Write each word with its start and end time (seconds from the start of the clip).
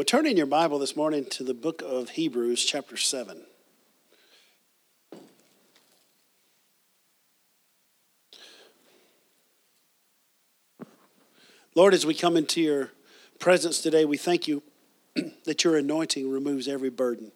Well, 0.00 0.06
turn 0.06 0.24
in 0.24 0.38
your 0.38 0.46
Bible 0.46 0.78
this 0.78 0.96
morning 0.96 1.26
to 1.26 1.44
the 1.44 1.52
book 1.52 1.82
of 1.84 2.08
Hebrews, 2.08 2.64
chapter 2.64 2.96
7. 2.96 3.42
Lord, 11.74 11.92
as 11.92 12.06
we 12.06 12.14
come 12.14 12.38
into 12.38 12.62
your 12.62 12.92
presence 13.38 13.82
today, 13.82 14.06
we 14.06 14.16
thank 14.16 14.48
you 14.48 14.62
that 15.44 15.64
your 15.64 15.76
anointing 15.76 16.30
removes 16.30 16.66
every 16.66 16.88
burden 16.88 17.30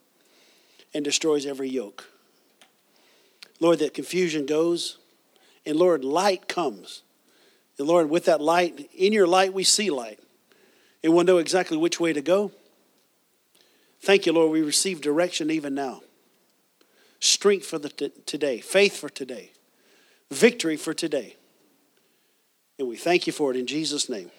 and 0.95 1.05
destroys 1.05 1.45
every 1.45 1.69
yoke. 1.69 2.09
Lord, 3.61 3.79
that 3.81 3.93
confusion 3.93 4.46
goes, 4.46 4.96
and 5.67 5.77
Lord, 5.77 6.03
light 6.03 6.49
comes. 6.49 7.03
And 7.79 7.87
Lord, 7.87 8.09
with 8.09 8.25
that 8.25 8.41
light, 8.41 8.89
in 8.95 9.12
your 9.12 9.27
light, 9.27 9.53
we 9.53 9.65
see 9.65 9.91
light 9.91 10.19
and 11.05 11.12
we'll 11.12 11.25
know 11.25 11.36
exactly 11.36 11.77
which 11.77 12.00
way 12.00 12.14
to 12.14 12.23
go. 12.23 12.50
Thank 14.00 14.25
you, 14.25 14.32
Lord. 14.32 14.50
We 14.50 14.62
receive 14.62 15.03
direction 15.03 15.50
even 15.50 15.75
now. 15.75 16.00
Strength 17.21 17.67
for 17.67 17.79
the 17.79 17.90
t- 17.90 18.12
today, 18.26 18.61
faith 18.61 18.96
for 18.96 19.11
today, 19.11 19.53
victory 20.31 20.76
for 20.76 20.95
today. 20.95 21.36
And 22.79 22.89
we 22.89 22.96
thank 22.96 23.26
you 23.26 23.32
for 23.32 23.50
it 23.50 23.57
in 23.57 23.67
Jesus' 23.67 24.09
name. 24.09 24.31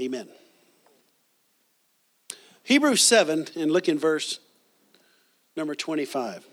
Amen. 0.00 0.28
Hebrews 2.64 3.02
7, 3.02 3.46
and 3.56 3.70
look 3.70 3.88
in 3.88 3.98
verse 3.98 4.40
number 5.56 5.74
25. 5.74 6.46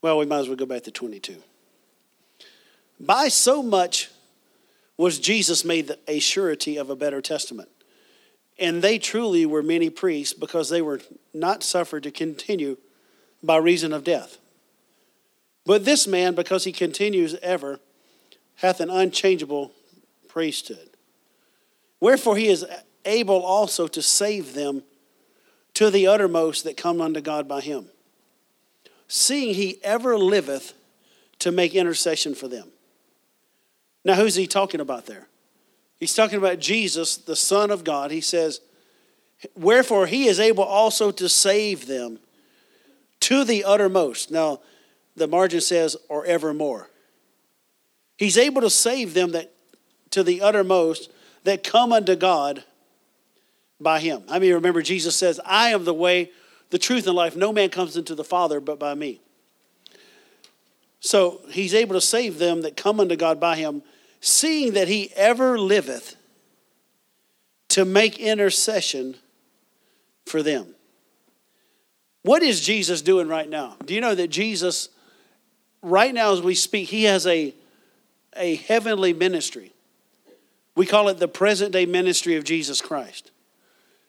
Well, 0.00 0.18
we 0.18 0.26
might 0.26 0.38
as 0.38 0.48
well 0.48 0.56
go 0.56 0.66
back 0.66 0.82
to 0.84 0.90
22. 0.90 1.42
By 3.02 3.26
so 3.26 3.64
much 3.64 4.10
was 4.96 5.18
Jesus 5.18 5.64
made 5.64 5.92
a 6.06 6.20
surety 6.20 6.76
of 6.76 6.88
a 6.88 6.96
better 6.96 7.20
testament. 7.20 7.68
And 8.58 8.80
they 8.80 8.98
truly 8.98 9.44
were 9.44 9.62
many 9.62 9.90
priests 9.90 10.32
because 10.32 10.68
they 10.68 10.80
were 10.80 11.00
not 11.34 11.64
suffered 11.64 12.04
to 12.04 12.12
continue 12.12 12.76
by 13.42 13.56
reason 13.56 13.92
of 13.92 14.04
death. 14.04 14.38
But 15.66 15.84
this 15.84 16.06
man, 16.06 16.36
because 16.36 16.62
he 16.62 16.70
continues 16.70 17.34
ever, 17.42 17.80
hath 18.56 18.78
an 18.78 18.90
unchangeable 18.90 19.72
priesthood. 20.28 20.90
Wherefore 21.98 22.36
he 22.36 22.46
is 22.46 22.64
able 23.04 23.42
also 23.42 23.88
to 23.88 24.02
save 24.02 24.54
them 24.54 24.84
to 25.74 25.90
the 25.90 26.06
uttermost 26.06 26.62
that 26.64 26.76
come 26.76 27.00
unto 27.00 27.20
God 27.20 27.48
by 27.48 27.62
him, 27.62 27.86
seeing 29.08 29.54
he 29.54 29.78
ever 29.82 30.16
liveth 30.16 30.74
to 31.40 31.50
make 31.50 31.74
intercession 31.74 32.34
for 32.34 32.46
them. 32.46 32.68
Now, 34.04 34.14
who's 34.14 34.34
he 34.34 34.46
talking 34.46 34.80
about 34.80 35.06
there? 35.06 35.28
He's 35.98 36.14
talking 36.14 36.38
about 36.38 36.58
Jesus, 36.58 37.16
the 37.16 37.36
Son 37.36 37.70
of 37.70 37.84
God. 37.84 38.10
He 38.10 38.20
says, 38.20 38.60
Wherefore 39.54 40.06
he 40.06 40.26
is 40.26 40.40
able 40.40 40.64
also 40.64 41.10
to 41.12 41.28
save 41.28 41.86
them 41.86 42.18
to 43.20 43.44
the 43.44 43.64
uttermost. 43.64 44.30
Now, 44.30 44.60
the 45.14 45.28
margin 45.28 45.60
says, 45.60 45.96
or 46.08 46.24
evermore. 46.24 46.88
He's 48.16 48.38
able 48.38 48.62
to 48.62 48.70
save 48.70 49.14
them 49.14 49.32
that 49.32 49.52
to 50.10 50.22
the 50.22 50.42
uttermost 50.42 51.10
that 51.44 51.64
come 51.64 51.92
unto 51.92 52.14
God 52.14 52.64
by 53.80 54.00
him. 54.00 54.22
I 54.28 54.38
mean, 54.38 54.54
remember, 54.54 54.82
Jesus 54.82 55.16
says, 55.16 55.40
I 55.44 55.70
am 55.70 55.84
the 55.84 55.94
way, 55.94 56.30
the 56.70 56.78
truth, 56.78 57.06
and 57.06 57.16
life. 57.16 57.34
No 57.34 57.52
man 57.52 57.70
comes 57.70 57.96
into 57.96 58.14
the 58.14 58.24
Father 58.24 58.60
but 58.60 58.78
by 58.78 58.94
me. 58.94 59.20
So 61.02 61.40
he's 61.50 61.74
able 61.74 61.94
to 61.96 62.00
save 62.00 62.38
them 62.38 62.62
that 62.62 62.76
come 62.76 63.00
unto 63.00 63.16
God 63.16 63.40
by 63.40 63.56
him 63.56 63.82
seeing 64.20 64.74
that 64.74 64.86
he 64.86 65.10
ever 65.16 65.58
liveth 65.58 66.14
to 67.70 67.84
make 67.84 68.20
intercession 68.20 69.16
for 70.24 70.44
them. 70.44 70.76
What 72.22 72.44
is 72.44 72.60
Jesus 72.60 73.02
doing 73.02 73.26
right 73.26 73.48
now? 73.48 73.76
Do 73.84 73.94
you 73.94 74.00
know 74.00 74.14
that 74.14 74.28
Jesus, 74.28 74.90
right 75.82 76.14
now 76.14 76.32
as 76.32 76.40
we 76.40 76.54
speak, 76.54 76.88
he 76.88 77.02
has 77.04 77.26
a, 77.26 77.52
a 78.36 78.54
heavenly 78.54 79.12
ministry? 79.12 79.72
We 80.76 80.86
call 80.86 81.08
it 81.08 81.18
the 81.18 81.26
present 81.26 81.72
day 81.72 81.84
ministry 81.84 82.36
of 82.36 82.44
Jesus 82.44 82.80
Christ. 82.80 83.32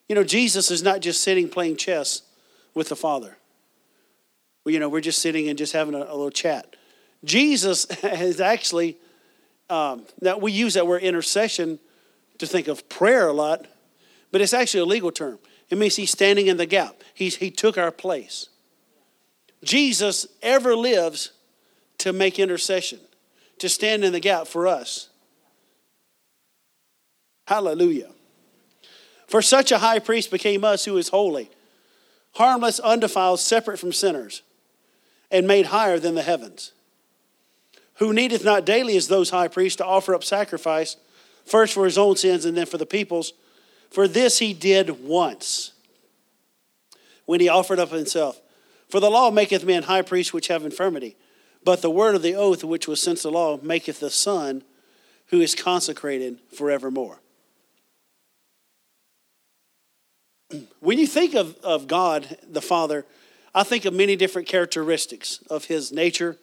You 0.07 0.13
know, 0.13 0.23
Jesus 0.23 0.69
is 0.69 0.83
not 0.83 0.99
just 0.99 1.23
sitting 1.23 1.49
playing 1.49 1.77
chess 1.77 2.21
with 2.75 2.89
the 2.89 2.95
Father. 2.95 3.37
You 4.63 4.79
know, 4.79 4.89
we're 4.89 5.01
just 5.01 5.23
sitting 5.23 5.49
and 5.49 5.57
just 5.57 5.73
having 5.73 5.95
a, 5.95 5.99
a 5.99 6.13
little 6.13 6.29
chat. 6.29 6.75
Jesus 7.23 7.85
is 8.03 8.39
actually 8.39 8.97
um, 9.69 10.05
now, 10.21 10.37
we 10.37 10.51
use 10.51 10.75
that 10.75 10.85
word 10.85 11.01
intercession 11.01 11.79
to 12.37 12.45
think 12.45 12.67
of 12.67 12.87
prayer 12.89 13.27
a 13.27 13.33
lot, 13.33 13.65
but 14.31 14.41
it's 14.41 14.53
actually 14.53 14.81
a 14.81 14.85
legal 14.85 15.11
term. 15.11 15.39
It 15.69 15.77
means 15.77 15.95
he's 15.95 16.11
standing 16.11 16.47
in 16.47 16.57
the 16.57 16.65
gap, 16.65 17.03
he's, 17.13 17.37
he 17.37 17.49
took 17.49 17.77
our 17.77 17.91
place. 17.91 18.49
Jesus 19.63 20.27
ever 20.41 20.75
lives 20.75 21.31
to 21.99 22.11
make 22.13 22.37
intercession, 22.37 22.99
to 23.59 23.69
stand 23.69 24.03
in 24.03 24.11
the 24.11 24.19
gap 24.19 24.45
for 24.45 24.67
us. 24.67 25.09
Hallelujah. 27.47 28.11
For 29.27 29.41
such 29.41 29.71
a 29.71 29.79
high 29.79 29.99
priest 29.99 30.29
became 30.29 30.63
us 30.63 30.85
who 30.85 30.97
is 30.97 31.09
holy, 31.09 31.49
harmless, 32.33 32.79
undefiled, 32.79 33.39
separate 33.39 33.79
from 33.79 33.91
sinners, 33.91 34.43
and 35.31 35.47
made 35.47 35.67
higher 35.67 35.97
than 35.97 36.13
the 36.13 36.21
heavens 36.21 36.73
who 37.95 38.13
needeth 38.13 38.43
not 38.43 38.65
daily 38.65 38.97
as 38.97 39.07
those 39.07 39.29
high 39.29 39.47
priests 39.47 39.77
to 39.77 39.85
offer 39.85 40.15
up 40.15 40.23
sacrifice, 40.23 40.97
first 41.45 41.73
for 41.73 41.85
his 41.85 41.97
own 41.97 42.15
sins 42.15 42.45
and 42.45 42.57
then 42.57 42.65
for 42.65 42.77
the 42.77 42.85
people's. 42.85 43.33
For 43.89 44.07
this 44.07 44.39
he 44.39 44.53
did 44.53 45.03
once, 45.03 45.73
when 47.25 47.39
he 47.39 47.49
offered 47.49 47.79
up 47.79 47.91
himself. 47.91 48.41
For 48.89 48.99
the 48.99 49.09
law 49.09 49.31
maketh 49.31 49.65
men 49.65 49.83
high 49.83 50.01
priests 50.01 50.33
which 50.33 50.47
have 50.47 50.65
infirmity, 50.65 51.15
but 51.63 51.81
the 51.81 51.89
word 51.89 52.15
of 52.15 52.21
the 52.21 52.35
oath 52.35 52.63
which 52.63 52.87
was 52.87 53.01
since 53.01 53.23
the 53.23 53.31
law 53.31 53.59
maketh 53.61 53.99
the 53.99 54.09
Son 54.09 54.63
who 55.27 55.41
is 55.41 55.55
consecrated 55.55 56.39
forevermore. 56.55 57.19
When 60.79 60.99
you 60.99 61.07
think 61.07 61.33
of, 61.33 61.57
of 61.63 61.87
God, 61.87 62.37
the 62.47 62.61
Father, 62.61 63.05
I 63.55 63.63
think 63.63 63.85
of 63.85 63.93
many 63.93 64.15
different 64.15 64.47
characteristics 64.47 65.39
of 65.49 65.65
his 65.65 65.91
nature, 65.91 66.37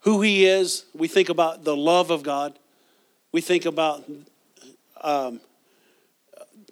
who 0.00 0.22
he 0.22 0.46
is. 0.46 0.84
We 0.94 1.08
think 1.08 1.28
about 1.28 1.64
the 1.64 1.76
love 1.76 2.10
of 2.10 2.22
God. 2.22 2.58
We 3.32 3.40
think 3.40 3.64
about 3.66 4.04
um, 5.02 5.40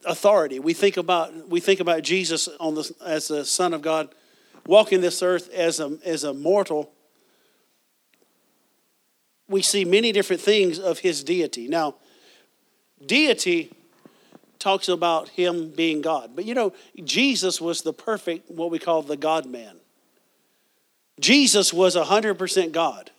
authority. 0.05 0.59
We 0.59 0.75
think 0.75 0.97
about 0.97 1.49
we 1.49 1.61
think 1.61 1.81
about 1.81 2.03
Jesus 2.03 2.49
on 2.59 2.75
the, 2.75 2.91
as 3.05 3.29
the 3.29 3.45
Son 3.45 3.75
of 3.75 3.83
God, 3.83 4.09
walking 4.67 5.01
this 5.01 5.23
earth 5.23 5.51
as 5.51 5.81
a 5.81 5.99
as 6.05 6.25
a 6.25 6.35
mortal. 6.35 6.91
We 9.49 9.63
see 9.63 9.85
many 9.85 10.13
different 10.13 10.43
things 10.43 10.79
of 10.79 10.99
his 10.99 11.25
deity. 11.25 11.69
Now, 11.69 11.95
deity 13.05 13.73
talks 14.59 14.89
about 14.89 15.31
him 15.31 15.71
being 15.71 16.03
God, 16.03 16.33
but 16.35 16.45
you 16.45 16.55
know 16.55 16.73
Jesus 17.05 17.61
was 17.61 17.83
the 17.83 17.93
perfect 17.93 18.51
what 18.51 18.71
we 18.71 18.79
call 18.79 19.03
the 19.03 19.17
God 19.17 19.47
man. 19.47 19.77
Jesus 21.21 21.73
was 21.73 21.95
hundred 21.95 22.35
percent 22.35 22.73
God 22.73 23.11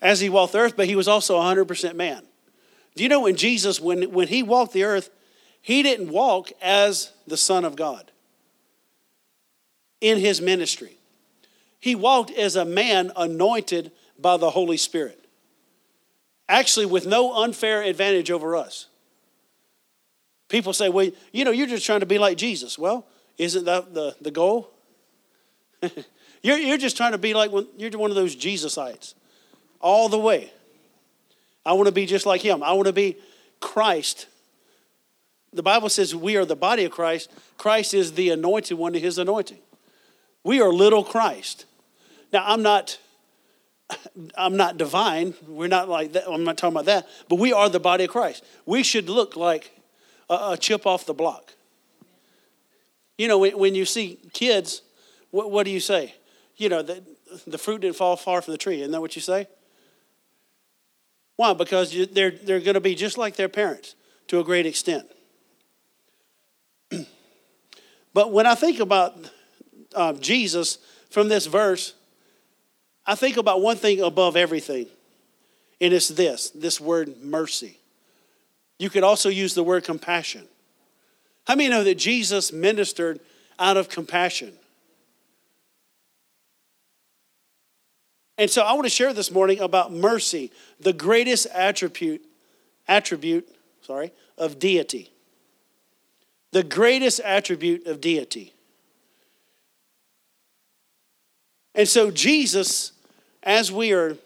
as 0.00 0.20
he 0.20 0.28
walked 0.28 0.52
the 0.52 0.60
earth, 0.60 0.76
but 0.76 0.86
he 0.86 0.96
was 0.96 1.08
also 1.08 1.38
100% 1.38 1.94
man. 1.94 2.22
Do 2.94 3.02
you 3.02 3.08
know 3.08 3.20
when 3.20 3.36
Jesus, 3.36 3.80
when, 3.80 4.10
when 4.12 4.28
he 4.28 4.42
walked 4.42 4.72
the 4.72 4.84
earth, 4.84 5.10
he 5.60 5.82
didn't 5.82 6.10
walk 6.10 6.50
as 6.62 7.12
the 7.26 7.36
Son 7.36 7.64
of 7.64 7.76
God 7.76 8.10
in 10.00 10.18
his 10.18 10.40
ministry. 10.40 10.96
He 11.80 11.94
walked 11.94 12.30
as 12.30 12.56
a 12.56 12.64
man 12.64 13.12
anointed 13.16 13.92
by 14.18 14.36
the 14.36 14.50
Holy 14.50 14.76
Spirit, 14.76 15.24
actually, 16.48 16.86
with 16.86 17.06
no 17.06 17.42
unfair 17.42 17.82
advantage 17.82 18.30
over 18.30 18.56
us. 18.56 18.86
People 20.48 20.72
say, 20.72 20.88
well, 20.88 21.10
you 21.32 21.44
know, 21.44 21.50
you're 21.50 21.66
just 21.66 21.84
trying 21.84 22.00
to 22.00 22.06
be 22.06 22.18
like 22.18 22.36
Jesus. 22.36 22.78
Well, 22.78 23.06
isn't 23.36 23.64
that 23.66 23.94
the, 23.94 24.16
the 24.20 24.30
goal? 24.30 24.70
you're, 26.42 26.58
you're 26.58 26.78
just 26.78 26.96
trying 26.96 27.12
to 27.12 27.18
be 27.18 27.34
like, 27.34 27.52
one, 27.52 27.68
you're 27.76 27.90
one 27.90 28.10
of 28.10 28.16
those 28.16 28.34
Jesusites 28.34 29.14
all 29.80 30.08
the 30.08 30.18
way. 30.18 30.52
I 31.64 31.72
want 31.72 31.86
to 31.86 31.92
be 31.92 32.06
just 32.06 32.26
like 32.26 32.40
him. 32.40 32.62
I 32.62 32.72
want 32.72 32.86
to 32.86 32.92
be 32.92 33.16
Christ. 33.60 34.26
The 35.52 35.62
Bible 35.62 35.88
says 35.88 36.14
we 36.14 36.36
are 36.36 36.44
the 36.44 36.56
body 36.56 36.84
of 36.84 36.92
Christ. 36.92 37.30
Christ 37.56 37.94
is 37.94 38.12
the 38.12 38.30
anointed 38.30 38.78
one 38.78 38.92
to 38.92 39.00
his 39.00 39.18
anointing. 39.18 39.58
We 40.44 40.60
are 40.60 40.72
little 40.72 41.04
Christ. 41.04 41.66
Now, 42.32 42.44
I'm 42.46 42.62
not 42.62 42.98
I'm 44.36 44.56
not 44.56 44.76
divine. 44.76 45.34
We're 45.46 45.68
not 45.68 45.88
like 45.88 46.12
that. 46.12 46.28
I'm 46.28 46.44
not 46.44 46.58
talking 46.58 46.74
about 46.74 46.86
that. 46.86 47.06
But 47.28 47.36
we 47.36 47.52
are 47.52 47.68
the 47.68 47.80
body 47.80 48.04
of 48.04 48.10
Christ. 48.10 48.44
We 48.66 48.82
should 48.82 49.08
look 49.08 49.36
like 49.36 49.70
a, 50.28 50.52
a 50.52 50.56
chip 50.58 50.86
off 50.86 51.06
the 51.06 51.14
block. 51.14 51.54
You 53.16 53.28
know, 53.28 53.38
when, 53.38 53.58
when 53.58 53.74
you 53.74 53.84
see 53.84 54.18
kids, 54.32 54.82
what, 55.30 55.50
what 55.50 55.64
do 55.64 55.70
you 55.70 55.80
say? 55.80 56.14
You 56.56 56.68
know, 56.68 56.82
the, 56.82 57.02
the 57.46 57.58
fruit 57.58 57.80
didn't 57.80 57.96
fall 57.96 58.16
far 58.16 58.42
from 58.42 58.52
the 58.52 58.58
tree. 58.58 58.80
Isn't 58.80 58.92
that 58.92 59.00
what 59.00 59.16
you 59.16 59.22
say? 59.22 59.48
Why? 61.38 61.52
Because 61.52 61.96
they're, 62.08 62.32
they're 62.32 62.58
going 62.58 62.74
to 62.74 62.80
be 62.80 62.96
just 62.96 63.16
like 63.16 63.36
their 63.36 63.48
parents 63.48 63.94
to 64.26 64.40
a 64.40 64.44
great 64.44 64.66
extent. 64.66 65.06
but 68.12 68.32
when 68.32 68.44
I 68.44 68.56
think 68.56 68.80
about 68.80 69.16
uh, 69.94 70.14
Jesus 70.14 70.78
from 71.10 71.28
this 71.28 71.46
verse, 71.46 71.94
I 73.06 73.14
think 73.14 73.36
about 73.36 73.62
one 73.62 73.76
thing 73.76 74.00
above 74.00 74.36
everything, 74.36 74.88
and 75.80 75.94
it's 75.94 76.08
this 76.08 76.50
this 76.50 76.80
word 76.80 77.22
mercy. 77.22 77.78
You 78.80 78.90
could 78.90 79.04
also 79.04 79.28
use 79.28 79.54
the 79.54 79.62
word 79.62 79.84
compassion. 79.84 80.48
How 81.46 81.54
many 81.54 81.68
know 81.68 81.84
that 81.84 81.98
Jesus 81.98 82.52
ministered 82.52 83.20
out 83.60 83.76
of 83.76 83.88
compassion? 83.88 84.57
And 88.38 88.48
so 88.48 88.62
I 88.62 88.72
want 88.72 88.84
to 88.84 88.90
share 88.90 89.12
this 89.12 89.32
morning 89.32 89.58
about 89.58 89.92
mercy, 89.92 90.52
the 90.80 90.92
greatest 90.92 91.46
attribute 91.52 92.24
attribute, 92.86 93.46
sorry, 93.82 94.12
of 94.38 94.58
deity. 94.58 95.12
The 96.52 96.62
greatest 96.62 97.20
attribute 97.20 97.86
of 97.86 98.00
deity. 98.00 98.54
And 101.74 101.86
so 101.86 102.10
Jesus 102.10 102.92
as 103.42 103.70
we 103.70 103.92
are 103.92 104.16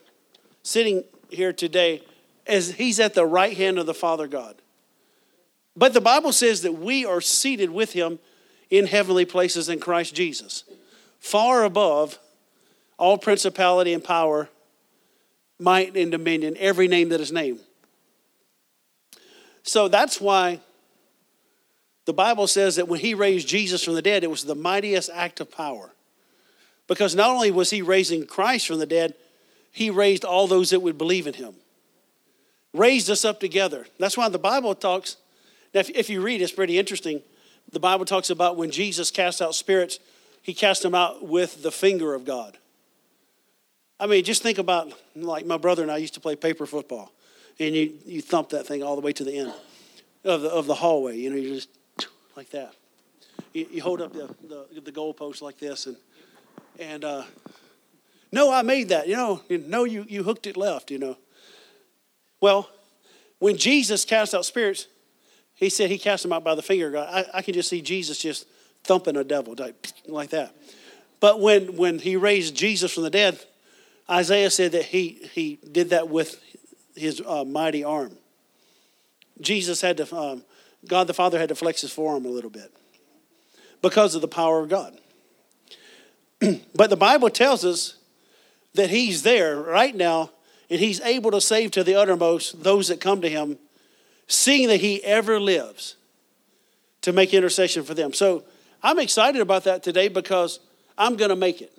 sitting 0.62 1.04
here 1.28 1.52
today 1.52 2.02
as 2.46 2.72
he's 2.72 3.00
at 3.00 3.14
the 3.14 3.26
right 3.26 3.56
hand 3.56 3.78
of 3.78 3.86
the 3.86 3.94
Father 3.94 4.26
God. 4.26 4.56
But 5.76 5.94
the 5.94 6.00
Bible 6.00 6.32
says 6.32 6.62
that 6.62 6.72
we 6.72 7.04
are 7.04 7.20
seated 7.20 7.70
with 7.70 7.92
him 7.92 8.18
in 8.70 8.86
heavenly 8.86 9.24
places 9.24 9.68
in 9.68 9.80
Christ 9.80 10.14
Jesus, 10.14 10.64
far 11.18 11.64
above 11.64 12.18
all 13.02 13.18
principality 13.18 13.92
and 13.92 14.04
power, 14.04 14.48
might 15.58 15.96
and 15.96 16.12
dominion, 16.12 16.56
every 16.56 16.86
name 16.86 17.08
that 17.08 17.20
is 17.20 17.32
named. 17.32 17.58
So 19.64 19.88
that's 19.88 20.20
why 20.20 20.60
the 22.04 22.12
Bible 22.12 22.46
says 22.46 22.76
that 22.76 22.86
when 22.86 23.00
he 23.00 23.14
raised 23.14 23.48
Jesus 23.48 23.82
from 23.82 23.94
the 23.94 24.02
dead, 24.02 24.22
it 24.22 24.30
was 24.30 24.44
the 24.44 24.54
mightiest 24.54 25.10
act 25.12 25.40
of 25.40 25.50
power. 25.50 25.90
Because 26.86 27.16
not 27.16 27.30
only 27.30 27.50
was 27.50 27.70
he 27.70 27.82
raising 27.82 28.24
Christ 28.24 28.68
from 28.68 28.78
the 28.78 28.86
dead, 28.86 29.14
he 29.72 29.90
raised 29.90 30.24
all 30.24 30.46
those 30.46 30.70
that 30.70 30.78
would 30.78 30.96
believe 30.96 31.26
in 31.26 31.34
him. 31.34 31.56
Raised 32.72 33.10
us 33.10 33.24
up 33.24 33.40
together. 33.40 33.84
That's 33.98 34.16
why 34.16 34.28
the 34.28 34.38
Bible 34.38 34.76
talks. 34.76 35.16
Now, 35.74 35.80
if, 35.80 35.90
if 35.90 36.08
you 36.08 36.22
read, 36.22 36.40
it's 36.40 36.52
pretty 36.52 36.78
interesting. 36.78 37.20
The 37.72 37.80
Bible 37.80 38.04
talks 38.04 38.30
about 38.30 38.56
when 38.56 38.70
Jesus 38.70 39.10
cast 39.10 39.42
out 39.42 39.56
spirits, 39.56 39.98
he 40.40 40.54
cast 40.54 40.84
them 40.84 40.94
out 40.94 41.26
with 41.26 41.64
the 41.64 41.72
finger 41.72 42.14
of 42.14 42.24
God. 42.24 42.58
I 44.02 44.06
mean, 44.06 44.24
just 44.24 44.42
think 44.42 44.58
about 44.58 44.92
like 45.14 45.46
my 45.46 45.56
brother 45.56 45.80
and 45.80 45.90
I 45.90 45.98
used 45.98 46.14
to 46.14 46.20
play 46.20 46.34
paper 46.34 46.66
football, 46.66 47.12
and 47.60 47.72
you, 47.72 47.92
you 48.04 48.20
thump 48.20 48.48
that 48.48 48.66
thing 48.66 48.82
all 48.82 48.96
the 48.96 49.00
way 49.00 49.12
to 49.12 49.22
the 49.22 49.38
end 49.38 49.54
of 50.24 50.42
the, 50.42 50.48
of 50.48 50.66
the 50.66 50.74
hallway. 50.74 51.16
You 51.16 51.30
know, 51.30 51.36
you 51.36 51.54
just 51.54 51.68
like 52.36 52.50
that. 52.50 52.74
You, 53.52 53.68
you 53.70 53.80
hold 53.80 54.02
up 54.02 54.12
the, 54.12 54.34
the, 54.48 54.80
the 54.80 54.90
goalpost 54.90 55.40
like 55.40 55.56
this, 55.56 55.86
and, 55.86 55.96
and 56.80 57.04
uh, 57.04 57.22
no, 58.32 58.52
I 58.52 58.62
made 58.62 58.88
that. 58.88 59.06
You 59.06 59.14
know, 59.14 59.40
no, 59.48 59.84
you, 59.84 60.04
you 60.08 60.24
hooked 60.24 60.48
it 60.48 60.56
left, 60.56 60.90
you 60.90 60.98
know. 60.98 61.16
Well, 62.40 62.68
when 63.38 63.56
Jesus 63.56 64.04
cast 64.04 64.34
out 64.34 64.44
spirits, 64.44 64.88
he 65.54 65.70
said 65.70 65.90
he 65.90 65.98
cast 65.98 66.24
them 66.24 66.32
out 66.32 66.42
by 66.42 66.56
the 66.56 66.62
finger. 66.62 66.98
I, 66.98 67.24
I 67.34 67.42
can 67.42 67.54
just 67.54 67.68
see 67.68 67.80
Jesus 67.80 68.18
just 68.18 68.48
thumping 68.82 69.16
a 69.16 69.22
devil 69.22 69.54
like 70.08 70.30
that. 70.30 70.56
But 71.20 71.38
when, 71.38 71.76
when 71.76 72.00
he 72.00 72.16
raised 72.16 72.56
Jesus 72.56 72.92
from 72.92 73.04
the 73.04 73.10
dead, 73.10 73.38
Isaiah 74.10 74.50
said 74.50 74.72
that 74.72 74.86
he, 74.86 75.28
he 75.32 75.58
did 75.70 75.90
that 75.90 76.08
with 76.08 76.42
his 76.94 77.22
uh, 77.24 77.44
mighty 77.44 77.84
arm. 77.84 78.16
Jesus 79.40 79.80
had 79.80 79.96
to, 79.98 80.16
um, 80.16 80.44
God 80.86 81.06
the 81.06 81.14
Father 81.14 81.38
had 81.38 81.48
to 81.48 81.54
flex 81.54 81.80
his 81.80 81.92
forearm 81.92 82.24
a 82.24 82.28
little 82.28 82.50
bit 82.50 82.72
because 83.80 84.14
of 84.14 84.20
the 84.20 84.28
power 84.28 84.60
of 84.60 84.68
God. 84.68 84.98
but 86.74 86.90
the 86.90 86.96
Bible 86.96 87.30
tells 87.30 87.64
us 87.64 87.96
that 88.74 88.90
he's 88.90 89.22
there 89.22 89.60
right 89.60 89.94
now 89.94 90.30
and 90.70 90.80
he's 90.80 91.00
able 91.02 91.30
to 91.30 91.40
save 91.40 91.70
to 91.72 91.84
the 91.84 91.94
uttermost 91.94 92.62
those 92.62 92.88
that 92.88 93.00
come 93.00 93.20
to 93.20 93.28
him, 93.28 93.58
seeing 94.26 94.68
that 94.68 94.80
he 94.80 95.02
ever 95.04 95.38
lives 95.38 95.96
to 97.02 97.12
make 97.12 97.34
intercession 97.34 97.84
for 97.84 97.94
them. 97.94 98.12
So 98.12 98.44
I'm 98.82 98.98
excited 98.98 99.40
about 99.40 99.64
that 99.64 99.82
today 99.82 100.08
because 100.08 100.60
I'm 100.96 101.16
going 101.16 101.28
to 101.28 101.36
make 101.36 101.60
it. 101.60 101.76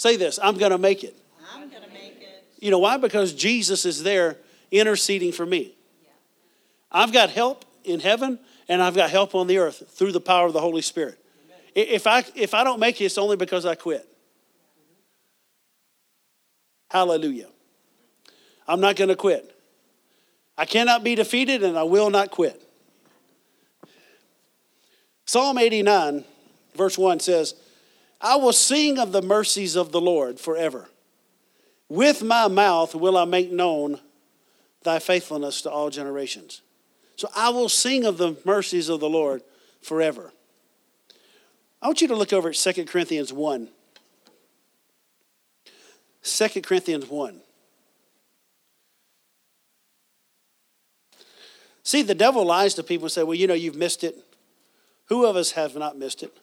Say 0.00 0.16
this 0.16 0.38
I'm 0.42 0.56
going 0.56 0.72
to 0.72 0.78
make 0.78 1.04
it. 1.04 1.14
I'm 1.52 1.68
going 1.68 1.82
to 1.82 1.90
make 1.90 2.16
it. 2.22 2.46
You 2.58 2.70
know 2.70 2.78
why? 2.78 2.96
Because 2.96 3.34
Jesus 3.34 3.84
is 3.84 4.02
there 4.02 4.38
interceding 4.70 5.30
for 5.30 5.44
me. 5.44 5.74
Yeah. 6.02 6.08
I've 6.90 7.12
got 7.12 7.28
help 7.28 7.66
in 7.84 8.00
heaven 8.00 8.38
and 8.66 8.82
I've 8.82 8.96
got 8.96 9.10
help 9.10 9.34
on 9.34 9.46
the 9.46 9.58
earth 9.58 9.82
through 9.90 10.12
the 10.12 10.20
power 10.20 10.46
of 10.46 10.54
the 10.54 10.60
Holy 10.62 10.80
Spirit. 10.80 11.18
Amen. 11.76 11.86
If 11.92 12.06
I, 12.06 12.24
if 12.34 12.54
I 12.54 12.64
don't 12.64 12.80
make 12.80 12.98
it, 13.02 13.04
it's 13.04 13.18
only 13.18 13.36
because 13.36 13.66
I 13.66 13.74
quit. 13.74 14.08
Hallelujah. 16.90 17.48
I'm 18.66 18.80
not 18.80 18.96
going 18.96 19.08
to 19.08 19.16
quit. 19.16 19.54
I 20.56 20.64
cannot 20.64 21.04
be 21.04 21.14
defeated 21.14 21.62
and 21.62 21.76
I 21.76 21.82
will 21.82 22.08
not 22.08 22.30
quit. 22.30 22.58
Psalm 25.26 25.58
89, 25.58 26.24
verse 26.74 26.96
1 26.96 27.20
says, 27.20 27.54
I 28.20 28.36
will 28.36 28.52
sing 28.52 28.98
of 28.98 29.12
the 29.12 29.22
mercies 29.22 29.76
of 29.76 29.92
the 29.92 30.00
Lord 30.00 30.38
forever. 30.38 30.88
With 31.88 32.22
my 32.22 32.48
mouth 32.48 32.94
will 32.94 33.16
I 33.16 33.24
make 33.24 33.50
known 33.50 33.98
thy 34.82 34.98
faithfulness 34.98 35.62
to 35.62 35.70
all 35.70 35.90
generations. 35.90 36.62
So 37.16 37.28
I 37.34 37.50
will 37.50 37.68
sing 37.68 38.04
of 38.04 38.18
the 38.18 38.36
mercies 38.44 38.88
of 38.88 39.00
the 39.00 39.08
Lord 39.08 39.42
forever. 39.82 40.32
I 41.82 41.86
want 41.86 42.00
you 42.00 42.08
to 42.08 42.14
look 42.14 42.32
over 42.32 42.50
at 42.50 42.54
2 42.54 42.84
Corinthians 42.84 43.32
1. 43.32 43.68
2 46.22 46.48
Corinthians 46.62 47.06
1. 47.08 47.40
See, 51.82 52.02
the 52.02 52.14
devil 52.14 52.44
lies 52.44 52.74
to 52.74 52.82
people 52.82 53.06
and 53.06 53.12
say, 53.12 53.22
well, 53.22 53.34
you 53.34 53.46
know, 53.46 53.54
you've 53.54 53.74
missed 53.74 54.04
it. 54.04 54.16
Who 55.06 55.24
of 55.26 55.36
us 55.36 55.52
have 55.52 55.74
not 55.74 55.98
missed 55.98 56.22
it? 56.22 56.36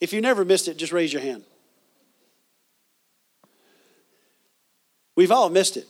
If 0.00 0.12
you 0.12 0.20
never 0.20 0.44
missed 0.44 0.68
it, 0.68 0.76
just 0.76 0.92
raise 0.92 1.12
your 1.12 1.22
hand. 1.22 1.44
We've 5.16 5.32
all 5.32 5.50
missed 5.50 5.76
it. 5.76 5.86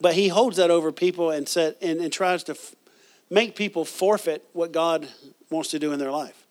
But 0.00 0.14
he 0.14 0.28
holds 0.28 0.58
that 0.58 0.70
over 0.70 0.92
people 0.92 1.30
and, 1.30 1.48
set, 1.48 1.76
and, 1.82 2.00
and 2.00 2.12
tries 2.12 2.44
to 2.44 2.52
f- 2.52 2.74
make 3.30 3.56
people 3.56 3.84
forfeit 3.84 4.44
what 4.52 4.70
God 4.70 5.08
wants 5.50 5.70
to 5.70 5.78
do 5.80 5.92
in 5.92 5.98
their 5.98 6.12
life. 6.12 6.46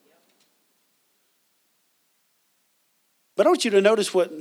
But 3.38 3.46
I 3.46 3.50
want 3.50 3.63
you 3.63 3.72
to 3.72 3.82
notice 3.82 4.13
what 4.13 4.32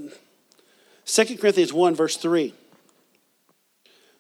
2 1.05 1.39
Corinthians 1.39 1.73
1, 1.73 1.95
verse 1.95 2.17
3. 2.17 2.53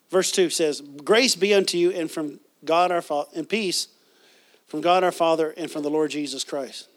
Verse 0.08 0.30
2 0.30 0.50
says, 0.50 0.80
Grace 0.80 1.34
be 1.34 1.52
unto 1.52 1.76
you 1.76 1.90
and 1.90 2.08
from 2.08 2.38
God 2.64 2.92
our 2.92 3.02
Father, 3.02 3.30
and 3.34 3.48
peace 3.48 3.88
from 4.66 4.80
God 4.80 5.02
our 5.02 5.12
Father 5.12 5.52
and 5.56 5.68
from 5.68 5.82
the 5.82 5.90
Lord 5.90 6.10
Jesus 6.10 6.44
Christ. 6.44 6.88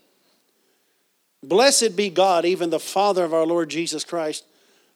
Blessed 1.42 1.96
be 1.96 2.10
God, 2.10 2.46
even 2.46 2.70
the 2.70 2.80
Father 2.80 3.24
of 3.24 3.34
our 3.34 3.46
Lord 3.46 3.70
Jesus 3.70 4.04
Christ, 4.04 4.46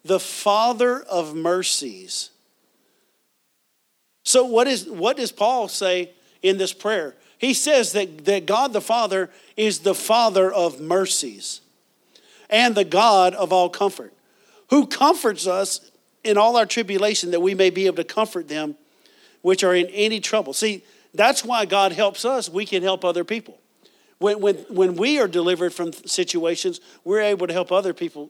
the 0.03 0.19
Father 0.19 1.01
of 1.01 1.33
mercies. 1.33 2.29
So, 4.23 4.45
what, 4.45 4.67
is, 4.67 4.89
what 4.89 5.17
does 5.17 5.31
Paul 5.31 5.67
say 5.67 6.11
in 6.41 6.57
this 6.57 6.73
prayer? 6.73 7.15
He 7.37 7.53
says 7.53 7.93
that, 7.93 8.25
that 8.25 8.45
God 8.45 8.73
the 8.73 8.81
Father 8.81 9.29
is 9.57 9.79
the 9.79 9.95
Father 9.95 10.51
of 10.51 10.79
mercies 10.79 11.61
and 12.49 12.75
the 12.75 12.85
God 12.85 13.33
of 13.33 13.51
all 13.51 13.69
comfort, 13.69 14.13
who 14.69 14.87
comforts 14.87 15.47
us 15.47 15.91
in 16.23 16.37
all 16.37 16.55
our 16.55 16.65
tribulation 16.65 17.31
that 17.31 17.41
we 17.41 17.53
may 17.53 17.69
be 17.69 17.85
able 17.85 17.97
to 17.97 18.03
comfort 18.03 18.47
them 18.47 18.75
which 19.41 19.63
are 19.63 19.75
in 19.75 19.87
any 19.87 20.19
trouble. 20.19 20.53
See, 20.53 20.83
that's 21.13 21.45
why 21.45 21.65
God 21.65 21.91
helps 21.91 22.25
us, 22.25 22.49
we 22.49 22.65
can 22.65 22.81
help 22.81 23.05
other 23.05 23.23
people. 23.23 23.59
When, 24.23 24.39
when, 24.39 24.55
when 24.69 24.95
we 24.95 25.19
are 25.19 25.27
delivered 25.27 25.73
from 25.73 25.91
situations, 25.91 26.79
we're 27.03 27.19
able 27.19 27.45
to 27.45 27.51
help 27.51 27.73
other 27.73 27.93
people 27.93 28.29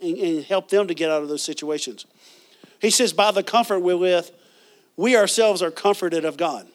and, 0.00 0.16
and 0.16 0.42
help 0.42 0.70
them 0.70 0.88
to 0.88 0.94
get 0.94 1.10
out 1.10 1.22
of 1.22 1.28
those 1.28 1.42
situations. 1.42 2.06
He 2.80 2.88
says, 2.88 3.12
by 3.12 3.30
the 3.30 3.42
comfort 3.42 3.80
wherewith 3.80 4.30
we 4.96 5.14
ourselves 5.14 5.60
are 5.60 5.70
comforted 5.70 6.24
of 6.24 6.38
God. 6.38 6.66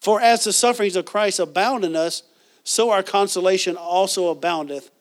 For 0.00 0.20
as 0.20 0.44
the 0.44 0.52
sufferings 0.52 0.94
of 0.94 1.04
Christ 1.04 1.40
abound 1.40 1.84
in 1.84 1.96
us, 1.96 2.22
so 2.62 2.90
our 2.90 3.02
consolation 3.02 3.76
also 3.76 4.28
aboundeth 4.28 4.92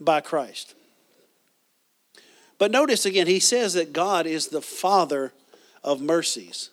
by 0.00 0.22
Christ. 0.22 0.74
But 2.56 2.70
notice 2.70 3.04
again, 3.04 3.26
he 3.26 3.40
says 3.40 3.74
that 3.74 3.92
God 3.92 4.26
is 4.26 4.48
the 4.48 4.62
Father 4.62 5.34
of 5.84 6.00
mercies. 6.00 6.70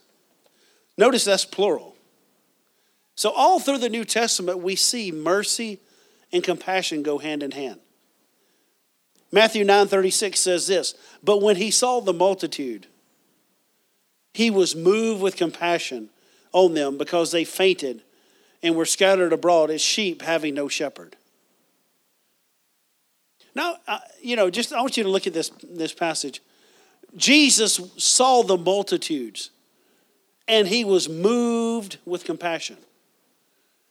Notice 0.98 1.26
that's 1.26 1.44
plural. 1.44 1.95
So, 3.16 3.32
all 3.32 3.60
through 3.60 3.78
the 3.78 3.90
New 3.90 4.04
Testament, 4.04 4.60
we 4.60 4.76
see 4.76 5.12
mercy 5.12 5.80
and 6.34 6.44
compassion 6.44 7.02
go 7.02 7.18
hand 7.18 7.44
in 7.44 7.52
hand. 7.52 7.80
Matthew 9.32 9.64
9:36 9.64 10.40
says 10.40 10.68
this, 10.68 10.94
"But 11.24 11.42
when 11.42 11.56
he 11.56 11.72
saw 11.72 12.02
the 12.02 12.14
multitude, 12.14 12.88
he 14.34 14.50
was 14.50 14.76
moved 14.76 15.22
with 15.22 15.38
compassion 15.38 16.10
on 16.52 16.74
them 16.74 16.98
because 16.98 17.32
they 17.32 17.46
fainted 17.46 18.04
and 18.62 18.76
were 18.76 18.86
scattered 18.86 19.34
abroad 19.34 19.72
as 19.72 19.82
sheep 19.82 20.22
having 20.22 20.54
no 20.54 20.68
shepherd." 20.68 21.16
Now, 23.56 23.80
uh, 23.88 24.00
you 24.22 24.36
know, 24.36 24.50
just 24.50 24.74
I 24.74 24.82
want 24.82 24.98
you 24.98 25.04
to 25.04 25.10
look 25.10 25.26
at 25.26 25.34
this 25.34 25.52
this 25.64 25.94
passage. 25.94 26.42
Jesus 27.16 27.80
saw 27.96 28.44
the 28.44 28.58
multitudes 28.58 29.52
and 30.48 30.68
he 30.68 30.84
was 30.84 31.08
moved 31.08 31.98
with 32.06 32.26
compassion. 32.26 32.78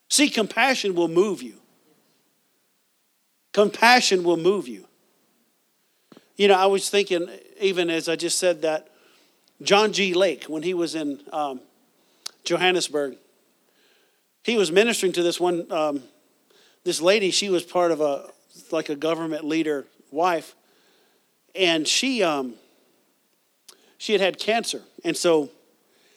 See, 0.08 0.28
compassion 0.28 0.94
will 0.94 1.08
move 1.08 1.42
you. 1.42 1.54
Compassion 3.52 4.24
will 4.24 4.36
move 4.36 4.68
you. 4.68 4.86
You 6.36 6.48
know, 6.48 6.54
I 6.54 6.66
was 6.66 6.90
thinking, 6.90 7.28
even 7.60 7.90
as 7.90 8.08
I 8.08 8.16
just 8.16 8.38
said 8.38 8.62
that, 8.62 8.88
John 9.62 9.92
G. 9.92 10.14
Lake, 10.14 10.44
when 10.44 10.64
he 10.64 10.74
was 10.74 10.96
in 10.96 11.20
um, 11.32 11.60
Johannesburg, 12.42 13.16
he 14.42 14.56
was 14.56 14.72
ministering 14.72 15.12
to 15.12 15.22
this 15.22 15.38
one, 15.38 15.70
um, 15.70 16.02
this 16.82 17.00
lady. 17.00 17.30
She 17.30 17.48
was 17.48 17.62
part 17.62 17.92
of 17.92 18.00
a, 18.00 18.28
like 18.72 18.88
a 18.88 18.96
government 18.96 19.44
leader 19.44 19.86
wife, 20.10 20.56
and 21.54 21.86
she, 21.86 22.22
um, 22.22 22.54
she 23.96 24.12
had 24.12 24.20
had 24.20 24.38
cancer, 24.38 24.82
and 25.04 25.16
so 25.16 25.50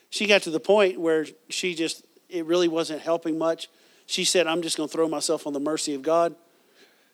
she 0.09 0.25
got 0.25 0.41
to 0.43 0.49
the 0.49 0.59
point 0.59 0.99
where 0.99 1.27
she 1.49 1.75
just, 1.75 2.03
it 2.27 2.45
really 2.45 2.67
wasn't 2.67 3.01
helping 3.01 3.37
much. 3.37 3.69
She 4.07 4.23
said, 4.23 4.47
I'm 4.47 4.61
just 4.61 4.77
going 4.77 4.89
to 4.89 4.93
throw 4.93 5.07
myself 5.07 5.45
on 5.45 5.53
the 5.53 5.59
mercy 5.59 5.93
of 5.93 6.01
God. 6.01 6.33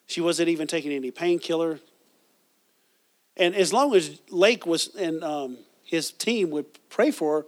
She 0.05 0.21
wasn't 0.21 0.49
even 0.49 0.67
taking 0.67 0.91
any 0.91 1.11
painkiller. 1.11 1.79
And 3.35 3.55
as 3.55 3.73
long 3.73 3.95
as 3.95 4.21
Lake 4.29 4.65
was 4.65 4.95
and 4.95 5.23
um, 5.23 5.57
his 5.83 6.11
team 6.11 6.51
would 6.51 6.65
pray 6.89 7.11
for 7.11 7.41
her, 7.41 7.45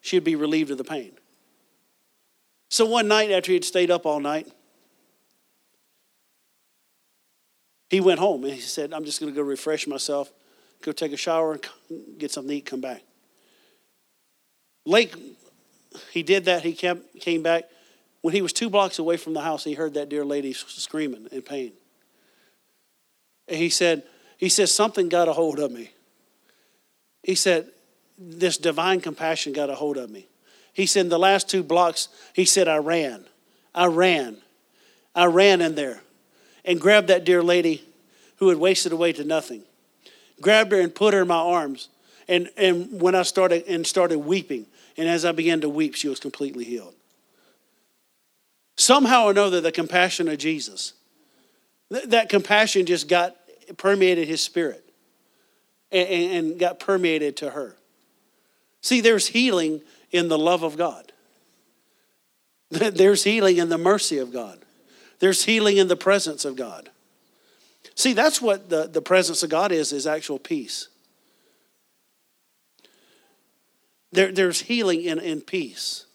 she'd 0.00 0.24
be 0.24 0.34
relieved 0.34 0.70
of 0.70 0.78
the 0.78 0.84
pain. 0.84 1.12
So 2.68 2.84
one 2.84 3.08
night 3.08 3.30
after 3.30 3.52
he 3.52 3.54
had 3.54 3.64
stayed 3.64 3.90
up 3.90 4.06
all 4.06 4.20
night, 4.20 4.48
he 7.90 8.00
went 8.00 8.18
home 8.18 8.44
and 8.44 8.52
he 8.52 8.60
said, 8.60 8.92
I'm 8.92 9.04
just 9.04 9.20
going 9.20 9.32
to 9.32 9.36
go 9.36 9.42
refresh 9.42 9.86
myself, 9.86 10.32
go 10.82 10.92
take 10.92 11.12
a 11.12 11.16
shower, 11.16 11.58
get 12.18 12.32
something 12.32 12.50
to 12.50 12.56
eat, 12.56 12.66
come 12.66 12.80
back. 12.80 13.02
Lake, 14.84 15.14
he 16.10 16.22
did 16.22 16.44
that. 16.46 16.62
He 16.62 16.72
kept, 16.72 17.20
came 17.20 17.42
back. 17.42 17.64
When 18.22 18.34
he 18.34 18.42
was 18.42 18.52
two 18.52 18.68
blocks 18.68 18.98
away 18.98 19.16
from 19.16 19.34
the 19.34 19.40
house, 19.40 19.64
he 19.64 19.74
heard 19.74 19.94
that 19.94 20.08
dear 20.08 20.24
lady 20.24 20.52
screaming 20.52 21.28
in 21.32 21.42
pain. 21.42 21.72
And 23.48 23.56
he 23.56 23.70
said, 23.70 24.02
he 24.36 24.48
says, 24.48 24.72
something 24.72 25.08
got 25.08 25.28
a 25.28 25.32
hold 25.32 25.58
of 25.58 25.70
me. 25.70 25.90
He 27.22 27.34
said, 27.34 27.68
this 28.18 28.58
divine 28.58 29.00
compassion 29.00 29.52
got 29.52 29.70
a 29.70 29.74
hold 29.74 29.96
of 29.96 30.10
me. 30.10 30.28
He 30.72 30.86
said, 30.86 31.00
in 31.00 31.08
the 31.08 31.18
last 31.18 31.48
two 31.48 31.62
blocks, 31.62 32.08
he 32.34 32.44
said, 32.44 32.68
I 32.68 32.76
ran. 32.76 33.24
I 33.74 33.86
ran. 33.86 34.36
I 35.14 35.26
ran 35.26 35.60
in 35.60 35.74
there 35.74 36.00
and 36.64 36.80
grabbed 36.80 37.08
that 37.08 37.24
dear 37.24 37.42
lady 37.42 37.84
who 38.36 38.48
had 38.48 38.58
wasted 38.58 38.92
away 38.92 39.12
to 39.14 39.24
nothing. 39.24 39.62
Grabbed 40.40 40.72
her 40.72 40.80
and 40.80 40.94
put 40.94 41.14
her 41.14 41.22
in 41.22 41.28
my 41.28 41.36
arms. 41.36 41.88
And, 42.28 42.48
and 42.56 43.00
when 43.00 43.14
I 43.14 43.22
started 43.22 43.64
and 43.66 43.86
started 43.86 44.18
weeping, 44.20 44.66
and 44.96 45.08
as 45.08 45.24
I 45.24 45.32
began 45.32 45.60
to 45.62 45.68
weep, 45.68 45.94
she 45.94 46.08
was 46.08 46.20
completely 46.20 46.64
healed. 46.64 46.94
Somehow 48.80 49.26
or 49.26 49.32
another, 49.32 49.60
the 49.60 49.70
compassion 49.70 50.26
of 50.26 50.38
Jesus, 50.38 50.94
that 51.90 52.30
compassion 52.30 52.86
just 52.86 53.08
got 53.08 53.36
permeated 53.76 54.26
his 54.26 54.40
spirit 54.40 54.82
and, 55.92 56.08
and 56.08 56.58
got 56.58 56.80
permeated 56.80 57.36
to 57.36 57.50
her. 57.50 57.76
See, 58.80 59.02
there's 59.02 59.26
healing 59.26 59.82
in 60.12 60.28
the 60.28 60.38
love 60.38 60.62
of 60.62 60.78
God. 60.78 61.12
There's 62.70 63.24
healing 63.24 63.58
in 63.58 63.68
the 63.68 63.76
mercy 63.76 64.16
of 64.16 64.32
God. 64.32 64.60
There's 65.18 65.44
healing 65.44 65.76
in 65.76 65.88
the 65.88 65.96
presence 65.96 66.46
of 66.46 66.56
God. 66.56 66.88
See, 67.94 68.14
that's 68.14 68.40
what 68.40 68.70
the, 68.70 68.86
the 68.86 69.02
presence 69.02 69.42
of 69.42 69.50
God 69.50 69.72
is, 69.72 69.92
is 69.92 70.06
actual 70.06 70.38
peace. 70.38 70.88
There, 74.10 74.32
there's 74.32 74.62
healing 74.62 75.02
in, 75.02 75.18
in 75.18 75.42
peace 75.42 76.06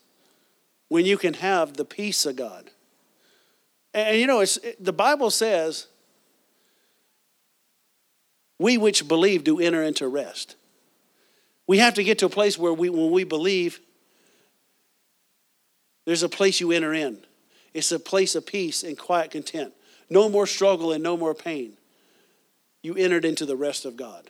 when 0.96 1.06
you 1.06 1.18
can 1.18 1.34
have 1.34 1.74
the 1.74 1.84
peace 1.84 2.26
of 2.26 2.38
God. 2.38 2.72
And, 3.94 4.18
you 4.18 4.28
know, 4.28 4.40
it's, 4.40 4.56
it, 4.56 4.82
the 4.82 4.94
Bible 4.94 5.30
says, 5.30 5.88
we 8.58 8.78
which 8.78 9.06
believe 9.06 9.44
do 9.44 9.60
enter 9.60 9.84
into 9.84 10.08
rest. 10.08 10.56
We 11.68 11.80
have 11.80 11.96
to 11.96 12.04
get 12.06 12.20
to 12.20 12.28
a 12.28 12.30
place 12.30 12.58
where 12.58 12.72
we, 12.72 12.90
when 12.90 13.12
we 13.12 13.26
believe, 13.26 13.82
there's 16.06 16.24
a 16.24 16.30
place 16.30 16.62
you 16.62 16.72
enter 16.72 16.94
in. 16.94 17.18
It's 17.74 17.92
a 17.92 18.00
place 18.00 18.34
of 18.34 18.46
peace 18.46 18.82
and 18.82 18.98
quiet 18.98 19.32
content. 19.32 19.74
No 20.10 20.30
more 20.30 20.48
struggle 20.48 20.94
and 20.94 21.04
no 21.04 21.18
more 21.18 21.34
pain. 21.34 21.74
You 22.84 22.96
entered 22.96 23.26
into 23.26 23.46
the 23.46 23.58
rest 23.58 23.84
of 23.84 23.98
God 23.98 24.30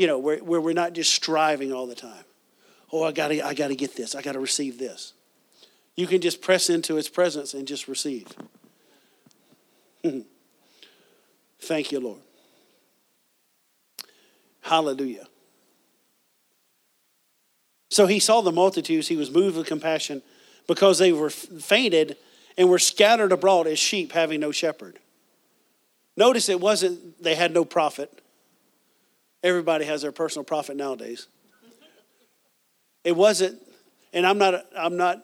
you 0.00 0.06
know, 0.06 0.18
where, 0.18 0.38
where 0.38 0.62
we're 0.62 0.72
not 0.72 0.94
just 0.94 1.12
striving 1.12 1.74
all 1.74 1.86
the 1.86 1.94
time. 1.94 2.24
Oh, 2.92 3.04
I 3.04 3.12
gotta, 3.12 3.46
I 3.46 3.54
gotta 3.54 3.74
get 3.74 3.96
this. 3.96 4.14
I 4.14 4.22
gotta 4.22 4.40
receive 4.40 4.78
this. 4.78 5.12
You 5.96 6.06
can 6.06 6.20
just 6.20 6.40
press 6.40 6.70
into 6.70 6.96
its 6.96 7.08
presence 7.08 7.54
and 7.54 7.66
just 7.66 7.88
receive. 7.88 8.26
Thank 11.60 11.92
you, 11.92 12.00
Lord. 12.00 12.20
Hallelujah. 14.62 15.26
So 17.90 18.06
he 18.06 18.18
saw 18.18 18.40
the 18.40 18.52
multitudes. 18.52 19.08
He 19.08 19.16
was 19.16 19.30
moved 19.30 19.56
with 19.56 19.66
compassion 19.66 20.22
because 20.66 20.98
they 20.98 21.12
were 21.12 21.30
fainted 21.30 22.16
and 22.56 22.68
were 22.68 22.78
scattered 22.78 23.32
abroad 23.32 23.66
as 23.66 23.78
sheep 23.78 24.12
having 24.12 24.40
no 24.40 24.52
shepherd. 24.52 24.98
Notice 26.16 26.48
it 26.48 26.60
wasn't 26.60 27.22
they 27.22 27.34
had 27.34 27.52
no 27.52 27.64
prophet. 27.64 28.22
Everybody 29.42 29.86
has 29.86 30.02
their 30.02 30.12
personal 30.12 30.44
prophet 30.44 30.76
nowadays. 30.76 31.26
It 33.04 33.16
wasn't, 33.16 33.60
and 34.12 34.26
I'm 34.26 34.38
not, 34.38 34.66
I'm 34.76 34.96
not 34.96 35.22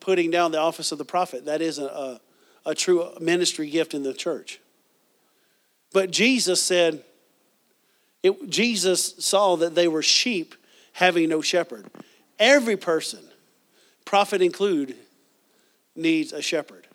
putting 0.00 0.30
down 0.30 0.52
the 0.52 0.58
office 0.58 0.92
of 0.92 0.98
the 0.98 1.04
prophet. 1.04 1.46
That 1.46 1.60
is 1.60 1.78
a, 1.78 1.86
a, 1.86 2.20
a 2.66 2.74
true 2.74 3.08
ministry 3.20 3.70
gift 3.70 3.94
in 3.94 4.02
the 4.02 4.14
church. 4.14 4.60
But 5.92 6.10
Jesus 6.10 6.62
said, 6.62 7.02
it, 8.22 8.50
Jesus 8.50 9.14
saw 9.18 9.56
that 9.56 9.74
they 9.74 9.88
were 9.88 10.02
sheep 10.02 10.54
having 10.92 11.28
no 11.28 11.40
shepherd. 11.40 11.86
Every 12.38 12.76
person, 12.76 13.20
prophet 14.04 14.42
include, 14.42 14.96
needs 15.94 16.32
a 16.32 16.42
shepherd. 16.42 16.86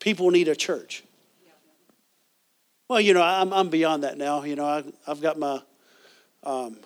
People 0.00 0.30
need 0.30 0.48
a 0.48 0.56
church. 0.56 1.02
Well, 2.88 3.00
you 3.00 3.14
know, 3.14 3.22
I'm, 3.22 3.52
I'm 3.52 3.68
beyond 3.68 4.04
that 4.04 4.16
now. 4.16 4.44
You 4.44 4.54
know, 4.54 4.64
I, 4.64 4.84
I've 5.06 5.20
got 5.20 5.38
my, 5.38 5.60
um, 6.44 6.76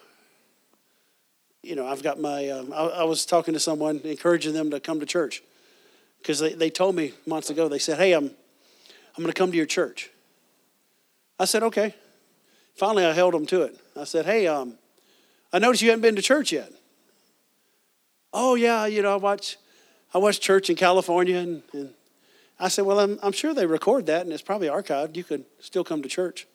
you 1.63 1.75
know, 1.75 1.87
I've 1.87 2.03
got 2.03 2.21
my, 2.21 2.49
um, 2.49 2.73
I, 2.73 2.83
I, 2.87 3.05
was 3.05 3.27
talking 3.27 3.55
to 3.55 3.61
someone, 3.61 4.01
encouraging 4.05 4.55
them 4.55 4.71
to 4.71 4.81
come 4.81 5.01
to 5.01 5.07
church 5.07 5.43
because 6.19 6.39
they, 6.39 6.55
they 6.55 6.71
told 6.71 6.95
me 6.95 7.13
months 7.27 7.51
ago, 7.51 7.69
they 7.69 7.79
said, 7.79 7.99
hey, 7.99 8.13
I'm, 8.13 8.25
I'm 8.25 9.23
going 9.23 9.27
to 9.27 9.39
come 9.39 9.51
to 9.51 9.57
your 9.57 9.67
church. 9.67 10.11
I 11.39 11.45
said, 11.45 11.63
okay. 11.65 11.95
Finally, 12.75 13.05
I 13.05 13.13
held 13.13 13.35
them 13.35 13.47
to 13.47 13.63
it. 13.63 13.79
I 13.97 14.05
said, 14.05 14.25
hey, 14.25 14.47
um, 14.47 14.75
I 15.53 15.59
noticed 15.59 15.83
you 15.83 15.91
haven't 15.91 16.03
been 16.03 16.17
to 16.17 16.23
church 16.23 16.53
yet. 16.53 16.73
Oh, 18.33 18.55
yeah, 18.55 18.87
you 18.87 19.03
know, 19.03 19.13
I 19.13 19.17
watch, 19.17 19.59
I 20.15 20.19
watch 20.19 20.41
church 20.41 20.71
in 20.71 20.77
California 20.77 21.37
and, 21.37 21.63
and 21.73 21.91
I 22.61 22.69
said, 22.69 22.85
Well, 22.85 23.01
I'm, 23.01 23.19
I'm 23.23 23.33
sure 23.33 23.55
they 23.55 23.67
record 23.67 24.07
that 24.07 24.23
and 24.23 24.33
it's 24.33 24.43
probably 24.43 24.69
archived. 24.69 25.17
You 25.17 25.25
could 25.25 25.45
still 25.61 25.83
come 25.83 26.03
to 26.03 26.09
church. 26.09 26.47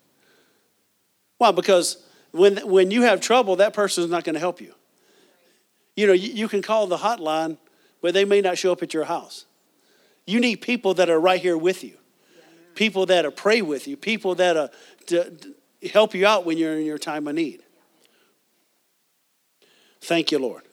Why? 1.38 1.52
Because 1.52 2.06
when, 2.32 2.58
when 2.70 2.92
you 2.92 3.02
have 3.02 3.20
trouble, 3.20 3.58
that 3.58 3.74
person 3.74 4.04
is 4.04 4.10
not 4.10 4.24
going 4.24 4.36
to 4.36 4.40
help 4.40 4.62
you. 4.62 4.74
You 5.96 6.08
know, 6.08 6.14
you, 6.14 6.32
you 6.34 6.48
can 6.48 6.62
call 6.62 6.88
the 6.88 6.98
hotline, 6.98 7.58
but 8.02 8.14
they 8.14 8.26
may 8.26 8.42
not 8.42 8.58
show 8.58 8.72
up 8.72 8.84
at 8.84 8.94
your 8.94 9.06
house. 9.06 9.46
You 10.26 10.40
need 10.40 10.58
people 10.58 10.94
that 10.96 11.10
are 11.10 11.20
right 11.20 11.40
here 11.40 11.58
with 11.58 11.84
you, 11.84 11.98
people 12.74 13.06
that 13.08 13.26
are 13.26 13.32
pray 13.32 13.62
with 13.62 13.88
you, 13.88 13.96
people 13.96 14.36
that 14.36 14.58
are 14.58 14.70
to, 15.08 15.32
to 15.32 15.56
help 15.90 16.14
you 16.14 16.26
out 16.26 16.46
when 16.46 16.58
you're 16.58 16.78
in 16.78 16.86
your 16.86 16.98
time 16.98 17.28
of 17.28 17.36
need. 17.36 17.62
Thank 20.02 20.32
you, 20.32 20.40
Lord. 20.40 20.64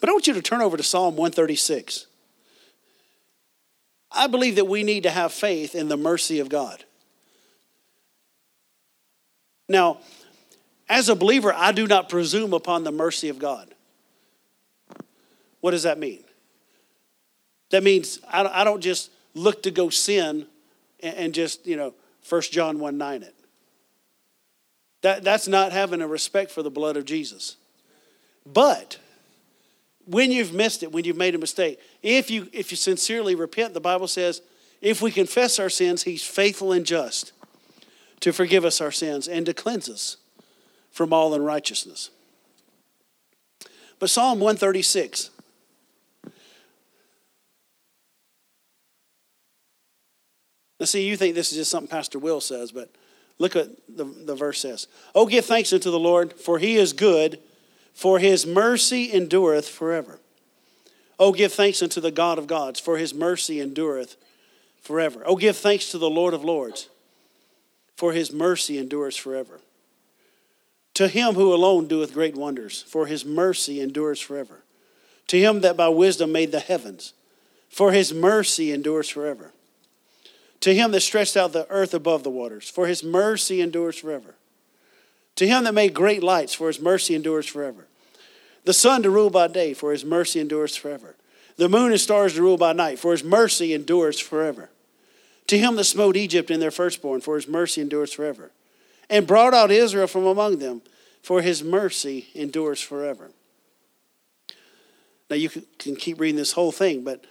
But 0.00 0.08
I 0.08 0.12
want 0.12 0.26
you 0.26 0.34
to 0.34 0.42
turn 0.42 0.62
over 0.62 0.76
to 0.76 0.82
Psalm 0.82 1.16
136. 1.16 2.06
I 4.12 4.26
believe 4.26 4.56
that 4.56 4.66
we 4.66 4.82
need 4.82 5.04
to 5.04 5.10
have 5.10 5.32
faith 5.32 5.74
in 5.74 5.88
the 5.88 5.96
mercy 5.96 6.40
of 6.40 6.48
God. 6.48 6.84
Now, 9.68 9.98
as 10.88 11.08
a 11.08 11.14
believer, 11.14 11.52
I 11.54 11.70
do 11.70 11.86
not 11.86 12.08
presume 12.08 12.52
upon 12.52 12.82
the 12.82 12.90
mercy 12.90 13.28
of 13.28 13.38
God. 13.38 13.72
What 15.60 15.72
does 15.72 15.82
that 15.82 15.98
mean? 15.98 16.24
That 17.70 17.82
means 17.82 18.18
I 18.28 18.64
don't 18.64 18.80
just 18.80 19.10
look 19.34 19.62
to 19.62 19.70
go 19.70 19.90
sin 19.90 20.46
and, 21.02 21.32
just, 21.32 21.66
you 21.66 21.76
know, 21.76 21.94
1 22.28 22.42
John 22.42 22.78
1 22.78 22.98
9 22.98 23.22
it. 23.22 23.34
That, 25.02 25.24
that's 25.24 25.48
not 25.48 25.72
having 25.72 26.02
a 26.02 26.06
respect 26.06 26.50
for 26.50 26.62
the 26.62 26.70
blood 26.70 26.96
of 26.96 27.04
Jesus. 27.04 27.56
But 28.44 28.98
when 30.04 30.30
you've 30.30 30.52
missed 30.52 30.82
it, 30.82 30.92
when 30.92 31.04
you've 31.04 31.16
made 31.16 31.34
a 31.34 31.38
mistake, 31.38 31.78
if 32.02 32.30
you, 32.30 32.48
if 32.52 32.70
you 32.70 32.76
sincerely 32.76 33.34
repent, 33.34 33.72
the 33.72 33.80
Bible 33.80 34.08
says, 34.08 34.42
if 34.82 35.00
we 35.00 35.10
confess 35.10 35.58
our 35.58 35.70
sins, 35.70 36.02
He's 36.02 36.24
faithful 36.24 36.72
and 36.72 36.84
just 36.84 37.32
to 38.20 38.32
forgive 38.32 38.64
us 38.64 38.80
our 38.80 38.90
sins 38.90 39.28
and 39.28 39.46
to 39.46 39.54
cleanse 39.54 39.88
us 39.88 40.16
from 40.90 41.12
all 41.12 41.32
unrighteousness. 41.32 42.10
But 43.98 44.10
Psalm 44.10 44.40
136. 44.40 45.30
Now, 50.80 50.86
see, 50.86 51.06
you 51.06 51.18
think 51.18 51.34
this 51.34 51.52
is 51.52 51.58
just 51.58 51.70
something 51.70 51.90
Pastor 51.90 52.18
Will 52.18 52.40
says, 52.40 52.72
but 52.72 52.88
look 53.38 53.54
what 53.54 53.68
the, 53.94 54.04
the 54.04 54.34
verse 54.34 54.60
says. 54.60 54.88
Oh, 55.14 55.26
give 55.26 55.44
thanks 55.44 55.74
unto 55.74 55.90
the 55.90 55.98
Lord, 55.98 56.32
for 56.32 56.58
he 56.58 56.76
is 56.76 56.94
good, 56.94 57.38
for 57.92 58.18
his 58.18 58.46
mercy 58.46 59.12
endureth 59.12 59.68
forever. 59.68 60.18
Oh, 61.18 61.32
give 61.32 61.52
thanks 61.52 61.82
unto 61.82 62.00
the 62.00 62.10
God 62.10 62.38
of 62.38 62.46
gods, 62.46 62.80
for 62.80 62.96
his 62.96 63.12
mercy 63.12 63.60
endureth 63.60 64.16
forever. 64.80 65.22
Oh, 65.26 65.36
give 65.36 65.58
thanks 65.58 65.90
to 65.90 65.98
the 65.98 66.08
Lord 66.08 66.32
of 66.32 66.44
lords, 66.44 66.88
for 67.94 68.12
his 68.12 68.32
mercy 68.32 68.78
endures 68.78 69.16
forever. 69.16 69.60
To 70.94 71.08
him 71.08 71.34
who 71.34 71.52
alone 71.52 71.88
doeth 71.88 72.14
great 72.14 72.36
wonders, 72.36 72.82
for 72.82 73.04
his 73.06 73.22
mercy 73.26 73.82
endures 73.82 74.18
forever. 74.18 74.62
To 75.26 75.38
him 75.38 75.60
that 75.60 75.76
by 75.76 75.88
wisdom 75.88 76.32
made 76.32 76.52
the 76.52 76.58
heavens, 76.60 77.12
for 77.68 77.92
his 77.92 78.14
mercy 78.14 78.72
endures 78.72 79.10
forever. 79.10 79.52
To 80.60 80.74
him 80.74 80.90
that 80.92 81.00
stretched 81.00 81.36
out 81.36 81.52
the 81.52 81.66
earth 81.70 81.94
above 81.94 82.22
the 82.22 82.30
waters, 82.30 82.68
for 82.68 82.86
his 82.86 83.02
mercy 83.02 83.60
endures 83.60 83.98
forever. 83.98 84.34
To 85.36 85.46
him 85.46 85.64
that 85.64 85.74
made 85.74 85.94
great 85.94 86.22
lights, 86.22 86.52
for 86.52 86.68
his 86.68 86.80
mercy 86.80 87.14
endures 87.14 87.46
forever. 87.46 87.86
The 88.64 88.74
sun 88.74 89.02
to 89.04 89.10
rule 89.10 89.30
by 89.30 89.48
day, 89.48 89.72
for 89.72 89.92
his 89.92 90.04
mercy 90.04 90.38
endures 90.38 90.76
forever. 90.76 91.16
The 91.56 91.68
moon 91.68 91.92
and 91.92 92.00
stars 92.00 92.34
to 92.34 92.42
rule 92.42 92.58
by 92.58 92.74
night, 92.74 92.98
for 92.98 93.12
his 93.12 93.24
mercy 93.24 93.72
endures 93.72 94.20
forever. 94.20 94.70
To 95.46 95.58
him 95.58 95.76
that 95.76 95.84
smote 95.84 96.16
Egypt 96.16 96.50
in 96.50 96.60
their 96.60 96.70
firstborn, 96.70 97.22
for 97.22 97.36
his 97.36 97.48
mercy 97.48 97.80
endures 97.80 98.12
forever 98.12 98.50
and 99.10 99.26
brought 99.26 99.52
out 99.52 99.72
Israel 99.72 100.06
from 100.06 100.24
among 100.24 100.58
them, 100.58 100.80
for 101.20 101.42
his 101.42 101.62
mercy 101.62 102.28
endures 102.34 102.80
forever. 102.80 103.32
Now, 105.28 105.36
you 105.36 105.50
can 105.50 105.96
keep 105.96 106.18
reading 106.18 106.36
this 106.36 106.52
whole 106.52 106.72
thing, 106.72 107.02
but 107.02 107.24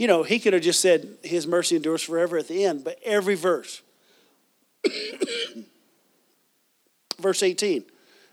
you 0.00 0.06
know, 0.06 0.22
he 0.22 0.38
could 0.38 0.54
have 0.54 0.62
just 0.62 0.80
said 0.80 1.18
his 1.22 1.46
mercy 1.46 1.76
endures 1.76 2.00
forever 2.00 2.38
at 2.38 2.48
the 2.48 2.64
end, 2.64 2.84
but 2.84 2.98
every 3.04 3.34
verse. 3.34 3.82
verse 7.20 7.42
18 7.42 7.84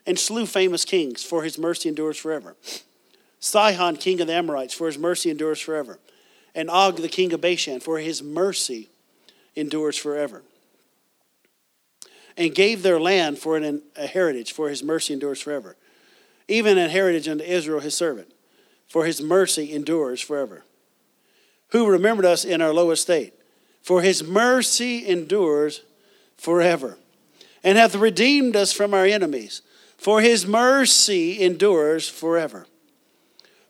and 0.06 0.18
slew 0.18 0.46
famous 0.46 0.86
kings, 0.86 1.26
for 1.26 1.44
his 1.44 1.60
mercy 1.60 1.90
endures 1.90 2.18
forever. 2.18 2.56
Sihon, 3.42 3.98
king 3.98 4.22
of 4.22 4.28
the 4.28 4.34
Amorites, 4.34 4.74
for 4.74 4.88
his 4.88 4.98
mercy 4.98 5.30
endures 5.30 5.60
forever. 5.60 6.00
And 6.56 6.70
Og, 6.70 6.96
the 6.96 7.10
king 7.10 7.34
of 7.34 7.42
Bashan, 7.42 7.82
for 7.82 8.00
his 8.00 8.24
mercy 8.24 8.88
endures 9.54 9.98
forever 9.98 10.44
and 12.38 12.56
gave 12.56 12.82
their 12.82 12.98
land 12.98 13.40
for 13.40 13.58
an, 13.58 13.82
a 13.98 14.08
heritage, 14.08 14.54
for 14.54 14.70
his 14.70 14.84
mercy 14.84 15.12
endures 15.12 15.42
forever. 15.42 15.76
Even 16.48 16.78
an 16.78 16.92
heritage 16.92 17.28
unto 17.28 17.44
Israel 17.44 17.82
his 17.82 17.94
servant, 17.94 18.32
for 18.88 19.04
his 19.06 19.22
mercy 19.22 19.74
endures 19.74 20.22
forever. 20.22 20.64
Who 21.70 21.88
remembered 21.88 22.26
us 22.26 22.46
in 22.46 22.62
our 22.62 22.74
low 22.74 22.92
estate, 22.92 23.34
for 23.82 24.02
his 24.02 24.24
mercy 24.24 25.08
endures 25.08 25.82
forever. 26.38 26.98
And 27.64 27.78
hath 27.78 27.96
redeemed 27.96 28.56
us 28.56 28.72
from 28.72 28.94
our 28.94 29.06
enemies, 29.06 29.62
for 29.98 30.22
his 30.22 30.46
mercy 30.46 31.42
endures 31.42 32.08
forever. 32.08 32.66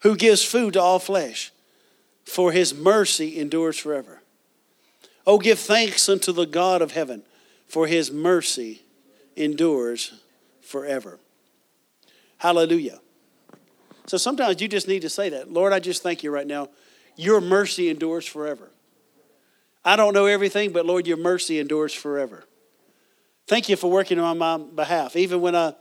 Who 0.01 0.15
gives 0.15 0.43
food 0.43 0.73
to 0.73 0.81
all 0.81 0.99
flesh, 0.99 1.51
for 2.25 2.51
his 2.51 2.75
mercy 2.75 3.39
endures 3.39 3.77
forever. 3.77 4.21
Oh, 5.25 5.39
give 5.39 5.59
thanks 5.59 6.07
unto 6.07 6.31
the 6.31 6.45
God 6.45 6.81
of 6.81 6.91
heaven 6.91 7.23
for 7.67 7.85
his 7.85 8.11
mercy 8.11 8.81
endures 9.35 10.13
forever. 10.61 11.19
Hallelujah. 12.37 12.99
So 14.07 14.17
sometimes 14.17 14.61
you 14.61 14.67
just 14.67 14.87
need 14.87 15.01
to 15.01 15.09
say 15.09 15.29
that. 15.29 15.51
Lord, 15.51 15.73
I 15.73 15.79
just 15.79 16.01
thank 16.01 16.23
you 16.23 16.31
right 16.31 16.47
now. 16.47 16.69
Your 17.17 17.41
mercy 17.41 17.89
endures 17.89 18.25
forever. 18.25 18.69
I 19.83 19.97
don't 19.97 20.13
know 20.13 20.25
everything, 20.25 20.71
but 20.71 20.85
Lord, 20.85 21.05
your 21.07 21.17
mercy 21.17 21.59
endures 21.59 21.93
forever. 21.93 22.45
Thank 23.47 23.67
you 23.67 23.75
for 23.75 23.91
working 23.91 24.19
on 24.19 24.37
my 24.37 24.57
behalf, 24.57 25.15
even 25.15 25.41
when 25.41 25.55
I, 25.55 25.73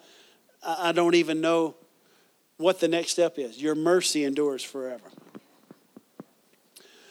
I 0.65 0.93
don't 0.93 1.15
even 1.15 1.41
know 1.41 1.77
what 2.57 2.81
the 2.81 2.89
next 2.89 3.11
step 3.13 3.39
is. 3.39 3.61
Your 3.61 3.75
mercy 3.75 4.25
endures 4.25 4.65
forever. 4.65 5.09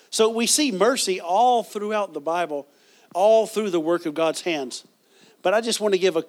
So 0.10 0.30
we 0.30 0.48
see 0.48 0.72
mercy 0.72 1.22
all 1.22 1.64
throughout 1.64 2.14
the 2.14 2.22
Bible 2.22 2.68
all 3.14 3.48
through 3.48 3.70
the 3.70 3.80
work 3.80 4.06
of 4.06 4.14
God's 4.14 4.42
hands. 4.42 4.86
But 5.42 5.54
I 5.54 5.62
just 5.62 5.80
want 5.80 5.94
to 5.94 5.98
give 5.98 6.18
a, 6.18 6.24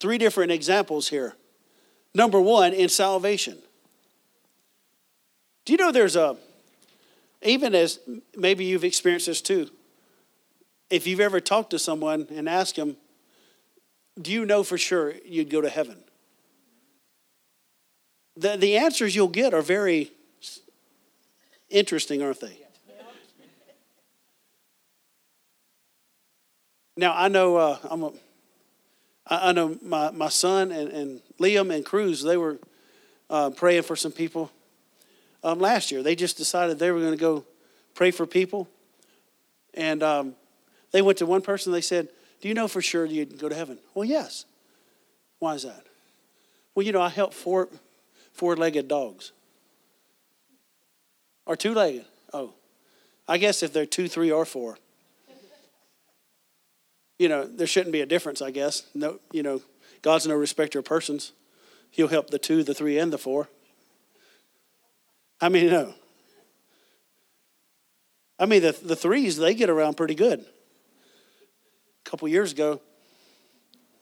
three 0.00 0.18
different 0.18 0.50
examples 0.50 1.08
here. 1.08 1.34
Number 2.14 2.40
one, 2.40 2.72
in 2.72 2.88
salvation. 2.88 3.58
Do 5.64 5.72
you 5.72 5.76
know 5.76 5.92
there's 5.92 6.16
a, 6.16 6.36
even 7.42 7.74
as 7.74 8.00
maybe 8.36 8.64
you've 8.64 8.84
experienced 8.84 9.26
this 9.26 9.40
too, 9.40 9.70
if 10.90 11.06
you've 11.06 11.20
ever 11.20 11.40
talked 11.40 11.70
to 11.70 11.78
someone 11.78 12.26
and 12.34 12.48
asked 12.48 12.76
them, 12.76 12.96
do 14.20 14.32
you 14.32 14.44
know 14.44 14.62
for 14.62 14.78
sure 14.78 15.14
you'd 15.24 15.50
go 15.50 15.60
to 15.60 15.68
heaven? 15.68 15.98
The, 18.36 18.56
the 18.56 18.76
answers 18.76 19.14
you'll 19.14 19.28
get 19.28 19.54
are 19.54 19.62
very 19.62 20.12
interesting, 21.68 22.22
aren't 22.22 22.40
they? 22.40 22.56
Now 26.96 27.14
I 27.16 27.28
know 27.28 27.56
uh, 27.56 27.78
I'm 27.88 28.02
a, 28.02 28.12
I 29.24 29.52
know 29.52 29.78
my, 29.82 30.10
my 30.10 30.28
son 30.28 30.72
and, 30.72 30.90
and 30.90 31.20
Liam 31.38 31.72
and 31.72 31.84
Cruz 31.84 32.22
they 32.22 32.36
were 32.36 32.58
uh, 33.30 33.50
praying 33.50 33.82
for 33.82 33.94
some 33.94 34.10
people 34.10 34.50
um, 35.42 35.58
last 35.58 35.90
year. 35.90 36.02
They 36.02 36.14
just 36.14 36.36
decided 36.36 36.78
they 36.78 36.90
were 36.90 37.00
going 37.00 37.12
to 37.12 37.18
go 37.18 37.44
pray 37.94 38.10
for 38.10 38.26
people, 38.26 38.68
and 39.74 40.02
um, 40.02 40.34
they 40.92 41.02
went 41.02 41.18
to 41.18 41.26
one 41.26 41.42
person. 41.42 41.72
They 41.72 41.80
said, 41.80 42.08
"Do 42.40 42.48
you 42.48 42.54
know 42.54 42.68
for 42.68 42.82
sure 42.82 43.04
you'd 43.04 43.38
go 43.38 43.48
to 43.48 43.54
heaven?" 43.54 43.78
Well, 43.94 44.04
yes. 44.04 44.44
Why 45.38 45.54
is 45.54 45.62
that? 45.62 45.86
Well, 46.74 46.84
you 46.84 46.92
know 46.92 47.02
I 47.02 47.08
help 47.08 47.32
four 47.32 47.68
four-legged 48.32 48.88
dogs 48.88 49.32
or 51.46 51.56
two-legged. 51.56 52.04
Oh, 52.32 52.54
I 53.26 53.38
guess 53.38 53.62
if 53.62 53.72
they're 53.72 53.86
two, 53.86 54.08
three, 54.08 54.30
or 54.30 54.44
four 54.44 54.78
you 57.18 57.28
know, 57.28 57.44
there 57.44 57.66
shouldn't 57.66 57.92
be 57.92 58.00
a 58.00 58.06
difference, 58.06 58.40
I 58.40 58.50
guess. 58.50 58.84
No, 58.94 59.18
you 59.32 59.42
know, 59.42 59.60
God's 60.02 60.26
no 60.26 60.34
respecter 60.34 60.78
of 60.78 60.84
persons. 60.84 61.32
He'll 61.90 62.08
help 62.08 62.30
the 62.30 62.38
two, 62.38 62.62
the 62.62 62.74
three, 62.74 62.98
and 62.98 63.12
the 63.12 63.18
four. 63.18 63.48
I 65.40 65.48
mean, 65.48 65.68
no. 65.68 65.94
I 68.38 68.46
mean, 68.46 68.62
the, 68.62 68.72
the 68.72 68.96
threes, 68.96 69.36
they 69.36 69.54
get 69.54 69.70
around 69.70 69.96
pretty 69.96 70.14
good. 70.14 70.40
A 70.40 72.10
couple 72.10 72.28
years 72.28 72.52
ago, 72.52 72.80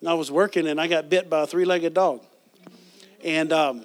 I 0.07 0.14
was 0.14 0.31
working 0.31 0.66
and 0.66 0.81
I 0.81 0.87
got 0.87 1.09
bit 1.09 1.29
by 1.31 1.42
a 1.42 1.46
three 1.46 1.64
legged 1.64 1.94
dog. 1.94 2.22
And 3.25 3.53
um, 3.53 3.85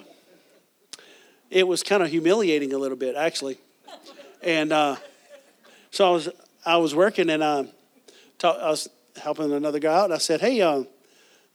it 1.50 1.68
was 1.68 1.84
kind 1.84 2.04
of 2.04 2.10
humiliating 2.10 2.74
a 2.74 2.78
little 2.78 2.98
bit, 2.98 3.16
actually. 3.16 3.58
And 4.44 4.72
uh, 4.72 4.98
so 5.90 6.08
I 6.08 6.12
was, 6.12 6.30
I 6.66 6.78
was 6.78 6.96
working 6.96 7.30
and 7.30 7.42
uh, 7.42 7.64
I 8.44 8.70
was 8.70 8.90
helping 9.18 9.52
another 9.52 9.80
guy 9.80 9.94
out, 9.94 10.06
and 10.06 10.14
I 10.14 10.18
said, 10.18 10.42
"Hey, 10.42 10.62
uh, 10.62 10.84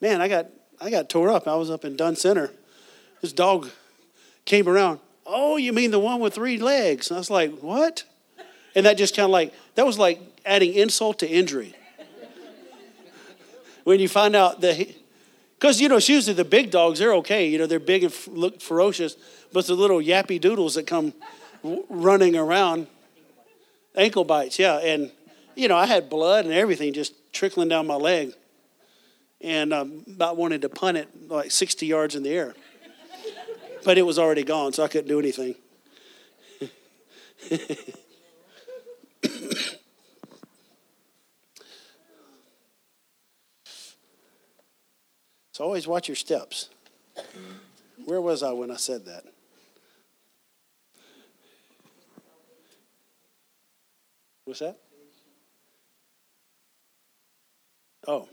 man, 0.00 0.20
I 0.20 0.28
got 0.28 0.46
I 0.80 0.90
got 0.90 1.08
tore 1.08 1.30
up. 1.30 1.48
I 1.48 1.54
was 1.54 1.70
up 1.70 1.84
in 1.84 1.96
Dunn 1.96 2.16
Center. 2.16 2.50
This 3.22 3.32
dog 3.32 3.68
came 4.44 4.68
around. 4.68 5.00
Oh, 5.26 5.56
you 5.56 5.72
mean 5.72 5.90
the 5.90 5.98
one 5.98 6.20
with 6.20 6.34
three 6.34 6.58
legs?" 6.58 7.10
And 7.10 7.16
I 7.16 7.18
was 7.18 7.30
like, 7.30 7.58
"What?" 7.60 8.04
And 8.74 8.86
that 8.86 8.96
just 8.96 9.16
kind 9.16 9.24
of 9.24 9.30
like 9.30 9.52
that 9.74 9.86
was 9.86 9.98
like 9.98 10.20
adding 10.44 10.74
insult 10.74 11.18
to 11.20 11.28
injury. 11.28 11.74
when 13.84 14.00
you 14.00 14.08
find 14.08 14.36
out 14.36 14.60
that, 14.60 14.88
because 15.58 15.80
you 15.80 15.88
know, 15.88 15.96
it's 15.96 16.08
usually 16.08 16.34
the 16.34 16.44
big 16.44 16.70
dogs. 16.70 16.98
They're 16.98 17.14
okay. 17.16 17.48
You 17.48 17.58
know, 17.58 17.66
they're 17.66 17.78
big 17.78 18.04
and 18.04 18.12
f- 18.12 18.28
look 18.28 18.60
ferocious, 18.60 19.16
but 19.52 19.66
the 19.66 19.74
little 19.74 19.98
yappy 19.98 20.40
doodles 20.40 20.74
that 20.74 20.86
come 20.86 21.14
w- 21.62 21.84
running 21.88 22.36
around, 22.36 22.86
ankle 23.94 24.24
bites. 24.24 24.58
Yeah, 24.58 24.78
and 24.78 25.10
you 25.54 25.68
know, 25.68 25.76
I 25.76 25.86
had 25.86 26.08
blood 26.10 26.44
and 26.44 26.54
everything 26.54 26.92
just 26.92 27.14
trickling 27.32 27.68
down 27.68 27.86
my 27.86 27.96
leg 27.96 28.34
and 29.40 29.72
um, 29.72 30.04
about 30.08 30.36
wanted 30.36 30.62
to 30.62 30.68
punt 30.68 30.96
it 30.96 31.08
like 31.30 31.50
60 31.50 31.86
yards 31.86 32.14
in 32.14 32.22
the 32.22 32.30
air 32.30 32.54
but 33.86 33.96
it 33.96 34.02
was 34.02 34.18
already 34.18 34.42
gone, 34.42 34.72
so 34.72 34.82
I 34.82 34.88
couldn't 34.88 35.06
do 35.06 35.20
anything. 35.20 35.54
so 45.52 45.62
always 45.62 45.86
watch 45.86 46.08
your 46.08 46.16
steps. 46.16 46.68
Where 48.04 48.20
was 48.20 48.42
I 48.42 48.50
when 48.50 48.72
I 48.72 48.76
said 48.76 49.04
that? 49.04 49.22
What's 54.46 54.58
that? 54.58 54.78
Oh, 58.08 58.28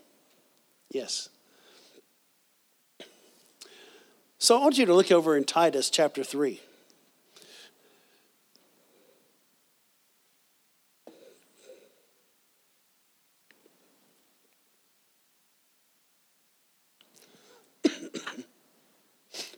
yes. 0.89 1.29
So 4.43 4.59
I 4.59 4.61
want 4.61 4.77
you 4.77 4.85
to 4.85 4.93
look 4.93 5.09
over 5.09 5.37
in 5.37 5.45
Titus 5.45 5.89
chapter 5.89 6.21
3. 6.21 6.59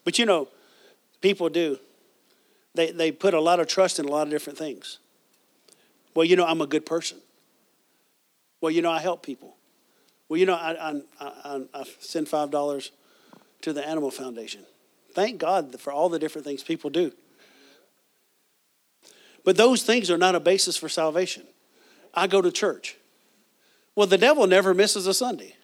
but 0.04 0.20
you 0.20 0.28
know, 0.28 0.50
people 1.20 1.50
do. 1.50 1.80
They, 2.76 2.92
they 2.92 3.12
put 3.12 3.34
a 3.34 3.42
lot 3.42 3.60
of 3.60 3.66
trust 3.66 3.98
in 3.98 4.06
a 4.06 4.12
lot 4.12 4.28
of 4.28 4.30
different 4.30 4.60
things. 4.60 5.00
Well, 6.14 6.26
you 6.26 6.36
know, 6.36 6.46
I'm 6.46 6.62
a 6.62 6.68
good 6.68 6.86
person. 6.86 7.18
Well, 8.62 8.70
you 8.70 8.84
know, 8.84 8.92
I 8.92 9.00
help 9.00 9.24
people. 9.24 9.56
Well, 10.30 10.40
you 10.40 10.46
know, 10.46 10.54
I, 10.54 10.92
I, 10.92 11.02
I, 11.20 11.64
I 11.74 11.86
send 12.00 12.28
$5 12.28 12.92
to 13.62 13.74
the 13.74 13.84
Animal 13.84 14.12
Foundation. 14.12 14.62
Thank 15.16 15.40
God 15.40 15.80
for 15.80 15.94
all 15.94 16.10
the 16.10 16.20
different 16.20 16.46
things 16.46 16.62
people 16.62 16.90
do. 16.90 17.14
But 19.46 19.56
those 19.56 19.82
things 19.82 20.12
are 20.12 20.18
not 20.18 20.36
a 20.36 20.40
basis 20.42 20.76
for 20.76 20.90
salvation. 20.90 21.44
I 22.14 22.28
go 22.28 22.42
to 22.42 22.52
church. 22.52 22.98
Well, 23.96 24.08
the 24.08 24.18
devil 24.18 24.46
never 24.46 24.74
misses 24.74 25.08
a 25.08 25.14
Sunday, 25.14 25.56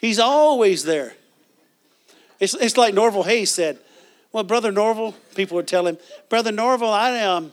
he's 0.00 0.18
always 0.18 0.84
there. 0.84 1.14
It's, 2.38 2.54
it's 2.54 2.76
like 2.76 2.94
Norval 2.94 3.22
Hayes 3.24 3.50
said. 3.50 3.78
Well, 4.30 4.44
Brother 4.44 4.70
Norval, 4.70 5.14
people 5.34 5.54
would 5.56 5.66
tell 5.66 5.86
him, 5.86 5.96
Brother 6.28 6.52
Norval, 6.52 6.90
I, 6.90 7.22
um, 7.22 7.52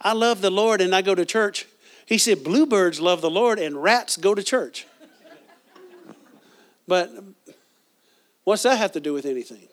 I 0.00 0.14
love 0.14 0.40
the 0.40 0.50
Lord 0.50 0.80
and 0.80 0.94
I 0.94 1.02
go 1.02 1.14
to 1.14 1.26
church. 1.26 1.66
He 2.06 2.16
said, 2.16 2.42
Bluebirds 2.42 2.98
love 2.98 3.20
the 3.20 3.28
Lord 3.28 3.58
and 3.58 3.82
rats 3.82 4.16
go 4.16 4.34
to 4.34 4.42
church. 4.42 4.86
But 6.88 7.10
what's 8.44 8.62
that 8.62 8.78
have 8.78 8.92
to 8.92 9.00
do 9.00 9.12
with 9.12 9.26
anything? 9.26 9.68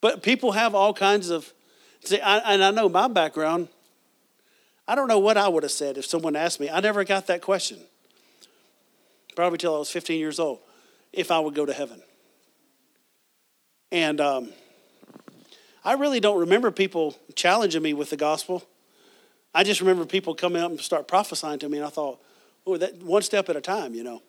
But 0.00 0.22
people 0.22 0.52
have 0.52 0.74
all 0.74 0.94
kinds 0.94 1.30
of, 1.30 1.52
see, 2.04 2.20
I, 2.20 2.38
and 2.54 2.64
I 2.64 2.70
know 2.70 2.88
my 2.88 3.08
background. 3.08 3.68
I 4.88 4.94
don't 4.94 5.08
know 5.08 5.18
what 5.18 5.36
I 5.36 5.48
would 5.48 5.62
have 5.62 5.72
said 5.72 5.98
if 5.98 6.06
someone 6.06 6.34
asked 6.36 6.58
me. 6.58 6.70
I 6.70 6.80
never 6.80 7.04
got 7.04 7.26
that 7.26 7.42
question. 7.42 7.78
Probably 9.36 9.58
till 9.58 9.74
I 9.74 9.78
was 9.78 9.90
15 9.90 10.18
years 10.18 10.40
old, 10.40 10.58
if 11.12 11.30
I 11.30 11.38
would 11.38 11.54
go 11.54 11.64
to 11.64 11.72
heaven. 11.72 12.02
And 13.92 14.20
um, 14.20 14.52
I 15.84 15.94
really 15.94 16.20
don't 16.20 16.40
remember 16.40 16.70
people 16.70 17.16
challenging 17.34 17.82
me 17.82 17.92
with 17.92 18.10
the 18.10 18.16
gospel. 18.16 18.64
I 19.54 19.64
just 19.64 19.80
remember 19.80 20.04
people 20.06 20.34
coming 20.34 20.62
up 20.62 20.70
and 20.70 20.80
start 20.80 21.08
prophesying 21.08 21.58
to 21.60 21.68
me, 21.68 21.78
and 21.78 21.86
I 21.86 21.90
thought, 21.90 22.20
oh, 22.66 22.76
that 22.76 23.02
one 23.02 23.22
step 23.22 23.48
at 23.48 23.56
a 23.56 23.60
time, 23.60 23.94
you 23.94 24.04
know. 24.04 24.22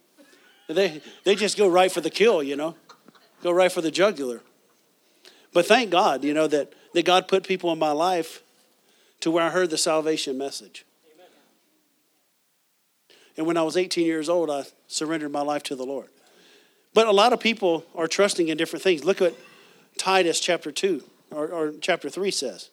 They, 0.68 1.02
they 1.24 1.36
just 1.36 1.58
go 1.58 1.68
right 1.68 1.92
for 1.92 2.02
the 2.02 2.10
kill, 2.10 2.42
you 2.42 2.56
know, 2.56 2.76
go 3.44 3.52
right 3.52 3.72
for 3.72 3.82
the 3.82 3.92
jugular. 3.92 4.42
But 5.54 5.66
thank 5.66 5.90
God, 5.90 6.24
you 6.24 6.34
know, 6.34 6.48
that, 6.48 6.74
that 6.94 7.06
God 7.06 7.28
put 7.28 7.46
people 7.46 7.72
in 7.72 7.80
my 7.80 7.92
life 7.92 8.42
to 9.22 9.32
where 9.32 9.46
I 9.46 9.50
heard 9.50 9.70
the 9.70 9.78
salvation 9.78 10.38
message. 10.38 10.86
Amen. 11.14 11.28
And 13.38 13.48
when 13.48 13.58
I 13.58 13.64
was 13.64 13.78
18 13.78 14.06
years 14.06 14.30
old, 14.30 14.50
I 14.50 14.64
surrendered 14.88 15.32
my 15.32 15.42
life 15.42 15.64
to 15.64 15.76
the 15.76 15.86
Lord. 15.86 16.10
But 16.94 17.08
a 17.08 17.12
lot 17.12 17.34
of 17.34 17.40
people 17.40 17.86
are 17.96 18.08
trusting 18.08 18.48
in 18.48 18.58
different 18.58 18.84
things. 18.84 19.04
Look 19.04 19.22
at 19.22 19.34
Titus 19.98 20.40
chapter 20.40 20.72
2 20.72 21.04
or, 21.32 21.48
or 21.48 21.74
chapter 21.82 22.10
3 22.10 22.32
says. 22.32 22.70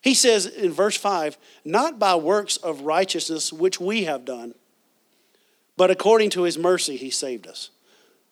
He 0.00 0.14
says 0.14 0.46
in 0.46 0.70
verse 0.70 0.96
5, 0.96 1.38
not 1.64 1.98
by 1.98 2.14
works 2.14 2.56
of 2.58 2.82
righteousness 2.82 3.52
which 3.52 3.80
we 3.80 4.04
have 4.04 4.24
done, 4.24 4.54
but 5.76 5.90
according 5.90 6.30
to 6.30 6.42
his 6.42 6.58
mercy, 6.58 6.96
he 6.96 7.10
saved 7.10 7.46
us. 7.46 7.70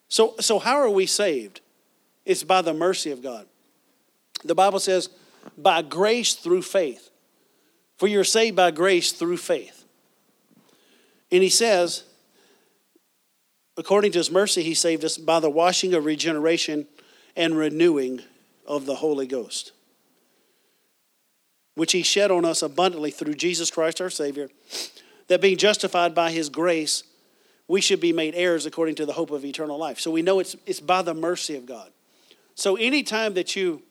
So, 0.08 0.34
so 0.38 0.58
how 0.58 0.76
are 0.76 0.90
we 0.90 1.06
saved? 1.06 1.60
It's 2.24 2.44
by 2.44 2.62
the 2.62 2.74
mercy 2.74 3.10
of 3.10 3.22
God. 3.22 3.46
The 4.44 4.54
Bible 4.54 4.80
says, 4.80 5.08
by 5.58 5.82
grace 5.82 6.34
through 6.34 6.62
faith. 6.62 7.10
For 7.98 8.06
you're 8.06 8.24
saved 8.24 8.56
by 8.56 8.70
grace 8.70 9.12
through 9.12 9.36
faith. 9.36 9.84
And 11.30 11.42
he 11.42 11.48
says, 11.48 12.04
according 13.76 14.12
to 14.12 14.18
his 14.18 14.30
mercy, 14.30 14.62
he 14.62 14.74
saved 14.74 15.04
us 15.04 15.16
by 15.16 15.40
the 15.40 15.50
washing 15.50 15.94
of 15.94 16.04
regeneration 16.04 16.86
and 17.36 17.56
renewing 17.56 18.20
of 18.66 18.86
the 18.86 18.96
Holy 18.96 19.26
Ghost, 19.26 19.72
which 21.74 21.92
he 21.92 22.02
shed 22.02 22.30
on 22.30 22.44
us 22.44 22.62
abundantly 22.62 23.10
through 23.10 23.34
Jesus 23.34 23.70
Christ 23.70 24.00
our 24.00 24.10
Savior, 24.10 24.48
that 25.28 25.40
being 25.40 25.56
justified 25.56 26.14
by 26.14 26.30
his 26.30 26.48
grace, 26.48 27.04
we 27.68 27.80
should 27.80 28.00
be 28.00 28.12
made 28.12 28.34
heirs 28.34 28.66
according 28.66 28.96
to 28.96 29.06
the 29.06 29.14
hope 29.14 29.30
of 29.30 29.44
eternal 29.44 29.78
life. 29.78 29.98
So 29.98 30.10
we 30.10 30.22
know 30.22 30.40
it's, 30.40 30.54
it's 30.66 30.80
by 30.80 31.02
the 31.02 31.14
mercy 31.14 31.56
of 31.56 31.66
God. 31.66 31.90
So 32.54 32.76
anytime 32.76 33.34
that 33.34 33.56
you 33.56 33.82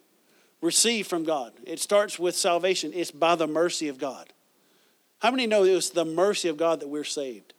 receive 0.61 1.07
from 1.07 1.23
God, 1.23 1.53
it 1.65 1.79
starts 1.79 2.19
with 2.19 2.35
salvation, 2.35 2.91
it's 2.93 3.11
by 3.11 3.35
the 3.35 3.47
mercy 3.47 3.87
of 3.87 3.97
God. 3.97 4.31
How 5.19 5.31
many 5.31 5.47
know 5.47 5.63
it 5.63 5.73
was 5.73 5.91
the 5.91 6.05
mercy 6.05 6.47
of 6.47 6.57
God 6.57 6.79
that 6.79 6.87
we're 6.87 7.03
saved? 7.03 7.53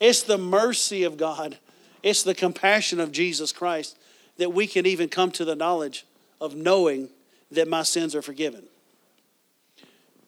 It's 0.00 0.22
the 0.22 0.38
mercy 0.38 1.04
of 1.04 1.16
God, 1.16 1.58
it's 2.02 2.22
the 2.22 2.34
compassion 2.34 3.00
of 3.00 3.12
Jesus 3.12 3.52
Christ 3.52 3.96
that 4.36 4.52
we 4.52 4.66
can 4.66 4.86
even 4.86 5.08
come 5.08 5.30
to 5.32 5.44
the 5.44 5.54
knowledge 5.54 6.04
of 6.40 6.54
knowing 6.56 7.08
that 7.50 7.68
my 7.68 7.82
sins 7.82 8.14
are 8.14 8.22
forgiven. 8.22 8.64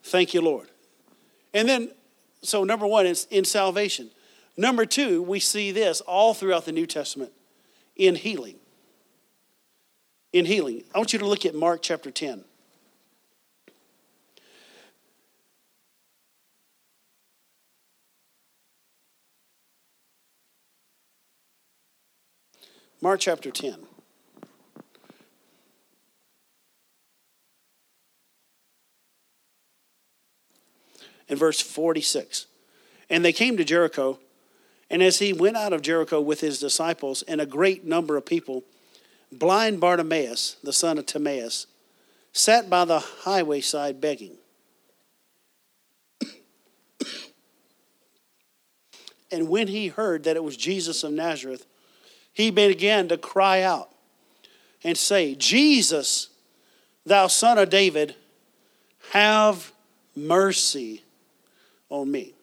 Thank 0.02 0.32
you, 0.32 0.40
Lord. 0.40 0.68
And 1.52 1.68
then, 1.68 1.90
so 2.42 2.62
number 2.62 2.86
one 2.86 3.06
is 3.06 3.26
in 3.30 3.44
salvation. 3.44 4.10
Number 4.56 4.86
two, 4.86 5.22
we 5.22 5.40
see 5.40 5.72
this 5.72 6.00
all 6.00 6.32
throughout 6.32 6.64
the 6.64 6.72
New 6.72 6.86
Testament 6.86 7.32
in 7.96 8.14
healing. 8.14 8.56
In 10.32 10.44
healing. 10.44 10.84
I 10.94 10.98
want 10.98 11.12
you 11.12 11.18
to 11.18 11.26
look 11.26 11.46
at 11.46 11.54
Mark 11.54 11.80
chapter 11.82 12.10
10. 12.10 12.44
Mark 23.00 23.20
chapter 23.20 23.50
10. 23.50 23.76
And 31.28 31.38
verse 31.38 31.60
46. 31.60 32.46
And 33.10 33.24
they 33.24 33.32
came 33.32 33.56
to 33.56 33.64
Jericho. 33.64 34.18
And 34.88 35.02
as 35.02 35.18
he 35.18 35.32
went 35.32 35.56
out 35.56 35.72
of 35.72 35.82
Jericho 35.82 36.20
with 36.20 36.40
his 36.40 36.58
disciples 36.58 37.22
and 37.22 37.40
a 37.40 37.46
great 37.46 37.84
number 37.84 38.16
of 38.16 38.24
people, 38.24 38.64
blind 39.30 39.80
Bartimaeus, 39.80 40.56
the 40.62 40.72
son 40.72 40.98
of 40.98 41.06
Timaeus, 41.06 41.66
sat 42.32 42.68
by 42.68 42.84
the 42.84 42.98
highway 42.98 43.60
side 43.60 44.00
begging. 44.00 44.36
and 49.30 49.48
when 49.48 49.68
he 49.68 49.88
heard 49.88 50.24
that 50.24 50.36
it 50.36 50.44
was 50.44 50.56
Jesus 50.56 51.02
of 51.04 51.12
Nazareth, 51.12 51.66
he 52.32 52.50
began 52.50 53.08
to 53.08 53.16
cry 53.16 53.62
out 53.62 53.90
and 54.84 54.96
say, 54.98 55.34
Jesus, 55.34 56.28
thou 57.04 57.26
son 57.26 57.58
of 57.58 57.70
David, 57.70 58.14
have 59.10 59.72
mercy 60.14 61.02
on 61.88 62.10
me. 62.10 62.34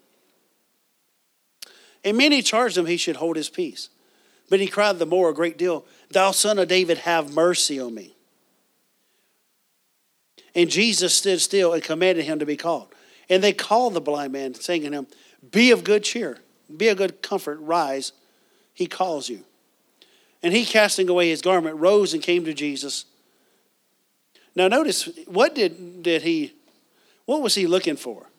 And 2.03 2.17
many 2.17 2.41
charged 2.41 2.77
him 2.77 2.85
he 2.85 2.97
should 2.97 3.15
hold 3.17 3.35
his 3.35 3.49
peace. 3.49 3.89
But 4.53 4.59
he 4.59 4.67
cried 4.67 4.99
the 4.99 5.07
more 5.07 5.31
a 5.31 5.33
great 5.33 5.57
deal, 5.57 5.83
Thou 6.11 6.29
son 6.29 6.59
of 6.59 6.67
David, 6.67 6.99
have 6.99 7.33
mercy 7.33 7.79
on 7.79 7.95
me. 7.95 8.13
And 10.53 10.69
Jesus 10.69 11.15
stood 11.15 11.41
still 11.41 11.73
and 11.73 11.81
commanded 11.81 12.25
him 12.25 12.37
to 12.37 12.45
be 12.45 12.55
called. 12.55 12.93
And 13.31 13.43
they 13.43 13.51
called 13.51 13.95
the 13.95 13.99
blind 13.99 14.31
man, 14.31 14.53
saying 14.53 14.83
to 14.83 14.91
him, 14.91 15.07
Be 15.51 15.71
of 15.71 15.83
good 15.83 16.03
cheer, 16.03 16.37
be 16.77 16.87
of 16.89 16.97
good 16.97 17.23
comfort, 17.23 17.57
rise, 17.61 18.11
he 18.75 18.85
calls 18.85 19.27
you. 19.27 19.43
And 20.43 20.53
he, 20.53 20.65
casting 20.65 21.09
away 21.09 21.29
his 21.29 21.41
garment, 21.41 21.77
rose 21.77 22.13
and 22.13 22.21
came 22.21 22.45
to 22.45 22.53
Jesus. 22.53 23.05
Now 24.55 24.67
notice, 24.67 25.09
what 25.25 25.55
did, 25.55 26.03
did 26.03 26.21
he, 26.21 26.53
what 27.25 27.41
was 27.41 27.55
he 27.55 27.65
looking 27.65 27.95
for? 27.95 28.29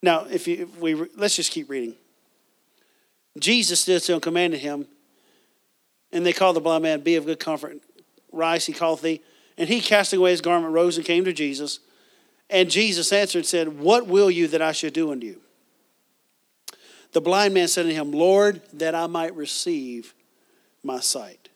Now, 0.00 0.26
if, 0.30 0.46
you, 0.46 0.62
if 0.62 0.78
we 0.78 0.94
let's 1.16 1.34
just 1.34 1.50
keep 1.50 1.68
reading. 1.68 1.96
Jesus 3.38 3.80
stood 3.80 4.02
still 4.02 4.16
and 4.16 4.22
commanded 4.22 4.60
him, 4.60 4.86
and 6.12 6.24
they 6.24 6.32
called 6.32 6.56
the 6.56 6.60
blind 6.60 6.82
man, 6.82 7.00
"Be 7.00 7.16
of 7.16 7.26
good 7.26 7.40
comfort, 7.40 7.80
rise." 8.30 8.66
He 8.66 8.72
called 8.72 9.02
thee, 9.02 9.20
and 9.56 9.68
he, 9.68 9.80
casting 9.80 10.18
away 10.18 10.32
his 10.32 10.40
garment, 10.40 10.72
rose 10.72 10.96
and 10.96 11.06
came 11.06 11.24
to 11.24 11.32
Jesus. 11.32 11.80
And 12.50 12.70
Jesus 12.70 13.12
answered 13.12 13.38
and 13.38 13.46
said, 13.46 13.80
"What 13.80 14.06
will 14.06 14.30
you 14.30 14.46
that 14.48 14.60
I 14.60 14.72
should 14.72 14.92
do 14.92 15.10
unto 15.10 15.26
you?" 15.26 15.40
The 17.12 17.20
blind 17.20 17.54
man 17.54 17.68
said 17.68 17.84
to 17.84 17.94
him, 17.94 18.10
Lord, 18.10 18.62
that 18.72 18.94
I 18.94 19.06
might 19.06 19.36
receive 19.36 20.14
my 20.82 21.00
sight. 21.00 21.50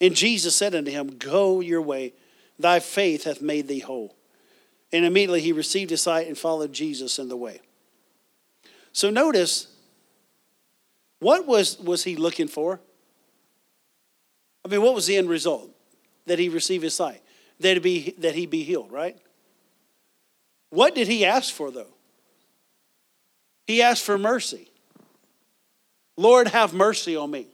And 0.00 0.14
Jesus 0.14 0.56
said 0.56 0.74
unto 0.74 0.90
him, 0.90 1.18
Go 1.18 1.60
your 1.60 1.80
way, 1.80 2.14
thy 2.58 2.80
faith 2.80 3.24
hath 3.24 3.40
made 3.40 3.68
thee 3.68 3.78
whole. 3.78 4.16
And 4.92 5.04
immediately 5.04 5.40
he 5.40 5.52
received 5.52 5.90
his 5.90 6.02
sight 6.02 6.26
and 6.26 6.36
followed 6.36 6.72
Jesus 6.72 7.18
in 7.18 7.28
the 7.28 7.36
way. 7.36 7.60
So 8.92 9.08
notice, 9.08 9.68
what 11.20 11.46
was, 11.46 11.78
was 11.78 12.04
he 12.04 12.16
looking 12.16 12.48
for? 12.48 12.80
I 14.64 14.68
mean, 14.68 14.82
what 14.82 14.94
was 14.94 15.06
the 15.06 15.16
end 15.16 15.28
result? 15.28 15.70
That 16.26 16.38
he 16.38 16.48
receive 16.48 16.82
his 16.82 16.94
sight, 16.94 17.22
that 17.60 17.74
he 17.74 17.78
be, 17.78 18.14
that 18.18 18.34
he 18.34 18.46
be 18.46 18.62
healed, 18.62 18.90
right? 18.90 19.16
What 20.70 20.94
did 20.94 21.08
he 21.08 21.24
ask 21.24 21.52
for, 21.52 21.70
though? 21.70 21.92
He 23.66 23.82
asked 23.82 24.02
for 24.02 24.18
mercy. 24.18 24.70
Lord, 26.16 26.48
have 26.48 26.74
mercy 26.74 27.16
on 27.16 27.30
me. 27.30 27.46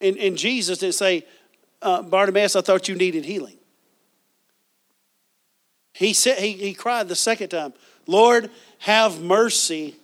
And, 0.00 0.16
and 0.16 0.36
Jesus 0.36 0.78
didn't 0.78 0.94
say, 0.94 1.26
uh, 1.82 2.02
Bartimaeus, 2.02 2.56
I 2.56 2.60
thought 2.60 2.88
you 2.88 2.94
needed 2.94 3.24
healing. 3.24 3.56
He 5.92 6.12
said 6.12 6.38
he, 6.38 6.52
he 6.52 6.74
cried 6.74 7.08
the 7.08 7.14
second 7.14 7.50
time, 7.50 7.72
Lord, 8.06 8.50
have 8.80 9.20
mercy 9.20 9.96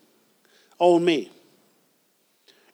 on 0.81 1.05
me. 1.05 1.31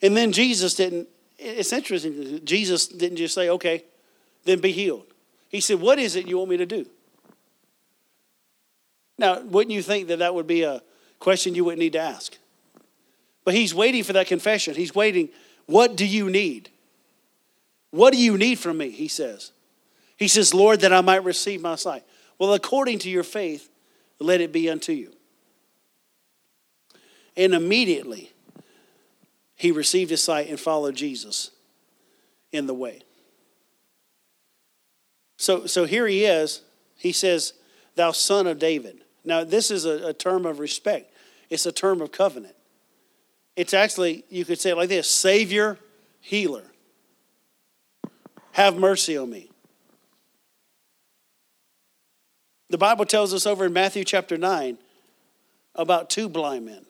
And 0.01 0.17
then 0.17 0.33
Jesus 0.33 0.75
didn't, 0.75 1.09
it's 1.39 1.73
interesting, 1.73 2.41
Jesus 2.45 2.87
didn't 2.87 3.19
just 3.19 3.35
say, 3.35 3.51
okay, 3.51 3.85
then 4.45 4.61
be 4.61 4.73
healed. 4.73 5.05
He 5.51 5.61
said, 5.61 5.81
What 5.81 5.99
is 5.99 6.17
it 6.17 6.27
you 6.27 6.39
want 6.39 6.51
me 6.51 6.57
to 6.57 6.67
do? 6.67 6.87
Now, 9.19 9.41
wouldn't 9.41 9.73
you 9.73 9.83
think 9.83 10.09
that 10.09 10.19
that 10.19 10.35
would 10.35 10.47
be 10.47 10.63
a 10.63 10.83
question 11.19 11.55
you 11.55 11.65
wouldn't 11.65 11.81
need 11.81 11.95
to 11.95 12.01
ask? 12.01 12.37
But 13.45 13.55
he's 13.55 13.75
waiting 13.75 14.03
for 14.03 14.13
that 14.15 14.27
confession. 14.27 14.75
He's 14.75 14.95
waiting, 14.95 15.29
What 15.67 15.97
do 15.97 16.07
you 16.07 16.31
need? 16.31 16.71
What 17.91 18.13
do 18.13 18.19
you 18.19 18.37
need 18.37 18.59
from 18.59 18.79
me? 18.79 18.91
He 18.91 19.09
says. 19.09 19.53
He 20.17 20.29
says, 20.29 20.53
Lord, 20.55 20.81
that 20.81 20.93
I 20.93 21.01
might 21.01 21.25
receive 21.25 21.61
my 21.61 21.77
sight. 21.77 22.03
Well, 22.39 22.53
according 22.55 22.99
to 23.01 23.11
your 23.11 23.23
faith, 23.23 23.71
let 24.19 24.41
it 24.41 24.53
be 24.53 24.69
unto 24.69 24.93
you. 24.93 25.13
And 27.37 27.55
immediately 27.55 28.33
he 29.57 29.71
received 29.71 30.11
his 30.11 30.23
sight 30.23 30.49
and 30.49 30.59
followed 30.59 30.95
Jesus 30.95 31.51
in 32.53 32.67
the 32.67 32.75
way. 32.75 33.03
So, 35.37 35.67
so 35.67 35.85
here 35.85 36.07
he 36.07 36.25
is. 36.25 36.63
He 36.97 37.13
says, 37.13 37.53
Thou 37.95 38.13
son 38.13 38.47
of 38.47 38.59
David. 38.59 39.01
Now, 39.25 39.45
this 39.45 39.71
is 39.71 39.85
a, 39.85 40.09
a 40.09 40.13
term 40.15 40.47
of 40.47 40.59
respect, 40.59 41.13
it's 41.51 41.67
a 41.67 41.73
term 41.73 42.01
of 42.01 42.13
covenant. 42.13 42.55
It's 43.57 43.73
actually, 43.73 44.25
you 44.29 44.45
could 44.45 44.61
say 44.61 44.71
it 44.71 44.77
like 44.77 44.91
this 44.91 45.09
Savior, 45.09 45.79
healer. 46.21 46.65
Have 48.53 48.77
mercy 48.77 49.17
on 49.17 49.31
me. 49.31 49.51
The 52.69 52.79
Bible 52.79 53.07
tells 53.07 53.33
us 53.33 53.47
over 53.47 53.67
in 53.67 53.73
Matthew 53.73 54.05
chapter 54.05 54.37
9 54.37 54.77
about 55.75 56.11
two 56.11 56.29
blind 56.29 56.67
men. 56.67 56.85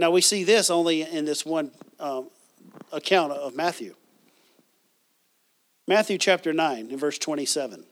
Now, 0.00 0.10
we 0.10 0.22
see 0.22 0.44
this 0.44 0.70
only 0.70 1.02
in 1.02 1.26
this 1.26 1.44
one 1.44 1.70
um, 1.98 2.30
account 2.90 3.32
of 3.32 3.54
Matthew. 3.54 3.94
Matthew 5.86 6.16
chapter 6.16 6.54
9, 6.54 6.90
in 6.90 6.96
verse 6.96 7.18
27. 7.18 7.84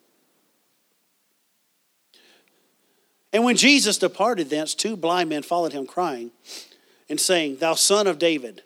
And 3.35 3.45
when 3.45 3.57
Jesus 3.57 3.99
departed 3.99 4.49
thence, 4.49 4.75
two 4.75 4.97
blind 4.97 5.29
men 5.29 5.43
followed 5.43 5.75
him, 5.75 5.87
crying 5.87 6.31
and 7.11 7.21
saying, 7.21 7.57
Thou 7.57 7.75
son 7.75 8.07
of 8.07 8.19
David, 8.19 8.63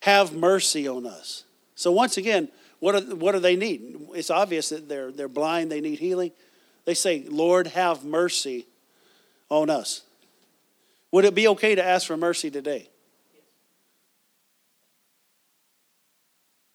have 0.00 0.32
mercy 0.32 0.88
on 0.88 1.04
us. 1.04 1.44
So, 1.74 1.92
once 1.92 2.16
again, 2.16 2.48
what, 2.78 2.94
are, 2.94 3.14
what 3.14 3.32
do 3.32 3.40
they 3.40 3.56
need? 3.56 4.00
It's 4.14 4.30
obvious 4.30 4.70
that 4.70 4.88
they're, 4.88 5.12
they're 5.12 5.28
blind, 5.28 5.70
they 5.70 5.82
need 5.82 5.98
healing. 5.98 6.32
They 6.86 6.94
say, 6.94 7.26
Lord, 7.28 7.66
have 7.66 8.06
mercy 8.06 8.66
on 9.50 9.68
us. 9.68 10.00
Would 11.12 11.24
it 11.24 11.34
be 11.34 11.48
okay 11.48 11.74
to 11.74 11.84
ask 11.84 12.06
for 12.06 12.16
mercy 12.16 12.50
today? 12.50 12.88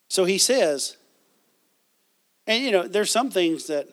So 0.09 0.25
he 0.25 0.37
says, 0.37 0.97
and 2.47 2.63
you 2.63 2.71
know, 2.71 2.87
there's 2.87 3.11
some 3.11 3.29
things 3.29 3.67
that 3.67 3.87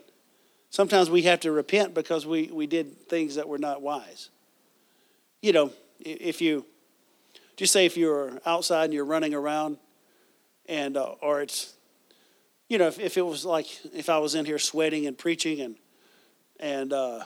sometimes 0.70 1.10
we 1.10 1.22
have 1.22 1.40
to 1.40 1.52
repent 1.52 1.94
because 1.94 2.26
we, 2.26 2.50
we 2.52 2.66
did 2.66 3.08
things 3.08 3.36
that 3.36 3.48
were 3.48 3.58
not 3.58 3.82
wise. 3.82 4.30
You 5.40 5.52
know, 5.52 5.72
if 6.00 6.40
you 6.40 6.66
just 7.56 7.72
say 7.72 7.86
if 7.86 7.96
you're 7.96 8.40
outside 8.46 8.86
and 8.86 8.94
you're 8.94 9.04
running 9.04 9.34
around 9.34 9.78
and 10.66 10.96
uh, 10.96 11.14
or 11.20 11.42
it's 11.42 11.74
you 12.68 12.78
know 12.78 12.86
if, 12.86 12.98
if 12.98 13.16
it 13.16 13.22
was 13.22 13.44
like 13.44 13.66
if 13.92 14.08
i 14.08 14.18
was 14.18 14.34
in 14.34 14.44
here 14.44 14.58
sweating 14.58 15.06
and 15.06 15.18
preaching 15.18 15.60
and 15.60 15.76
and 16.60 16.92
uh, 16.92 17.24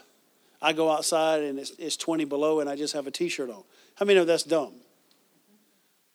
i 0.60 0.72
go 0.72 0.90
outside 0.90 1.42
and 1.42 1.58
it's, 1.58 1.70
it's 1.78 1.96
20 1.96 2.24
below 2.24 2.60
and 2.60 2.68
i 2.68 2.76
just 2.76 2.94
have 2.94 3.06
a 3.06 3.10
t-shirt 3.10 3.50
on 3.50 3.62
how 3.96 4.06
many 4.06 4.18
know 4.18 4.24
that's 4.24 4.42
dumb 4.42 4.72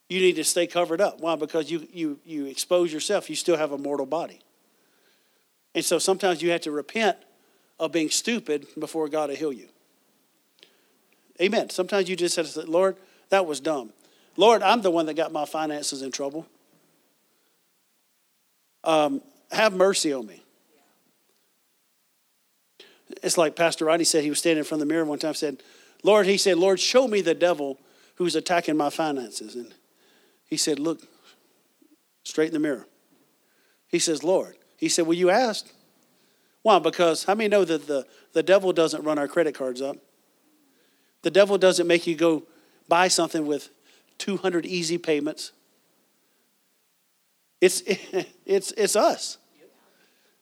you 0.10 0.20
need 0.20 0.36
to 0.36 0.44
stay 0.44 0.68
covered 0.68 1.02
up 1.02 1.20
why 1.20 1.36
because 1.36 1.72
you 1.72 1.88
you 1.94 2.20
you 2.26 2.46
expose 2.46 2.92
yourself 2.92 3.30
you 3.30 3.36
still 3.36 3.58
have 3.58 3.72
a 3.72 3.78
mortal 3.78 4.06
body 4.06 4.40
and 5.74 5.86
so 5.86 6.00
sometimes 6.00 6.42
you 6.42 6.52
have 6.52 6.62
to 6.62 6.72
repent 6.72 7.18
of 7.80 7.92
being 7.92 8.10
stupid 8.10 8.68
before 8.78 9.08
God 9.08 9.30
will 9.30 9.36
heal 9.36 9.54
you. 9.54 9.68
Amen. 11.42 11.70
Sometimes 11.70 12.10
you 12.10 12.16
just 12.16 12.36
have 12.36 12.46
to 12.46 12.52
say, 12.52 12.62
Lord, 12.64 12.98
that 13.30 13.46
was 13.46 13.60
dumb. 13.60 13.92
Lord, 14.38 14.62
I'm 14.62 14.82
the 14.82 14.92
one 14.92 15.06
that 15.08 15.16
got 15.16 15.32
my 15.32 15.46
finances 15.46 16.02
in 16.02 16.12
trouble. 16.12 16.46
Um, 18.84 19.22
have 19.52 19.74
mercy 19.74 20.14
on 20.14 20.28
me. 20.28 20.41
It's 23.24 23.38
like 23.38 23.56
Pastor 23.56 23.86
Rodney 23.86 24.06
said, 24.06 24.24
he 24.24 24.30
was 24.30 24.40
standing 24.40 24.60
in 24.60 24.64
front 24.64 24.82
of 24.82 24.88
the 24.88 24.94
mirror 24.94 25.06
one 25.06 25.20
time, 25.20 25.34
said, 25.34 25.62
Lord, 26.04 26.26
he 26.26 26.38
said, 26.38 26.58
Lord, 26.58 26.80
show 26.80 27.08
me 27.08 27.22
the 27.22 27.36
devil 27.36 27.80
who's 28.16 28.36
attacking 28.36 28.78
my 28.78 28.90
finances. 28.90 29.56
And 29.56 29.74
he 30.46 30.58
said, 30.58 30.80
Look 30.80 31.02
straight 32.24 32.48
in 32.48 32.54
the 32.54 32.60
mirror. 32.60 32.88
He 33.88 34.00
says, 34.00 34.24
Lord, 34.24 34.56
he 34.78 34.90
said, 34.90 35.06
Well, 35.06 35.18
you 35.18 35.30
asked. 35.30 35.74
Why? 36.62 36.78
Because 36.80 37.24
how 37.24 37.34
many 37.34 37.50
know 37.50 37.66
that 37.66 37.88
the, 37.88 38.06
the 38.34 38.44
devil 38.44 38.72
doesn't 38.72 39.04
run 39.04 39.18
our 39.18 39.28
credit 39.28 39.56
cards 39.56 39.82
up? 39.82 39.98
The 41.24 41.32
devil 41.32 41.58
doesn't 41.58 41.88
make 41.88 42.06
you 42.06 42.16
go 42.16 42.44
buy 42.88 43.08
something 43.08 43.48
with 43.48 43.70
200 44.20 44.66
easy 44.66 44.98
payments. 44.98 45.52
It's, 47.60 47.82
it's, 48.46 48.72
it's 48.74 48.96
us. 48.96 49.38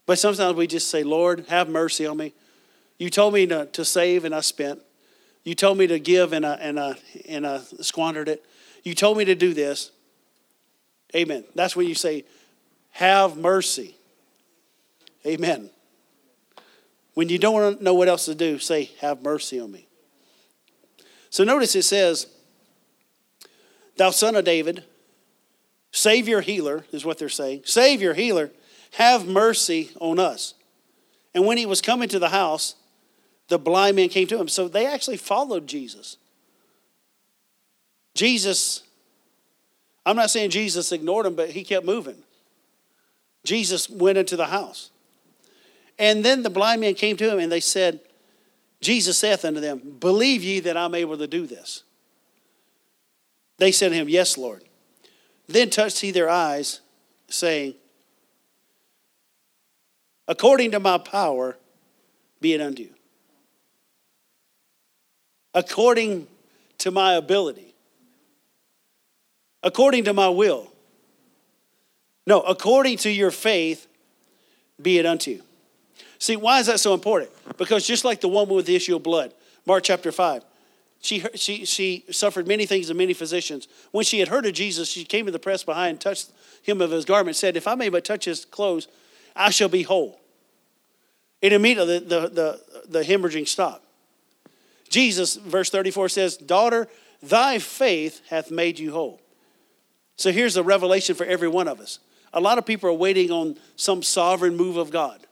But 0.05 0.19
sometimes 0.19 0.55
we 0.55 0.67
just 0.67 0.89
say, 0.89 1.03
Lord, 1.03 1.45
have 1.49 1.69
mercy 1.69 2.05
on 2.05 2.17
me. 2.17 2.33
You 2.99 3.09
told 3.09 3.33
me 3.33 3.47
to, 3.47 3.65
to 3.65 3.83
save 3.83 4.25
and 4.25 4.35
I 4.35 4.41
spent. 4.41 4.79
You 5.43 5.55
told 5.55 5.77
me 5.77 5.87
to 5.87 5.97
give 5.97 6.33
and 6.33 6.45
I, 6.45 6.53
and, 6.55 6.79
I, 6.79 6.95
and 7.27 7.47
I 7.47 7.61
squandered 7.81 8.29
it. 8.29 8.45
You 8.83 8.93
told 8.93 9.17
me 9.17 9.25
to 9.25 9.35
do 9.35 9.53
this. 9.53 9.91
Amen. 11.15 11.43
That's 11.55 11.75
when 11.75 11.87
you 11.87 11.95
say, 11.95 12.25
have 12.91 13.37
mercy. 13.37 13.95
Amen. 15.25 15.69
When 17.13 17.29
you 17.29 17.37
don't 17.37 17.81
know 17.81 17.93
what 17.93 18.07
else 18.07 18.25
to 18.25 18.35
do, 18.35 18.59
say, 18.59 18.91
Have 18.99 19.21
mercy 19.21 19.59
on 19.59 19.71
me. 19.71 19.87
So 21.29 21.43
notice 21.43 21.75
it 21.75 21.83
says, 21.83 22.27
Thou 23.97 24.11
son 24.11 24.35
of 24.35 24.45
David, 24.45 24.85
Savior, 25.91 26.41
healer, 26.41 26.85
is 26.91 27.03
what 27.03 27.17
they're 27.17 27.27
saying. 27.27 27.63
Savior, 27.65 28.13
healer, 28.13 28.51
have 28.93 29.27
mercy 29.27 29.91
on 29.99 30.19
us. 30.19 30.53
And 31.33 31.45
when 31.45 31.57
he 31.57 31.65
was 31.65 31.81
coming 31.81 32.07
to 32.09 32.19
the 32.19 32.29
house, 32.29 32.75
the 33.49 33.59
blind 33.59 33.95
man 33.95 34.09
came 34.09 34.27
to 34.27 34.39
him. 34.39 34.47
So 34.47 34.67
they 34.67 34.85
actually 34.85 35.17
followed 35.17 35.67
Jesus. 35.67 36.17
Jesus, 38.13 38.83
I'm 40.05 40.15
not 40.15 40.29
saying 40.29 40.51
Jesus 40.51 40.91
ignored 40.91 41.25
him, 41.25 41.35
but 41.35 41.49
he 41.49 41.63
kept 41.63 41.85
moving. 41.85 42.17
Jesus 43.43 43.89
went 43.89 44.17
into 44.17 44.35
the 44.35 44.45
house. 44.45 44.91
And 45.97 46.23
then 46.23 46.43
the 46.43 46.49
blind 46.49 46.81
man 46.81 46.93
came 46.93 47.17
to 47.17 47.29
him 47.29 47.39
and 47.39 47.51
they 47.51 47.59
said, 47.59 47.99
Jesus 48.81 49.17
saith 49.17 49.43
unto 49.43 49.59
them, 49.59 49.97
Believe 49.99 50.43
ye 50.43 50.59
that 50.61 50.77
I'm 50.77 50.95
able 50.95 51.17
to 51.17 51.27
do 51.27 51.45
this? 51.45 51.83
They 53.57 53.71
said 53.71 53.89
to 53.89 53.95
him, 53.95 54.07
Yes, 54.07 54.37
Lord. 54.37 54.63
Then 55.47 55.69
touched 55.69 55.99
he 55.99 56.11
their 56.11 56.29
eyes, 56.29 56.79
saying, 57.27 57.73
According 60.27 60.71
to 60.71 60.79
my 60.79 60.99
power, 60.99 61.57
be 62.39 62.53
it 62.53 62.61
unto 62.61 62.83
you. 62.83 62.93
According 65.53 66.27
to 66.79 66.91
my 66.91 67.13
ability. 67.13 67.73
According 69.63 70.05
to 70.05 70.13
my 70.13 70.29
will. 70.29 70.71
No, 72.25 72.41
according 72.41 72.97
to 72.99 73.09
your 73.09 73.31
faith, 73.31 73.87
be 74.81 74.99
it 74.99 75.05
unto 75.05 75.31
you. 75.31 75.41
See, 76.19 76.35
why 76.35 76.59
is 76.59 76.67
that 76.67 76.79
so 76.79 76.93
important? 76.93 77.31
Because 77.57 77.87
just 77.87 78.05
like 78.05 78.21
the 78.21 78.27
woman 78.27 78.55
with 78.55 78.65
the 78.65 78.75
issue 78.75 78.95
of 78.95 79.03
blood, 79.03 79.33
Mark 79.65 79.83
chapter 79.83 80.11
5, 80.11 80.43
She, 81.01 81.23
she, 81.35 81.65
she 81.65 82.05
suffered 82.11 82.47
many 82.47 82.65
things 82.65 82.89
and 82.89 82.97
many 82.97 83.13
physicians. 83.13 83.67
When 83.91 84.03
she 84.03 84.19
had 84.19 84.27
heard 84.27 84.45
of 84.45 84.53
Jesus, 84.53 84.89
she 84.89 85.05
came 85.05 85.25
to 85.25 85.31
the 85.31 85.39
press 85.39 85.63
behind 85.63 86.01
touched 86.01 86.31
him 86.61 86.81
of 86.81 86.91
his 86.91 87.05
garment, 87.05 87.37
said, 87.37 87.55
If 87.55 87.67
I 87.67 87.75
may 87.75 87.89
but 87.89 88.03
touch 88.03 88.25
his 88.25 88.45
clothes, 88.45 88.87
I 89.35 89.49
shall 89.49 89.69
be 89.69 89.83
whole. 89.83 90.19
And 91.41 91.53
immediately 91.53 91.99
the, 91.99 92.05
the, 92.05 92.29
the, 92.29 92.59
the 92.89 93.03
hemorrhaging 93.03 93.47
stopped. 93.47 93.85
Jesus, 94.89 95.35
verse 95.35 95.69
34 95.69 96.09
says, 96.09 96.37
Daughter, 96.37 96.87
thy 97.21 97.59
faith 97.59 98.21
hath 98.29 98.51
made 98.51 98.79
you 98.79 98.91
whole. 98.91 99.21
So 100.15 100.31
here's 100.31 100.57
a 100.57 100.63
revelation 100.63 101.15
for 101.15 101.25
every 101.25 101.47
one 101.47 101.67
of 101.67 101.79
us. 101.79 101.99
A 102.33 102.41
lot 102.41 102.57
of 102.57 102.65
people 102.65 102.89
are 102.89 102.93
waiting 102.93 103.31
on 103.31 103.57
some 103.75 104.03
sovereign 104.03 104.55
move 104.57 104.77
of 104.77 104.91
God. 104.91 105.25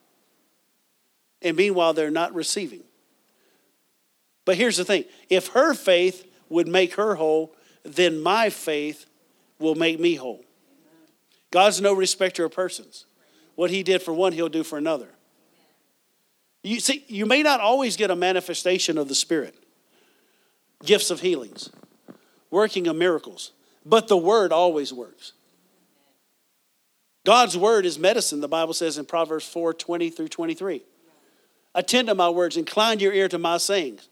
And 1.41 1.57
meanwhile, 1.57 1.93
they're 1.93 2.09
not 2.09 2.33
receiving. 2.33 2.81
But 4.45 4.55
here's 4.57 4.77
the 4.77 4.85
thing 4.85 5.05
if 5.29 5.47
her 5.49 5.73
faith 5.73 6.25
would 6.49 6.67
make 6.67 6.93
her 6.95 7.15
whole, 7.15 7.53
then 7.83 8.21
my 8.21 8.49
faith 8.49 9.05
will 9.59 9.75
make 9.75 9.99
me 9.99 10.15
whole. 10.15 10.43
God's 11.51 11.81
no 11.81 11.93
respecter 11.93 12.45
of 12.45 12.51
persons. 12.51 13.05
What 13.55 13.71
he 13.71 13.83
did 13.83 14.01
for 14.01 14.13
one, 14.13 14.33
he'll 14.33 14.49
do 14.49 14.63
for 14.63 14.77
another. 14.77 15.09
You 16.63 16.79
see, 16.79 17.05
you 17.07 17.25
may 17.25 17.43
not 17.43 17.59
always 17.59 17.95
get 17.95 18.11
a 18.11 18.15
manifestation 18.15 18.97
of 18.97 19.07
the 19.07 19.15
Spirit, 19.15 19.55
gifts 20.83 21.11
of 21.11 21.21
healings, 21.21 21.69
working 22.49 22.87
of 22.87 22.95
miracles, 22.95 23.51
but 23.85 24.07
the 24.07 24.17
word 24.17 24.51
always 24.51 24.91
works. 24.91 25.33
God's 27.25 27.57
word 27.57 27.85
is 27.85 27.99
medicine, 27.99 28.39
the 28.39 28.47
Bible 28.47 28.73
says 28.73 28.97
in 28.97 29.05
Proverbs 29.05 29.45
4 29.47 29.73
20 29.73 30.09
through 30.09 30.29
23. 30.29 30.81
Attend 31.75 32.07
to 32.07 32.15
my 32.15 32.29
words, 32.29 32.57
incline 32.57 32.99
your 32.99 33.13
ear 33.13 33.27
to 33.27 33.37
my 33.37 33.57
sayings. 33.57 34.07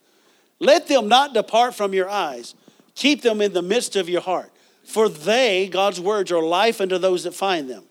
Let 0.60 0.88
them 0.88 1.08
not 1.08 1.34
depart 1.34 1.76
from 1.76 1.94
your 1.94 2.10
eyes. 2.10 2.56
Keep 2.94 3.22
them 3.22 3.42
in 3.42 3.54
the 3.54 3.62
midst 3.62 3.96
of 3.96 4.08
your 4.08 4.22
heart. 4.22 4.52
For 4.84 5.10
they, 5.10 5.68
God's 5.68 6.00
words, 6.00 6.32
are 6.32 6.42
life 6.42 6.80
unto 6.80 6.98
those 6.98 7.24
that 7.24 7.34
find 7.34 7.70
them, 7.70 7.86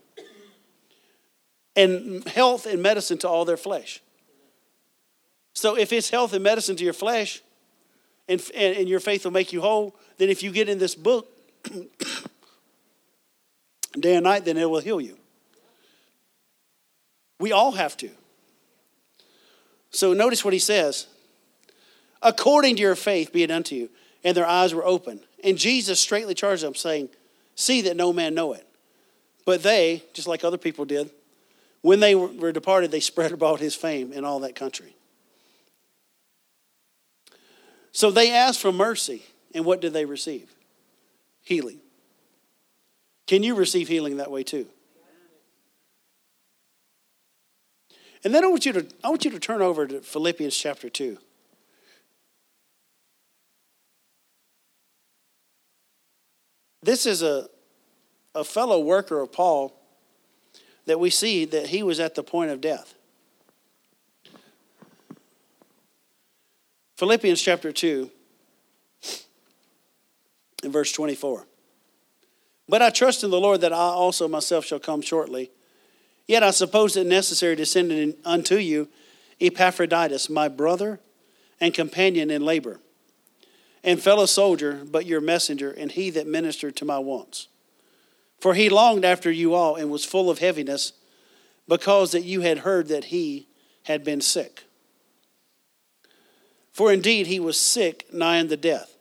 and 1.74 2.26
health 2.28 2.66
and 2.66 2.80
medicine 2.80 3.18
to 3.18 3.28
all 3.28 3.44
their 3.44 3.56
flesh. 3.56 4.00
So 5.54 5.78
if 5.78 5.92
it's 5.92 6.10
health 6.10 6.32
and 6.32 6.42
medicine 6.42 6.76
to 6.76 6.84
your 6.84 6.92
flesh, 6.92 7.42
and, 8.28 8.42
and, 8.54 8.76
and 8.76 8.88
your 8.88 9.00
faith 9.00 9.24
will 9.24 9.32
make 9.32 9.52
you 9.52 9.60
whole, 9.60 9.94
then 10.18 10.28
if 10.28 10.42
you 10.42 10.50
get 10.50 10.68
in 10.68 10.78
this 10.78 10.94
book 10.94 11.28
day 13.98 14.16
and 14.16 14.24
night, 14.24 14.44
then 14.44 14.56
it 14.56 14.68
will 14.68 14.80
heal 14.80 15.00
you. 15.00 15.16
We 17.38 17.52
all 17.52 17.72
have 17.72 17.96
to. 17.98 18.10
So 19.90 20.12
notice 20.12 20.44
what 20.44 20.52
he 20.52 20.58
says 20.58 21.06
according 22.24 22.76
to 22.76 22.82
your 22.82 22.96
faith 22.96 23.32
be 23.32 23.42
it 23.42 23.50
unto 23.50 23.76
you. 23.76 23.90
And 24.24 24.34
their 24.34 24.46
eyes 24.46 24.74
were 24.74 24.84
open. 24.84 25.20
And 25.44 25.58
Jesus 25.58 26.00
straightly 26.00 26.34
charged 26.34 26.64
them, 26.64 26.74
saying, 26.74 27.10
See 27.54 27.82
that 27.82 27.96
no 27.96 28.12
man 28.12 28.34
know 28.34 28.54
it. 28.54 28.66
But 29.44 29.62
they, 29.62 30.02
just 30.14 30.26
like 30.26 30.42
other 30.42 30.56
people 30.56 30.86
did, 30.86 31.10
when 31.82 32.00
they 32.00 32.14
were 32.14 32.50
departed, 32.50 32.90
they 32.90 33.00
spread 33.00 33.32
about 33.32 33.60
his 33.60 33.74
fame 33.74 34.12
in 34.12 34.24
all 34.24 34.40
that 34.40 34.54
country. 34.54 34.96
So 37.94 38.10
they 38.10 38.32
asked 38.32 38.60
for 38.60 38.72
mercy. 38.72 39.22
And 39.54 39.64
what 39.64 39.80
did 39.80 39.92
they 39.92 40.04
receive? 40.04 40.52
Healing. 41.42 41.78
Can 43.26 43.42
you 43.42 43.54
receive 43.54 43.88
healing 43.88 44.18
that 44.18 44.30
way 44.30 44.42
too? 44.42 44.66
And 48.24 48.34
then 48.34 48.44
I 48.44 48.48
want 48.48 48.66
you 48.66 48.72
to, 48.72 48.86
I 49.04 49.08
want 49.08 49.24
you 49.24 49.30
to 49.30 49.38
turn 49.38 49.62
over 49.62 49.86
to 49.86 50.00
Philippians 50.00 50.56
chapter 50.56 50.90
2. 50.90 51.18
This 56.82 57.06
is 57.06 57.22
a, 57.22 57.48
a 58.34 58.44
fellow 58.44 58.80
worker 58.80 59.20
of 59.20 59.30
Paul 59.32 59.78
that 60.86 60.98
we 60.98 61.10
see 61.10 61.44
that 61.44 61.68
he 61.68 61.82
was 61.82 62.00
at 62.00 62.14
the 62.14 62.22
point 62.22 62.50
of 62.50 62.60
death. 62.60 62.94
Philippians 66.96 67.42
chapter 67.42 67.72
2 67.72 68.10
and 70.62 70.72
verse 70.72 70.92
24. 70.92 71.46
But 72.68 72.82
I 72.82 72.90
trust 72.90 73.24
in 73.24 73.30
the 73.30 73.40
Lord 73.40 73.60
that 73.60 73.72
I 73.72 73.76
also 73.76 74.28
myself 74.28 74.64
shall 74.64 74.78
come 74.78 75.02
shortly. 75.02 75.50
Yet 76.26 76.42
I 76.42 76.50
suppose 76.50 76.96
it 76.96 77.06
necessary 77.06 77.56
to 77.56 77.66
send 77.66 78.14
unto 78.24 78.56
you 78.56 78.88
Epaphroditus, 79.40 80.30
my 80.30 80.48
brother 80.48 81.00
and 81.60 81.74
companion 81.74 82.30
in 82.30 82.44
labor 82.44 82.80
and 83.84 84.00
fellow 84.00 84.24
soldier, 84.24 84.82
but 84.90 85.04
your 85.04 85.20
messenger, 85.20 85.70
and 85.70 85.92
he 85.92 86.08
that 86.10 86.26
ministered 86.26 86.74
to 86.76 86.86
my 86.86 86.98
wants. 86.98 87.48
For 88.40 88.54
he 88.54 88.70
longed 88.70 89.04
after 89.04 89.30
you 89.30 89.52
all 89.52 89.76
and 89.76 89.90
was 89.90 90.06
full 90.06 90.30
of 90.30 90.38
heaviness, 90.38 90.94
because 91.68 92.12
that 92.12 92.24
you 92.24 92.40
had 92.40 92.58
heard 92.58 92.88
that 92.88 93.04
he 93.06 93.46
had 93.84 94.02
been 94.02 94.22
sick. 94.22 94.63
For 96.74 96.92
indeed 96.92 97.28
he 97.28 97.38
was 97.38 97.58
sick, 97.58 98.12
nigh 98.12 98.40
unto 98.40 98.56
death, 98.56 98.92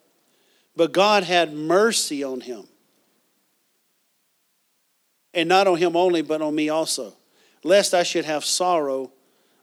but 0.76 0.92
God 0.92 1.24
had 1.24 1.54
mercy 1.54 2.24
on 2.24 2.42
him. 2.42 2.68
And 5.34 5.50
not 5.50 5.66
on 5.66 5.78
him 5.78 5.96
only, 5.96 6.22
but 6.22 6.44
on 6.44 6.54
me 6.54 6.70
also, 6.70 7.14
lest 7.64 7.96
I 7.96 8.04
should 8.04 8.26
have 8.26 8.46
sorrow 8.46 9.12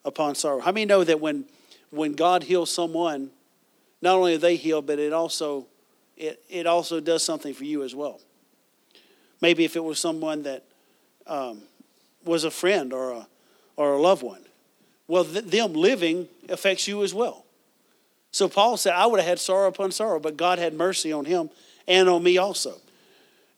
upon 0.05 0.35
sorrow. 0.35 0.59
How 0.59 0.73
many 0.73 0.87
know 0.87 1.05
that 1.05 1.21
when, 1.21 1.45
when 1.91 2.15
God 2.15 2.43
heals 2.43 2.73
someone, 2.73 3.31
not 4.03 4.17
only 4.17 4.35
are 4.35 4.39
they 4.39 4.57
healed, 4.57 4.89
but 4.89 4.99
it 4.99 5.13
also 5.13 5.67
it, 6.17 6.43
it 6.51 6.67
also 6.67 7.01
does 7.01 7.23
something 7.23 7.55
for 7.55 7.65
you 7.65 7.83
as 7.83 7.95
well. 7.95 8.21
Maybe 9.41 9.65
if 9.65 9.75
it 9.75 9.83
was 9.83 9.99
someone 9.99 10.43
that 10.43 10.65
um, 11.27 11.63
was 12.25 12.45
a 12.45 12.51
friend 12.51 12.93
or 12.93 13.13
a, 13.13 13.27
or 13.77 13.93
a 13.93 13.99
loved 13.99 14.23
one. 14.23 14.43
Well, 15.09 15.25
th- 15.25 15.47
them 15.47 15.73
living 15.73 16.29
affects 16.49 16.87
you 16.87 17.03
as 17.05 17.15
well. 17.15 17.47
So 18.33 18.49
Paul 18.49 18.77
said, 18.77 18.95
I 18.95 19.07
would 19.07 19.21
have 19.21 19.29
had 19.29 19.39
sorrow 19.39 19.69
upon 19.69 19.91
sorrow, 19.91 20.21
but 20.21 20.37
God 20.37 20.59
had 20.59 20.75
mercy 20.75 21.13
on 21.13 21.25
him 21.25 21.51
and 21.89 22.09
on 22.09 22.23
me 22.23 22.39
also. 22.39 22.77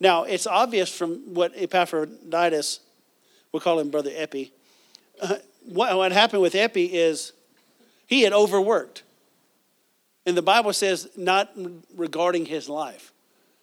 Now, 0.00 0.24
it's 0.24 0.46
obvious 0.46 0.94
from 0.94 1.34
what 1.34 1.52
Epaphroditus, 1.54 2.80
we'll 3.52 3.60
call 3.60 3.78
him 3.78 3.90
Brother 3.90 4.10
Epi, 4.14 4.52
uh, 5.20 5.36
what, 5.66 5.96
what 5.96 6.12
happened 6.12 6.42
with 6.42 6.54
Epi 6.54 6.86
is 6.86 7.32
he 8.06 8.22
had 8.22 8.32
overworked. 8.32 9.02
And 10.26 10.36
the 10.36 10.42
Bible 10.42 10.72
says, 10.72 11.08
not 11.16 11.52
regarding 11.96 12.46
his 12.46 12.68
life. 12.68 13.12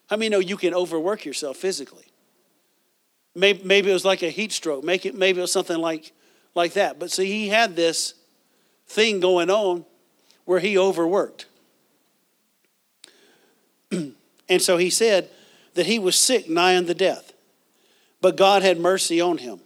How 0.09 0.17
many 0.17 0.29
know 0.29 0.39
you 0.39 0.57
can 0.57 0.73
overwork 0.73 1.25
yourself 1.25 1.57
physically? 1.57 2.05
Maybe, 3.35 3.61
maybe 3.63 3.89
it 3.89 3.93
was 3.93 4.05
like 4.05 4.23
a 4.23 4.29
heat 4.29 4.51
stroke. 4.51 4.83
Maybe 4.83 5.09
it, 5.09 5.37
was 5.37 5.51
something 5.51 5.77
like, 5.77 6.11
like 6.55 6.73
that. 6.73 6.99
But 6.99 7.11
see, 7.11 7.25
he 7.25 7.47
had 7.49 7.75
this 7.75 8.13
thing 8.87 9.19
going 9.19 9.49
on 9.49 9.85
where 10.49 10.59
he 10.59 10.75
overworked. 10.75 11.45
and 13.91 14.15
so 14.57 14.77
he 14.77 14.89
said 14.89 15.29
that 15.75 15.85
he 15.85 15.99
was 15.99 16.15
sick 16.15 16.49
nigh 16.49 16.75
unto 16.75 16.95
death. 16.95 17.33
But 18.19 18.35
God 18.35 18.63
had 18.63 18.79
mercy 18.79 19.21
on 19.21 19.37
him. 19.37 19.59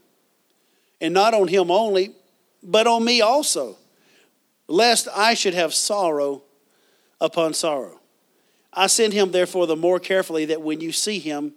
And 0.99 1.13
not 1.13 1.33
on 1.33 1.47
him 1.47 1.71
only, 1.71 2.11
but 2.61 2.85
on 2.85 3.05
me 3.05 3.21
also, 3.21 3.77
lest 4.67 5.07
I 5.15 5.35
should 5.35 5.53
have 5.53 5.73
sorrow 5.73 6.41
upon 7.21 7.53
sorrow. 7.53 8.01
I 8.73 8.87
send 8.87 9.13
him 9.13 9.31
therefore 9.31 9.67
the 9.67 9.77
more 9.77 10.01
carefully 10.01 10.43
that 10.43 10.61
when 10.61 10.81
you 10.81 10.91
see 10.91 11.17
him 11.19 11.53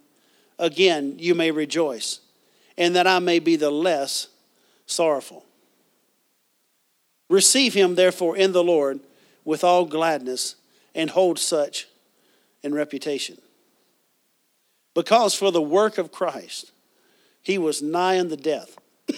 again, 0.57 1.15
you 1.19 1.35
may 1.35 1.51
rejoice, 1.51 2.21
and 2.77 2.95
that 2.95 3.07
I 3.07 3.19
may 3.19 3.39
be 3.39 3.57
the 3.57 3.71
less 3.71 4.29
sorrowful. 4.85 5.43
Receive 7.27 7.73
him 7.73 7.95
therefore 7.95 8.37
in 8.37 8.53
the 8.53 8.63
Lord 8.63 9.01
with 9.47 9.63
all 9.63 9.85
gladness, 9.85 10.55
and 10.93 11.09
hold 11.09 11.39
such 11.39 11.87
in 12.63 12.75
reputation. 12.75 13.37
Because 14.93 15.33
for 15.33 15.51
the 15.51 15.61
work 15.61 15.97
of 15.97 16.11
Christ, 16.11 16.73
he 17.41 17.57
was 17.57 17.81
nigh 17.81 18.19
unto 18.19 18.35
death, 18.35 18.77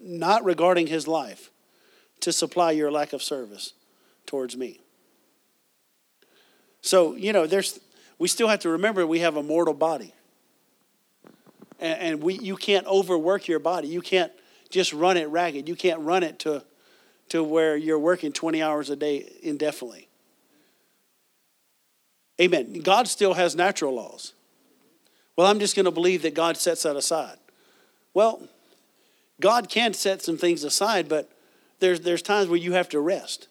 not 0.00 0.44
regarding 0.44 0.86
his 0.86 1.08
life, 1.08 1.50
to 2.20 2.30
supply 2.30 2.72
your 2.72 2.90
lack 2.92 3.14
of 3.14 3.22
service 3.22 3.72
towards 4.26 4.54
me. 4.54 4.80
So, 6.82 7.14
you 7.14 7.32
know, 7.32 7.46
there's 7.46 7.80
we 8.18 8.28
still 8.28 8.48
have 8.48 8.60
to 8.60 8.68
remember 8.68 9.06
we 9.06 9.20
have 9.20 9.36
a 9.36 9.42
mortal 9.42 9.72
body. 9.72 10.12
And, 11.80 12.00
and 12.00 12.22
we 12.22 12.34
you 12.34 12.56
can't 12.56 12.86
overwork 12.86 13.48
your 13.48 13.60
body. 13.60 13.88
You 13.88 14.02
can't 14.02 14.32
just 14.68 14.92
run 14.92 15.16
it 15.16 15.30
ragged. 15.30 15.70
You 15.70 15.74
can't 15.74 16.00
run 16.00 16.22
it 16.22 16.40
to 16.40 16.64
to 17.30 17.44
where 17.44 17.76
you're 17.76 17.98
working 17.98 18.32
20 18.32 18.62
hours 18.62 18.90
a 18.90 18.96
day 18.96 19.30
indefinitely. 19.42 20.08
Amen. 22.40 22.80
God 22.82 23.08
still 23.08 23.34
has 23.34 23.56
natural 23.56 23.94
laws. 23.94 24.32
Well, 25.36 25.46
I'm 25.46 25.58
just 25.58 25.76
going 25.76 25.84
to 25.84 25.90
believe 25.90 26.22
that 26.22 26.34
God 26.34 26.56
sets 26.56 26.82
that 26.82 26.96
aside. 26.96 27.36
Well, 28.14 28.42
God 29.40 29.68
can 29.68 29.92
set 29.92 30.22
some 30.22 30.36
things 30.36 30.64
aside, 30.64 31.08
but 31.08 31.30
there's, 31.80 32.00
there's 32.00 32.22
times 32.22 32.48
where 32.48 32.58
you 32.58 32.72
have 32.72 32.88
to 32.90 33.00
rest. 33.00 33.48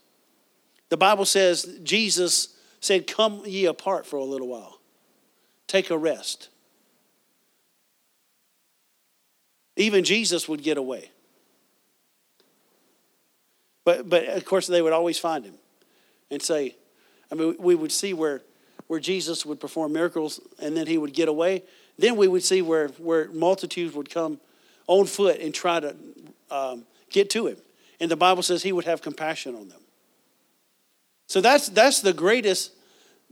The 0.90 0.98
Bible 0.98 1.26
says 1.26 1.80
Jesus 1.84 2.56
said, 2.80 3.08
Come 3.08 3.44
ye 3.46 3.66
apart 3.66 4.06
for 4.06 4.18
a 4.18 4.24
little 4.24 4.48
while, 4.48 4.80
take 5.68 5.90
a 5.90 5.98
rest. 5.98 6.50
Even 9.76 10.04
Jesus 10.04 10.50
would 10.50 10.64
get 10.64 10.78
away. 10.78 11.12
But, 13.88 14.10
but 14.10 14.26
of 14.26 14.44
course, 14.44 14.68
they 14.68 14.82
would 14.82 14.92
always 14.92 15.18
find 15.18 15.46
him 15.46 15.54
and 16.30 16.42
say, 16.42 16.76
I 17.32 17.36
mean, 17.36 17.56
we 17.58 17.74
would 17.74 17.94
see 17.94 18.14
where, 18.14 18.42
where 18.88 19.00
Jesus 19.00 19.46
would 19.46 19.62
perform 19.62 19.94
miracles 19.94 20.42
and 20.62 20.76
then 20.76 20.88
he 20.88 20.98
would 20.98 21.14
get 21.14 21.30
away. 21.30 21.64
Then 21.98 22.18
we 22.18 22.28
would 22.28 22.44
see 22.44 22.62
where, 22.62 22.90
where 22.98 23.30
multitudes 23.30 23.96
would 23.96 24.10
come 24.10 24.42
on 24.88 25.06
foot 25.06 25.40
and 25.40 25.54
try 25.54 25.80
to 25.80 25.96
um, 26.52 26.84
get 27.12 27.30
to 27.30 27.48
him. 27.48 27.56
And 28.02 28.12
the 28.12 28.18
Bible 28.18 28.44
says 28.44 28.62
he 28.62 28.74
would 28.74 28.84
have 28.84 29.02
compassion 29.02 29.56
on 29.56 29.70
them. 29.70 29.80
So 31.28 31.40
that's, 31.40 31.70
that's 31.70 32.02
the 32.02 32.12
greatest, 32.12 32.74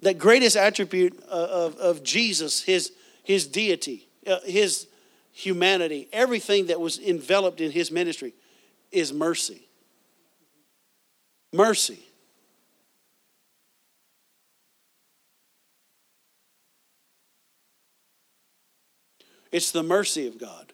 that 0.04 0.18
greatest 0.18 0.56
attribute 0.56 1.22
of, 1.24 1.76
of 1.80 2.02
Jesus, 2.02 2.64
his, 2.64 2.94
his 3.24 3.46
deity, 3.46 4.08
uh, 4.26 4.40
his 4.46 4.88
humanity, 5.34 6.08
everything 6.14 6.68
that 6.68 6.80
was 6.80 6.98
enveloped 6.98 7.60
in 7.60 7.72
his 7.72 7.92
ministry 7.92 8.34
is 8.94 9.12
mercy. 9.12 9.66
Mercy. 11.56 12.00
It's 19.52 19.72
the 19.72 19.84
mercy 19.84 20.28
of 20.28 20.38
God. 20.38 20.74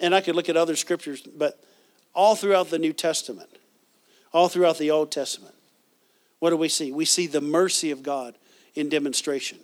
And 0.00 0.12
I 0.14 0.20
could 0.20 0.34
look 0.34 0.48
at 0.48 0.56
other 0.56 0.74
scriptures, 0.74 1.22
but 1.22 1.62
all 2.12 2.34
throughout 2.34 2.70
the 2.70 2.78
New 2.78 2.92
Testament, 2.92 3.48
all 4.32 4.48
throughout 4.48 4.78
the 4.78 4.90
Old 4.90 5.12
Testament, 5.12 5.54
what 6.40 6.50
do 6.50 6.56
we 6.56 6.68
see? 6.68 6.90
We 6.90 7.04
see 7.04 7.28
the 7.28 7.40
mercy 7.40 7.92
of 7.92 8.02
God 8.02 8.34
in 8.74 8.88
demonstration. 8.88 9.58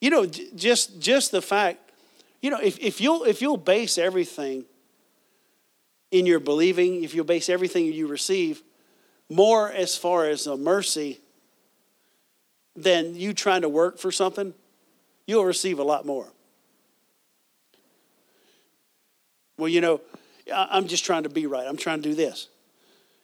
You 0.00 0.10
know, 0.10 0.26
just 0.26 1.00
just 1.00 1.30
the 1.30 1.42
fact, 1.42 1.78
you 2.42 2.50
know, 2.50 2.60
if, 2.60 2.78
if 2.78 3.00
you'll 3.00 3.24
if 3.24 3.40
you'll 3.40 3.56
base 3.56 3.96
everything 3.96 4.64
in 6.10 6.26
your 6.26 6.40
believing, 6.40 7.04
if 7.04 7.14
you'll 7.14 7.24
base 7.24 7.48
everything 7.48 7.86
you 7.86 8.06
receive 8.06 8.62
more 9.28 9.70
as 9.70 9.96
far 9.96 10.26
as 10.26 10.46
a 10.46 10.56
mercy 10.56 11.20
than 12.74 13.14
you 13.14 13.32
trying 13.32 13.62
to 13.62 13.68
work 13.68 13.98
for 13.98 14.10
something, 14.10 14.52
you'll 15.26 15.44
receive 15.44 15.78
a 15.78 15.84
lot 15.84 16.04
more. 16.04 16.26
Well, 19.56 19.68
you 19.68 19.80
know, 19.80 20.00
I'm 20.52 20.88
just 20.88 21.04
trying 21.04 21.24
to 21.24 21.28
be 21.28 21.46
right. 21.46 21.66
I'm 21.66 21.76
trying 21.76 22.02
to 22.02 22.08
do 22.08 22.14
this. 22.14 22.48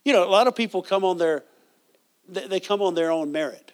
You 0.05 0.13
know, 0.13 0.23
a 0.23 0.31
lot 0.31 0.47
of 0.47 0.55
people 0.55 0.83
come 0.83 1.05
on 1.05 1.19
their 1.19 1.43
they 2.29 2.59
come 2.59 2.83
on 2.83 2.95
their 2.95 3.11
own 3.11 3.31
merit. 3.31 3.73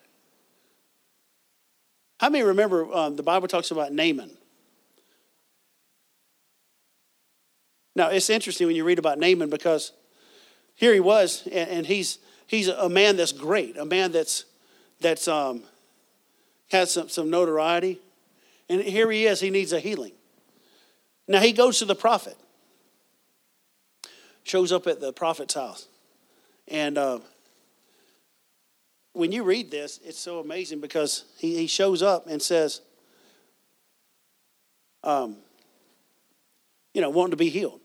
How 2.21 2.29
many 2.29 2.45
remember 2.45 2.93
um, 2.95 3.17
the 3.17 3.23
Bible 3.23 3.49
talks 3.49 3.71
about 3.71 3.93
Naaman? 3.93 4.31
Now 7.95 8.09
it's 8.09 8.31
interesting 8.31 8.67
when 8.67 8.77
you 8.77 8.85
read 8.85 8.99
about 8.99 9.19
Naaman 9.19 9.51
because 9.51 9.93
here 10.75 10.95
he 10.95 11.01
was, 11.01 11.47
and, 11.47 11.71
and 11.71 11.87
he's 11.87 12.19
he's 12.47 12.69
a 12.69 12.89
man 12.89 13.17
that's 13.17 13.33
great, 13.33 13.77
a 13.77 13.85
man 13.85 14.13
that's 14.13 14.45
that's 15.01 15.29
um, 15.29 15.63
has 16.71 16.93
some, 16.93 17.09
some 17.09 17.31
notoriety, 17.31 18.01
and 18.69 18.81
here 18.81 19.11
he 19.11 19.27
is. 19.27 19.41
He 19.41 19.51
needs 19.51 19.73
a 19.73 19.81
healing. 19.81 20.13
Now 21.29 21.41
he 21.41 21.53
goes 21.53 21.79
to 21.79 21.85
the 21.85 21.95
prophet 21.95 22.37
shows 24.43 24.73
up 24.73 24.87
at 24.87 25.01
the 25.01 25.13
prophet's 25.13 25.55
house. 25.55 25.87
And 26.69 26.99
uh, 26.99 27.21
when 29.13 29.33
you 29.33 29.43
read 29.45 29.71
this, 29.71 30.01
it's 30.05 30.19
so 30.19 30.41
amazing 30.41 30.81
because 30.81 31.25
he, 31.39 31.57
he 31.57 31.67
shows 31.67 32.03
up 32.03 32.27
and 32.27 32.41
says, 32.41 32.81
um, 35.05 35.37
you 36.95 37.01
know, 37.01 37.11
wanting 37.11 37.33
to 37.33 37.37
be 37.37 37.49
healed. 37.49 37.81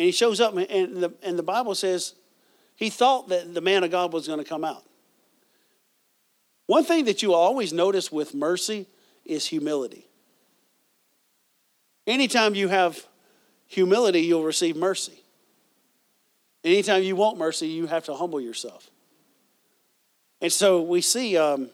And 0.00 0.06
he 0.06 0.12
shows 0.12 0.40
up, 0.40 0.56
and 0.56 0.96
the, 0.96 1.12
and 1.22 1.38
the 1.38 1.42
Bible 1.42 1.74
says 1.74 2.14
he 2.74 2.88
thought 2.88 3.28
that 3.28 3.52
the 3.52 3.60
man 3.60 3.84
of 3.84 3.90
God 3.90 4.14
was 4.14 4.26
going 4.26 4.38
to 4.38 4.46
come 4.46 4.64
out. 4.64 4.82
One 6.64 6.84
thing 6.84 7.04
that 7.04 7.22
you 7.22 7.34
always 7.34 7.74
notice 7.74 8.10
with 8.10 8.32
mercy 8.32 8.86
is 9.26 9.44
humility. 9.44 10.06
Anytime 12.06 12.54
you 12.54 12.68
have 12.68 13.04
humility, 13.66 14.22
you'll 14.22 14.42
receive 14.42 14.74
mercy. 14.74 15.22
Anytime 16.64 17.02
you 17.02 17.14
want 17.14 17.36
mercy, 17.36 17.68
you 17.68 17.86
have 17.86 18.06
to 18.06 18.14
humble 18.14 18.40
yourself. 18.40 18.88
And 20.40 20.50
so 20.50 20.80
we 20.80 21.02
see 21.02 21.36
um, 21.36 21.68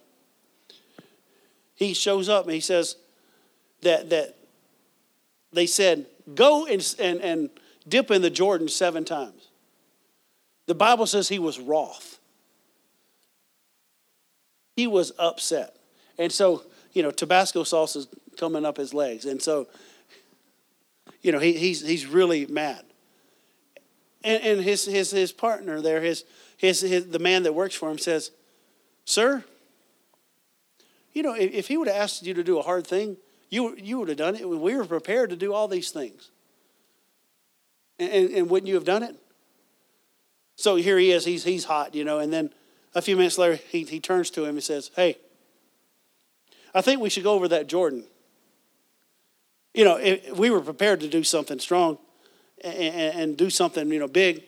he 1.76 1.94
shows 1.94 2.28
up 2.28 2.46
and 2.46 2.54
he 2.54 2.60
says 2.60 2.96
that, 3.82 4.10
that 4.10 4.34
they 5.52 5.66
said, 5.68 6.06
Go 6.34 6.66
and, 6.66 6.94
and, 6.98 7.20
and 7.20 7.50
dip 7.88 8.10
in 8.10 8.22
the 8.22 8.30
Jordan 8.30 8.68
seven 8.68 9.04
times. 9.04 9.48
The 10.66 10.74
Bible 10.74 11.06
says 11.06 11.28
he 11.28 11.38
was 11.38 11.60
wroth. 11.60 12.18
He 14.74 14.86
was 14.86 15.12
upset. 15.18 15.76
And 16.18 16.32
so, 16.32 16.64
you 16.92 17.02
know, 17.02 17.10
Tabasco 17.10 17.62
sauce 17.62 17.96
is 17.96 18.08
coming 18.36 18.64
up 18.64 18.76
his 18.76 18.92
legs. 18.92 19.24
And 19.24 19.40
so, 19.40 19.68
you 21.22 21.32
know, 21.32 21.38
he, 21.38 21.52
he's, 21.52 21.86
he's 21.86 22.06
really 22.06 22.46
mad 22.46 22.84
and, 24.26 24.42
and 24.42 24.60
his, 24.60 24.84
his, 24.84 25.12
his 25.12 25.32
partner 25.32 25.80
there, 25.80 26.00
his, 26.00 26.24
his, 26.56 26.80
his, 26.80 27.06
the 27.06 27.20
man 27.20 27.44
that 27.44 27.54
works 27.54 27.76
for 27.76 27.88
him, 27.88 27.96
says, 27.96 28.32
Sir, 29.04 29.44
you 31.12 31.22
know, 31.22 31.34
if, 31.34 31.52
if 31.52 31.68
he 31.68 31.76
would 31.76 31.86
have 31.86 31.96
asked 31.96 32.26
you 32.26 32.34
to 32.34 32.42
do 32.42 32.58
a 32.58 32.62
hard 32.62 32.86
thing, 32.86 33.16
you, 33.48 33.76
you 33.76 33.98
would 34.00 34.08
have 34.08 34.18
done 34.18 34.34
it. 34.34 34.46
We 34.46 34.74
were 34.74 34.84
prepared 34.84 35.30
to 35.30 35.36
do 35.36 35.52
all 35.52 35.68
these 35.68 35.92
things. 35.92 36.30
And, 37.98 38.10
and, 38.10 38.30
and 38.30 38.50
wouldn't 38.50 38.68
you 38.68 38.74
have 38.74 38.84
done 38.84 39.02
it? 39.02 39.16
So 40.56 40.76
here 40.76 40.98
he 40.98 41.12
is. 41.12 41.24
He's, 41.24 41.44
he's 41.44 41.64
hot, 41.64 41.94
you 41.94 42.04
know. 42.04 42.18
And 42.18 42.32
then 42.32 42.50
a 42.94 43.02
few 43.02 43.16
minutes 43.16 43.38
later, 43.38 43.56
he, 43.70 43.84
he 43.84 44.00
turns 44.00 44.30
to 44.30 44.44
him 44.44 44.56
and 44.56 44.62
says, 44.62 44.90
Hey, 44.96 45.18
I 46.74 46.80
think 46.80 47.00
we 47.00 47.10
should 47.10 47.24
go 47.24 47.34
over 47.34 47.48
that 47.48 47.66
Jordan. 47.66 48.04
You 49.74 49.84
know, 49.84 49.96
if 49.96 50.36
we 50.36 50.50
were 50.50 50.62
prepared 50.62 51.00
to 51.00 51.08
do 51.08 51.22
something 51.22 51.58
strong 51.58 51.98
and, 52.62 52.74
and 52.74 53.36
do 53.36 53.50
something, 53.50 53.90
you 53.92 53.98
know, 53.98 54.08
big, 54.08 54.42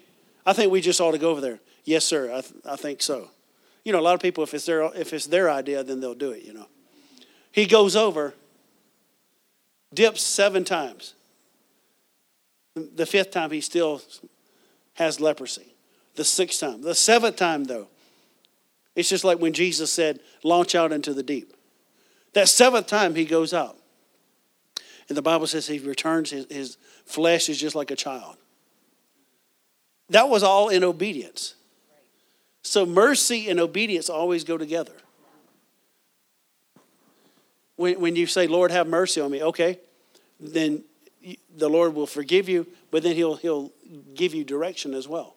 I 0.46 0.54
think 0.54 0.72
we 0.72 0.80
just 0.80 1.00
ought 1.00 1.12
to 1.12 1.18
go 1.18 1.30
over 1.30 1.42
there. 1.42 1.60
Yes, 1.84 2.04
sir. 2.04 2.32
I, 2.32 2.40
th- 2.40 2.54
I 2.64 2.76
think 2.76 3.02
so. 3.02 3.28
You 3.84 3.92
know, 3.92 4.00
a 4.00 4.02
lot 4.02 4.14
of 4.14 4.20
people, 4.20 4.42
if 4.44 4.52
it's 4.54 4.66
their 4.66 4.82
if 4.94 5.12
it's 5.12 5.26
their 5.26 5.50
idea, 5.50 5.82
then 5.84 6.00
they'll 6.00 6.14
do 6.14 6.30
it. 6.32 6.44
You 6.44 6.52
know, 6.52 6.66
he 7.52 7.66
goes 7.66 7.96
over, 7.96 8.34
dips 9.92 10.22
seven 10.22 10.64
times. 10.64 11.14
The 12.94 13.06
fifth 13.06 13.30
time, 13.30 13.50
he 13.50 13.60
still 13.60 14.02
has 14.94 15.20
leprosy. 15.20 15.74
The 16.14 16.24
sixth 16.24 16.60
time, 16.60 16.82
the 16.82 16.94
seventh 16.94 17.36
time, 17.36 17.64
though, 17.64 17.88
it's 18.96 19.08
just 19.08 19.24
like 19.24 19.38
when 19.38 19.52
Jesus 19.52 19.92
said, 19.92 20.20
"Launch 20.42 20.74
out 20.74 20.92
into 20.92 21.14
the 21.14 21.22
deep." 21.22 21.54
That 22.32 22.48
seventh 22.48 22.86
time, 22.86 23.14
he 23.14 23.24
goes 23.24 23.54
out. 23.54 23.76
And 25.08 25.16
the 25.16 25.22
Bible 25.22 25.46
says 25.46 25.66
he 25.66 25.78
returns, 25.78 26.30
his, 26.30 26.46
his 26.50 26.76
flesh 27.06 27.48
is 27.48 27.58
just 27.58 27.74
like 27.74 27.90
a 27.90 27.96
child. 27.96 28.36
That 30.10 30.28
was 30.28 30.42
all 30.42 30.68
in 30.68 30.84
obedience. 30.84 31.54
So 32.62 32.84
mercy 32.84 33.48
and 33.48 33.58
obedience 33.58 34.10
always 34.10 34.44
go 34.44 34.58
together. 34.58 34.92
When, 37.76 38.00
when 38.00 38.16
you 38.16 38.26
say, 38.26 38.46
Lord, 38.46 38.70
have 38.70 38.86
mercy 38.86 39.20
on 39.20 39.30
me, 39.30 39.42
okay, 39.42 39.78
then 40.38 40.84
the 41.56 41.68
Lord 41.68 41.94
will 41.94 42.06
forgive 42.06 42.48
you, 42.48 42.66
but 42.90 43.02
then 43.02 43.16
he'll, 43.16 43.36
he'll 43.36 43.72
give 44.14 44.34
you 44.34 44.44
direction 44.44 44.94
as 44.94 45.08
well. 45.08 45.36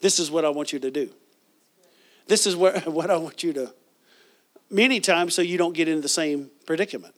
This 0.00 0.18
is 0.18 0.30
what 0.30 0.44
I 0.44 0.50
want 0.50 0.72
you 0.72 0.78
to 0.80 0.90
do. 0.90 1.10
This 2.26 2.46
is 2.46 2.56
what, 2.56 2.86
what 2.92 3.10
I 3.10 3.16
want 3.16 3.42
you 3.42 3.52
to, 3.54 3.74
many 4.70 5.00
times, 5.00 5.34
so 5.34 5.42
you 5.42 5.58
don't 5.58 5.74
get 5.74 5.88
into 5.88 6.02
the 6.02 6.08
same 6.08 6.50
predicament. 6.66 7.14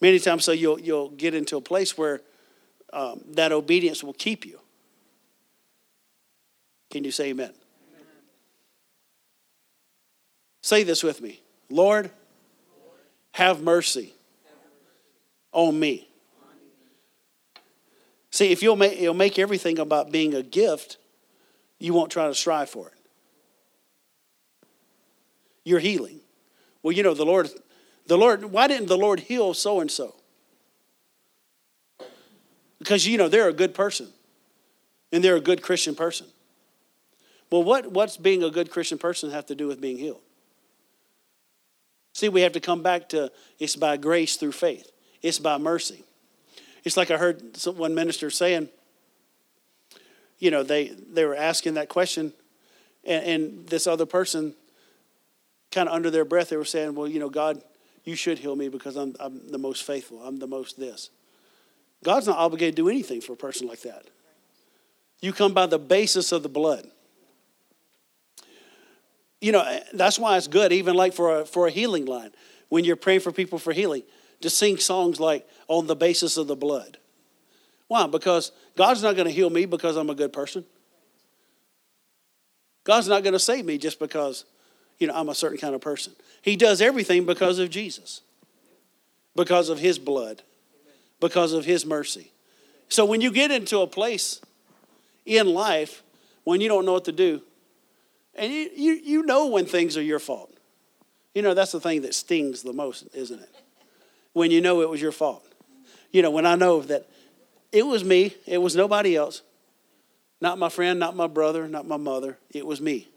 Many 0.00 0.18
times, 0.18 0.44
so 0.44 0.52
you'll, 0.52 0.78
you'll 0.78 1.08
get 1.10 1.34
into 1.34 1.56
a 1.56 1.60
place 1.60 1.96
where 1.96 2.20
um, 2.92 3.22
that 3.32 3.50
obedience 3.52 4.04
will 4.04 4.12
keep 4.12 4.44
you. 4.44 4.60
Can 6.90 7.02
you 7.02 7.10
say 7.10 7.30
amen? 7.30 7.46
amen? 7.46 8.06
Say 10.62 10.82
this 10.82 11.02
with 11.02 11.20
me 11.20 11.40
Lord, 11.70 12.10
have 13.32 13.62
mercy 13.62 14.15
on 15.56 15.78
me. 15.78 16.08
See, 18.30 18.52
if 18.52 18.62
you'll 18.62 18.76
make, 18.76 19.00
you'll 19.00 19.14
make 19.14 19.38
everything 19.38 19.78
about 19.78 20.12
being 20.12 20.34
a 20.34 20.42
gift, 20.42 20.98
you 21.80 21.92
won't 21.92 22.12
try 22.12 22.28
to 22.28 22.34
strive 22.34 22.70
for 22.70 22.88
it. 22.88 22.94
Your 25.64 25.80
healing. 25.80 26.20
Well, 26.82 26.92
you 26.92 27.02
know, 27.02 27.14
the 27.14 27.26
Lord 27.26 27.50
the 28.06 28.16
Lord, 28.16 28.44
why 28.44 28.68
didn't 28.68 28.86
the 28.86 28.96
Lord 28.96 29.18
heal 29.18 29.52
so 29.52 29.80
and 29.80 29.90
so? 29.90 30.14
because 32.86 33.04
you 33.04 33.18
know 33.18 33.28
they're 33.28 33.48
a 33.48 33.52
good 33.52 33.74
person 33.74 34.08
and 35.12 35.22
they're 35.22 35.36
a 35.36 35.40
good 35.40 35.60
Christian 35.60 35.94
person. 35.94 36.26
Well, 37.50 37.64
what, 37.64 37.90
what's 37.90 38.16
being 38.16 38.42
a 38.42 38.50
good 38.50 38.70
Christian 38.70 38.96
person 38.98 39.30
have 39.30 39.46
to 39.46 39.54
do 39.54 39.66
with 39.66 39.80
being 39.80 39.98
healed? 39.98 40.20
See, 42.12 42.28
we 42.28 42.42
have 42.42 42.52
to 42.52 42.60
come 42.60 42.82
back 42.82 43.08
to 43.10 43.30
it's 43.58 43.76
by 43.76 43.96
grace 43.96 44.36
through 44.36 44.52
faith, 44.52 44.90
it's 45.26 45.38
by 45.38 45.58
mercy. 45.58 46.04
It's 46.84 46.96
like 46.96 47.10
I 47.10 47.16
heard 47.16 47.42
one 47.74 47.94
minister 47.94 48.30
saying, 48.30 48.68
you 50.38 50.50
know, 50.50 50.62
they, 50.62 50.88
they 50.88 51.24
were 51.24 51.34
asking 51.34 51.74
that 51.74 51.88
question, 51.88 52.32
and, 53.04 53.24
and 53.24 53.66
this 53.66 53.86
other 53.86 54.06
person, 54.06 54.54
kind 55.72 55.88
of 55.88 55.94
under 55.94 56.10
their 56.10 56.24
breath, 56.24 56.50
they 56.50 56.56
were 56.56 56.64
saying, 56.64 56.94
well, 56.94 57.08
you 57.08 57.18
know, 57.18 57.28
God, 57.28 57.60
you 58.04 58.14
should 58.14 58.38
heal 58.38 58.54
me 58.54 58.68
because 58.68 58.96
I'm, 58.96 59.16
I'm 59.18 59.50
the 59.50 59.58
most 59.58 59.82
faithful, 59.82 60.22
I'm 60.22 60.38
the 60.38 60.46
most 60.46 60.78
this. 60.78 61.10
God's 62.04 62.28
not 62.28 62.38
obligated 62.38 62.76
to 62.76 62.82
do 62.82 62.88
anything 62.88 63.20
for 63.20 63.32
a 63.32 63.36
person 63.36 63.66
like 63.66 63.80
that. 63.82 64.04
You 65.20 65.32
come 65.32 65.54
by 65.54 65.66
the 65.66 65.78
basis 65.78 66.30
of 66.30 66.44
the 66.44 66.48
blood. 66.48 66.86
You 69.40 69.50
know, 69.52 69.80
that's 69.92 70.18
why 70.18 70.36
it's 70.36 70.46
good, 70.46 70.72
even 70.72 70.94
like 70.94 71.14
for 71.14 71.40
a, 71.40 71.44
for 71.44 71.66
a 71.66 71.70
healing 71.70 72.04
line, 72.04 72.30
when 72.68 72.84
you're 72.84 72.96
praying 72.96 73.20
for 73.20 73.32
people 73.32 73.58
for 73.58 73.72
healing, 73.72 74.02
to 74.40 74.50
sing 74.50 74.76
songs 74.76 75.20
like 75.20 75.46
on 75.68 75.86
the 75.86 75.96
basis 75.96 76.36
of 76.36 76.46
the 76.46 76.56
blood. 76.56 76.98
Why? 77.88 78.06
Because 78.06 78.52
God's 78.76 79.02
not 79.02 79.14
going 79.14 79.26
to 79.26 79.32
heal 79.32 79.50
me 79.50 79.66
because 79.66 79.96
I'm 79.96 80.10
a 80.10 80.14
good 80.14 80.32
person. 80.32 80.64
God's 82.84 83.08
not 83.08 83.22
going 83.22 83.32
to 83.32 83.38
save 83.38 83.64
me 83.64 83.78
just 83.78 83.98
because, 83.98 84.44
you 84.98 85.06
know, 85.06 85.14
I'm 85.14 85.28
a 85.28 85.34
certain 85.34 85.58
kind 85.58 85.74
of 85.74 85.80
person. 85.80 86.14
He 86.42 86.56
does 86.56 86.80
everything 86.80 87.26
because 87.26 87.58
of 87.58 87.70
Jesus, 87.70 88.22
because 89.34 89.68
of 89.68 89.78
his 89.78 89.98
blood, 89.98 90.42
because 91.20 91.52
of 91.52 91.64
his 91.64 91.84
mercy. 91.84 92.32
So 92.88 93.04
when 93.04 93.20
you 93.20 93.32
get 93.32 93.50
into 93.50 93.80
a 93.80 93.86
place 93.86 94.40
in 95.24 95.52
life 95.52 96.02
when 96.46 96.60
you 96.60 96.68
don't 96.68 96.84
know 96.84 96.92
what 96.92 97.06
to 97.06 97.12
do, 97.12 97.42
and 98.36 98.52
you, 98.52 98.70
you, 98.76 98.92
you 98.92 99.22
know 99.24 99.48
when 99.48 99.66
things 99.66 99.96
are 99.96 100.02
your 100.02 100.20
fault. 100.20 100.56
You 101.34 101.42
know, 101.42 101.54
that's 101.54 101.72
the 101.72 101.80
thing 101.80 102.02
that 102.02 102.14
stings 102.14 102.62
the 102.62 102.72
most, 102.72 103.08
isn't 103.12 103.40
it? 103.40 103.55
When 104.36 104.50
you 104.50 104.60
know 104.60 104.82
it 104.82 104.90
was 104.90 105.00
your 105.00 105.12
fault. 105.12 105.42
You 106.12 106.20
know, 106.20 106.30
when 106.30 106.44
I 106.44 106.56
know 106.56 106.82
that 106.82 107.08
it 107.72 107.86
was 107.86 108.04
me, 108.04 108.34
it 108.44 108.58
was 108.58 108.76
nobody 108.76 109.16
else. 109.16 109.40
Not 110.42 110.58
my 110.58 110.68
friend, 110.68 111.00
not 111.00 111.16
my 111.16 111.26
brother, 111.26 111.66
not 111.66 111.86
my 111.86 111.96
mother. 111.96 112.36
It 112.50 112.66
was 112.66 112.78
me. 112.78 113.08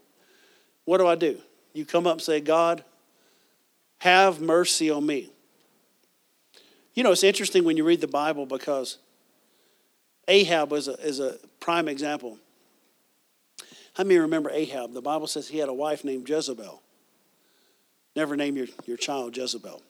What 0.85 0.99
do 0.99 1.07
I 1.07 1.15
do? 1.15 1.37
You 1.73 1.83
come 1.83 2.07
up 2.07 2.13
and 2.13 2.21
say, 2.21 2.39
God, 2.39 2.85
have 3.97 4.39
mercy 4.39 4.89
on 4.89 5.05
me. 5.05 5.29
You 6.93 7.03
know, 7.03 7.11
it's 7.11 7.25
interesting 7.25 7.65
when 7.65 7.75
you 7.75 7.83
read 7.83 7.99
the 7.99 8.07
Bible 8.07 8.45
because 8.45 8.97
Ahab 10.29 10.71
is 10.71 10.87
a, 10.87 10.93
is 11.05 11.19
a 11.19 11.35
prime 11.59 11.89
example. 11.89 12.37
How 13.93 14.05
many 14.05 14.19
remember 14.19 14.51
Ahab? 14.51 14.93
The 14.93 15.01
Bible 15.01 15.27
says 15.27 15.49
he 15.49 15.57
had 15.57 15.67
a 15.67 15.73
wife 15.73 16.05
named 16.05 16.29
Jezebel. 16.29 16.81
Never 18.15 18.37
name 18.37 18.55
your, 18.55 18.67
your 18.85 18.95
child 18.95 19.35
Jezebel. 19.35 19.81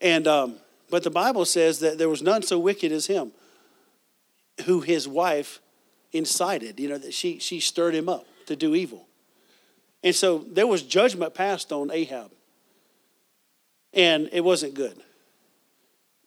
And, 0.00 0.26
um, 0.26 0.56
but 0.90 1.02
the 1.02 1.10
Bible 1.10 1.44
says 1.44 1.80
that 1.80 1.98
there 1.98 2.08
was 2.08 2.22
none 2.22 2.42
so 2.42 2.58
wicked 2.58 2.92
as 2.92 3.06
him, 3.06 3.32
who 4.64 4.80
his 4.80 5.08
wife 5.08 5.60
incited, 6.12 6.78
you 6.78 6.88
know, 6.88 6.98
that 6.98 7.14
she, 7.14 7.38
she 7.38 7.60
stirred 7.60 7.94
him 7.94 8.08
up 8.08 8.26
to 8.46 8.56
do 8.56 8.74
evil. 8.74 9.06
And 10.02 10.14
so 10.14 10.38
there 10.38 10.66
was 10.66 10.82
judgment 10.82 11.34
passed 11.34 11.72
on 11.72 11.90
Ahab. 11.90 12.30
And 13.92 14.28
it 14.32 14.42
wasn't 14.42 14.74
good. 14.74 15.00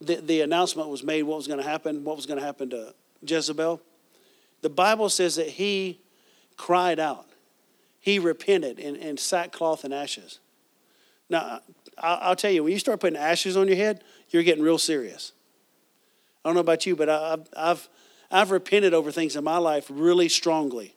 The, 0.02 0.16
the 0.16 0.42
announcement 0.42 0.90
was 0.90 1.04
made 1.04 1.24
what 1.24 1.38
was 1.38 1.48
going 1.48 1.60
to 1.60 1.68
happen, 1.68 2.04
what 2.04 2.16
was 2.16 2.26
going 2.26 2.40
to 2.40 2.46
happen 2.46 2.70
to 2.72 2.94
Jezebel. 3.22 3.82
The 4.62 4.70
Bible 4.70 5.10
says 5.10 5.36
that 5.36 5.48
he 5.48 6.00
cried 6.58 7.00
out. 7.00 7.28
He 8.00 8.18
repented 8.18 8.80
in, 8.80 8.96
in 8.96 9.18
sackcloth 9.18 9.84
and 9.84 9.94
ashes. 9.94 10.40
Now, 11.30 11.62
I'll 11.98 12.36
tell 12.36 12.52
you, 12.52 12.64
when 12.64 12.74
you 12.74 12.80
start 12.80 13.00
putting 13.00 13.20
ashes 13.20 13.56
on 13.56 13.68
your 13.68 13.78
head, 13.78 14.04
you're 14.30 14.44
getting 14.44 14.64
real 14.64 14.78
serious. 14.78 15.34
I 16.44 16.50
don't 16.50 16.56
know 16.56 16.62
about 16.62 16.86
you, 16.86 16.96
but 16.96 17.10
I've, 17.10 17.48
I've, 17.56 17.90
I've 18.32 18.52
repented 18.52 18.94
over 18.94 19.12
things 19.12 19.36
in 19.36 19.44
my 19.44 19.58
life 19.58 19.86
really 19.90 20.30
strongly, 20.30 20.96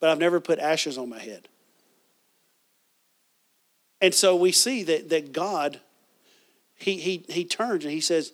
but 0.00 0.10
I've 0.10 0.18
never 0.18 0.40
put 0.40 0.58
ashes 0.58 0.96
on 0.96 1.08
my 1.08 1.18
head. 1.18 1.48
And 4.00 4.14
so 4.14 4.36
we 4.36 4.52
see 4.52 4.82
that, 4.84 5.08
that 5.10 5.32
God, 5.32 5.80
he, 6.76 6.96
he, 6.98 7.24
he 7.28 7.44
turns 7.44 7.84
and 7.84 7.92
he 7.92 8.00
says, 8.00 8.32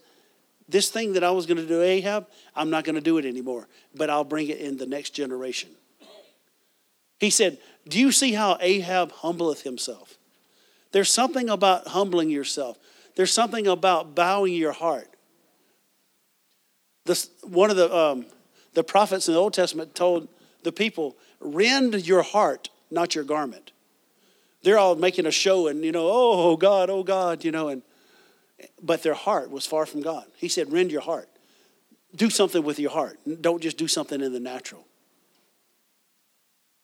This 0.69 0.91
thing 0.91 1.15
that 1.15 1.25
I 1.25 1.31
was 1.31 1.47
going 1.47 1.59
to 1.59 1.67
do 1.67 1.81
Ahab, 1.81 2.27
I'm 2.55 2.71
not 2.71 2.85
going 2.85 2.97
to 2.97 3.01
do 3.01 3.19
it 3.19 3.25
anymore, 3.25 3.69
but 3.95 4.11
I'll 4.11 4.25
bring 4.25 4.49
it 4.49 4.59
in 4.59 4.77
the 4.77 4.87
next 4.87 5.11
generation. 5.11 5.71
He 7.19 7.31
said, 7.31 7.59
Do 7.89 7.99
you 7.99 8.13
see 8.13 8.33
how 8.33 8.59
Ahab 8.61 9.13
humbleth 9.13 9.63
himself? 9.63 10.19
There's 10.93 11.11
something 11.11 11.49
about 11.49 11.89
humbling 11.89 12.31
yourself, 12.31 12.79
there's 13.17 13.33
something 13.33 13.67
about 13.67 14.15
bowing 14.15 14.55
your 14.55 14.73
heart. 14.73 15.09
This, 17.07 17.31
one 17.43 17.71
of 17.71 17.77
the, 17.77 17.95
um, 17.95 18.27
the 18.75 18.85
prophets 18.85 19.27
in 19.27 19.35
the 19.35 19.41
Old 19.41 19.55
Testament 19.55 19.95
told 19.95 20.29
the 20.63 20.71
people, 20.71 21.17
rend 21.41 22.07
your 22.07 22.23
heart, 22.23 22.69
not 22.91 23.15
your 23.15 23.25
garment. 23.25 23.73
They're 24.63 24.79
all 24.79 24.95
making 24.95 25.27
a 25.27 25.31
show 25.31 25.69
and, 25.69 25.85
you 25.85 25.93
know, 25.93 26.09
oh 26.11 26.57
God, 26.57 26.91
oh 26.91 27.03
God, 27.03 27.45
you 27.45 27.51
know, 27.51 27.69
and 27.69 27.83
but 28.83 29.03
their 29.03 29.15
heart 29.15 29.51
was 29.51 29.67
far 29.67 29.87
from 29.87 30.03
God. 30.03 30.27
He 30.37 30.49
said, 30.49 30.71
rend 30.71 30.93
your 30.93 31.01
heart. 31.01 31.29
Do 32.15 32.29
something 32.29 32.63
with 32.63 32.79
your 32.79 32.91
heart. 32.91 33.19
Don't 33.41 33.63
just 33.63 33.79
do 33.79 33.89
something 33.89 34.21
in 34.21 34.33
the 34.33 34.41
natural. 34.41 34.87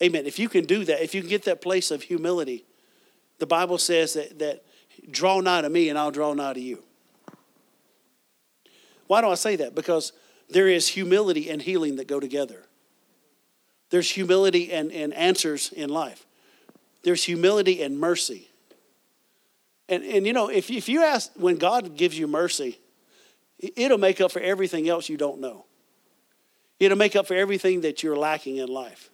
Amen. 0.03 0.27
If 0.27 0.39
you 0.39 0.49
can 0.49 0.65
do 0.65 0.85
that, 0.85 1.03
if 1.03 1.15
you 1.15 1.21
can 1.21 1.31
get 1.31 1.45
that 1.45 1.61
place 1.61 1.91
of 1.91 2.03
humility, 2.03 2.65
the 3.39 3.47
Bible 3.47 3.79
says 3.79 4.15
that, 4.15 4.39
that 4.39 4.65
draw 5.11 5.41
nigh 5.41 5.61
to 5.61 5.71
me 5.71 5.89
and 5.89 5.99
I'll 5.99 6.11
draw 6.11 6.33
nigh 6.33 6.55
to 6.55 6.61
you. 6.61 6.83
Why 9.07 9.21
do 9.21 9.29
I 9.29 9.35
say 9.35 9.57
that? 9.57 9.75
Because 9.75 10.13
there 10.49 10.69
is 10.69 10.89
humility 10.89 11.51
and 11.51 11.61
healing 11.61 11.97
that 11.97 12.07
go 12.07 12.21
together. 12.21 12.65
There's 13.91 14.11
humility 14.11 14.73
and, 14.73 14.91
and 14.91 15.15
answers 15.15 15.73
in 15.73 15.91
life. 15.91 16.27
There's 17.03 17.23
humility 17.23 17.83
and 17.83 17.99
mercy. 17.99 18.49
And, 19.89 20.03
and 20.03 20.27
you 20.27 20.33
know, 20.33 20.49
if, 20.49 20.71
if 20.71 20.89
you 20.89 21.05
ask, 21.05 21.31
when 21.37 21.57
God 21.57 21.97
gives 21.97 22.19
you 22.19 22.27
mercy, 22.27 22.79
it'll 23.61 23.99
make 23.99 24.21
up 24.21 24.33
for 24.33 24.41
everything 24.41 24.89
else 24.89 25.09
you 25.09 25.17
don't 25.17 25.41
know. 25.41 25.67
It'll 26.81 26.99
make 26.99 27.15
up 27.15 27.27
for 27.27 27.35
everything 27.35 27.83
that 27.83 28.03
you're 28.03 28.17
lacking 28.17 28.57
in 28.57 28.69
life. 28.69 29.11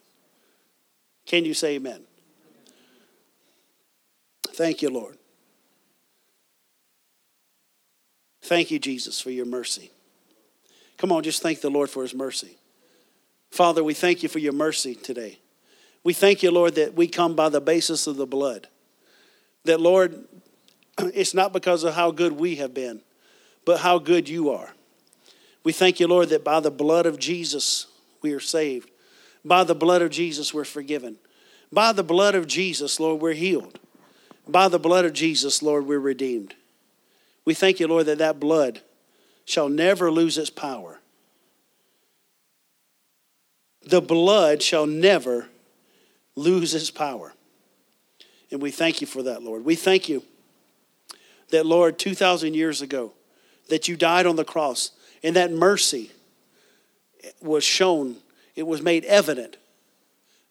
Can 1.27 1.45
you 1.45 1.55
say 1.55 1.75
amen? 1.75 2.03
Thank 4.53 4.83
you, 4.83 4.91
Lord. 4.91 5.17
Thank 8.43 8.71
you, 8.71 8.79
Jesus, 8.79 9.21
for 9.21 9.31
your 9.31 9.47
mercy. 9.47 9.91
Come 10.99 11.13
on, 11.13 11.23
just 11.23 11.43
thank 11.43 11.61
the 11.61 11.71
Lord 11.71 11.91
for 11.91 12.03
his 12.03 12.15
mercy. 12.15 12.59
Father, 13.51 13.83
we 13.85 13.95
thank 13.95 14.23
you 14.23 14.29
for 14.29 14.39
your 14.39 14.53
mercy 14.53 14.95
today. 14.95 15.39
We 16.05 16.13
thank 16.13 16.43
you, 16.43 16.51
Lord, 16.51 16.75
that 16.75 16.95
we 16.95 17.07
come 17.07 17.35
by 17.35 17.49
the 17.49 17.61
basis 17.61 18.07
of 18.07 18.17
the 18.17 18.27
blood. 18.27 18.69
That, 19.65 19.81
Lord, 19.81 20.25
it's 20.99 21.35
not 21.35 21.53
because 21.53 21.85
of 21.85 21.95
how 21.95 22.11
good 22.11 22.33
we 22.33 22.57
have 22.57 22.75
been, 22.75 23.01
but 23.65 23.81
how 23.81 23.99
good 23.99 24.29
you 24.29 24.51
are. 24.51 24.73
We 25.65 25.73
thank 25.73 26.01
you, 26.01 26.09
Lord, 26.09 26.31
that 26.31 26.45
by 26.45 26.61
the 26.61 26.71
blood 26.71 27.07
of 27.07 27.19
Jesus 27.19 27.87
we 28.21 28.33
are 28.33 28.41
saved. 28.41 28.91
By 29.45 29.65
the 29.65 29.75
blood 29.75 30.03
of 30.03 30.11
Jesus 30.11 30.53
we're 30.53 30.65
forgiven. 30.65 31.17
By 31.73 31.93
the 31.93 32.03
blood 32.03 32.35
of 32.35 32.47
Jesus, 32.47 33.01
Lord, 33.01 33.23
we're 33.23 33.33
healed. 33.33 33.79
By 34.47 34.69
the 34.69 34.79
blood 34.79 35.05
of 35.05 35.13
Jesus, 35.13 35.63
Lord, 35.63 35.87
we're 35.87 36.01
redeemed. 36.01 36.55
We 37.45 37.55
thank 37.55 37.81
you, 37.81 37.89
Lord, 37.89 38.07
that 38.07 38.19
that 38.19 38.41
blood 38.41 38.81
shall 39.45 39.69
never 39.69 40.11
lose 40.11 40.39
its 40.39 40.51
power. 40.51 41.01
The 43.85 44.01
blood 44.01 44.63
shall 44.63 44.87
never 44.87 45.49
lose 46.37 46.75
its 46.75 46.91
power. 46.91 47.35
And 48.51 48.61
we 48.61 48.71
thank 48.71 49.01
you 49.01 49.07
for 49.07 49.23
that, 49.25 49.43
Lord. 49.43 49.65
We 49.65 49.75
thank 49.75 50.09
you 50.09 50.23
that, 51.51 51.67
Lord, 51.67 51.99
2,000 51.99 52.55
years 52.55 52.83
ago, 52.83 53.13
that 53.69 53.89
you 53.89 53.97
died 53.97 54.27
on 54.27 54.37
the 54.37 54.45
cross 54.45 54.91
and 55.23 55.37
that 55.37 55.51
mercy 55.51 56.11
was 57.41 57.65
shown, 57.65 58.17
it 58.55 58.67
was 58.67 58.83
made 58.83 59.05
evident 59.05 59.57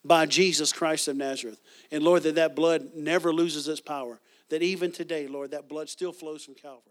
by 0.04 0.26
Jesus 0.26 0.74
Christ 0.74 1.08
of 1.08 1.16
Nazareth. 1.16 1.61
And 1.92 2.04
Lord, 2.04 2.24
that 2.24 2.36
that 2.36 2.56
blood 2.56 2.92
never 2.96 3.34
loses 3.34 3.68
its 3.68 3.82
power. 3.82 4.20
That 4.50 4.62
even 4.62 4.92
today, 4.92 5.28
Lord, 5.28 5.52
that 5.52 5.68
blood 5.68 5.90
still 5.90 6.14
flows 6.14 6.44
from 6.44 6.56
Calvary. 6.56 6.91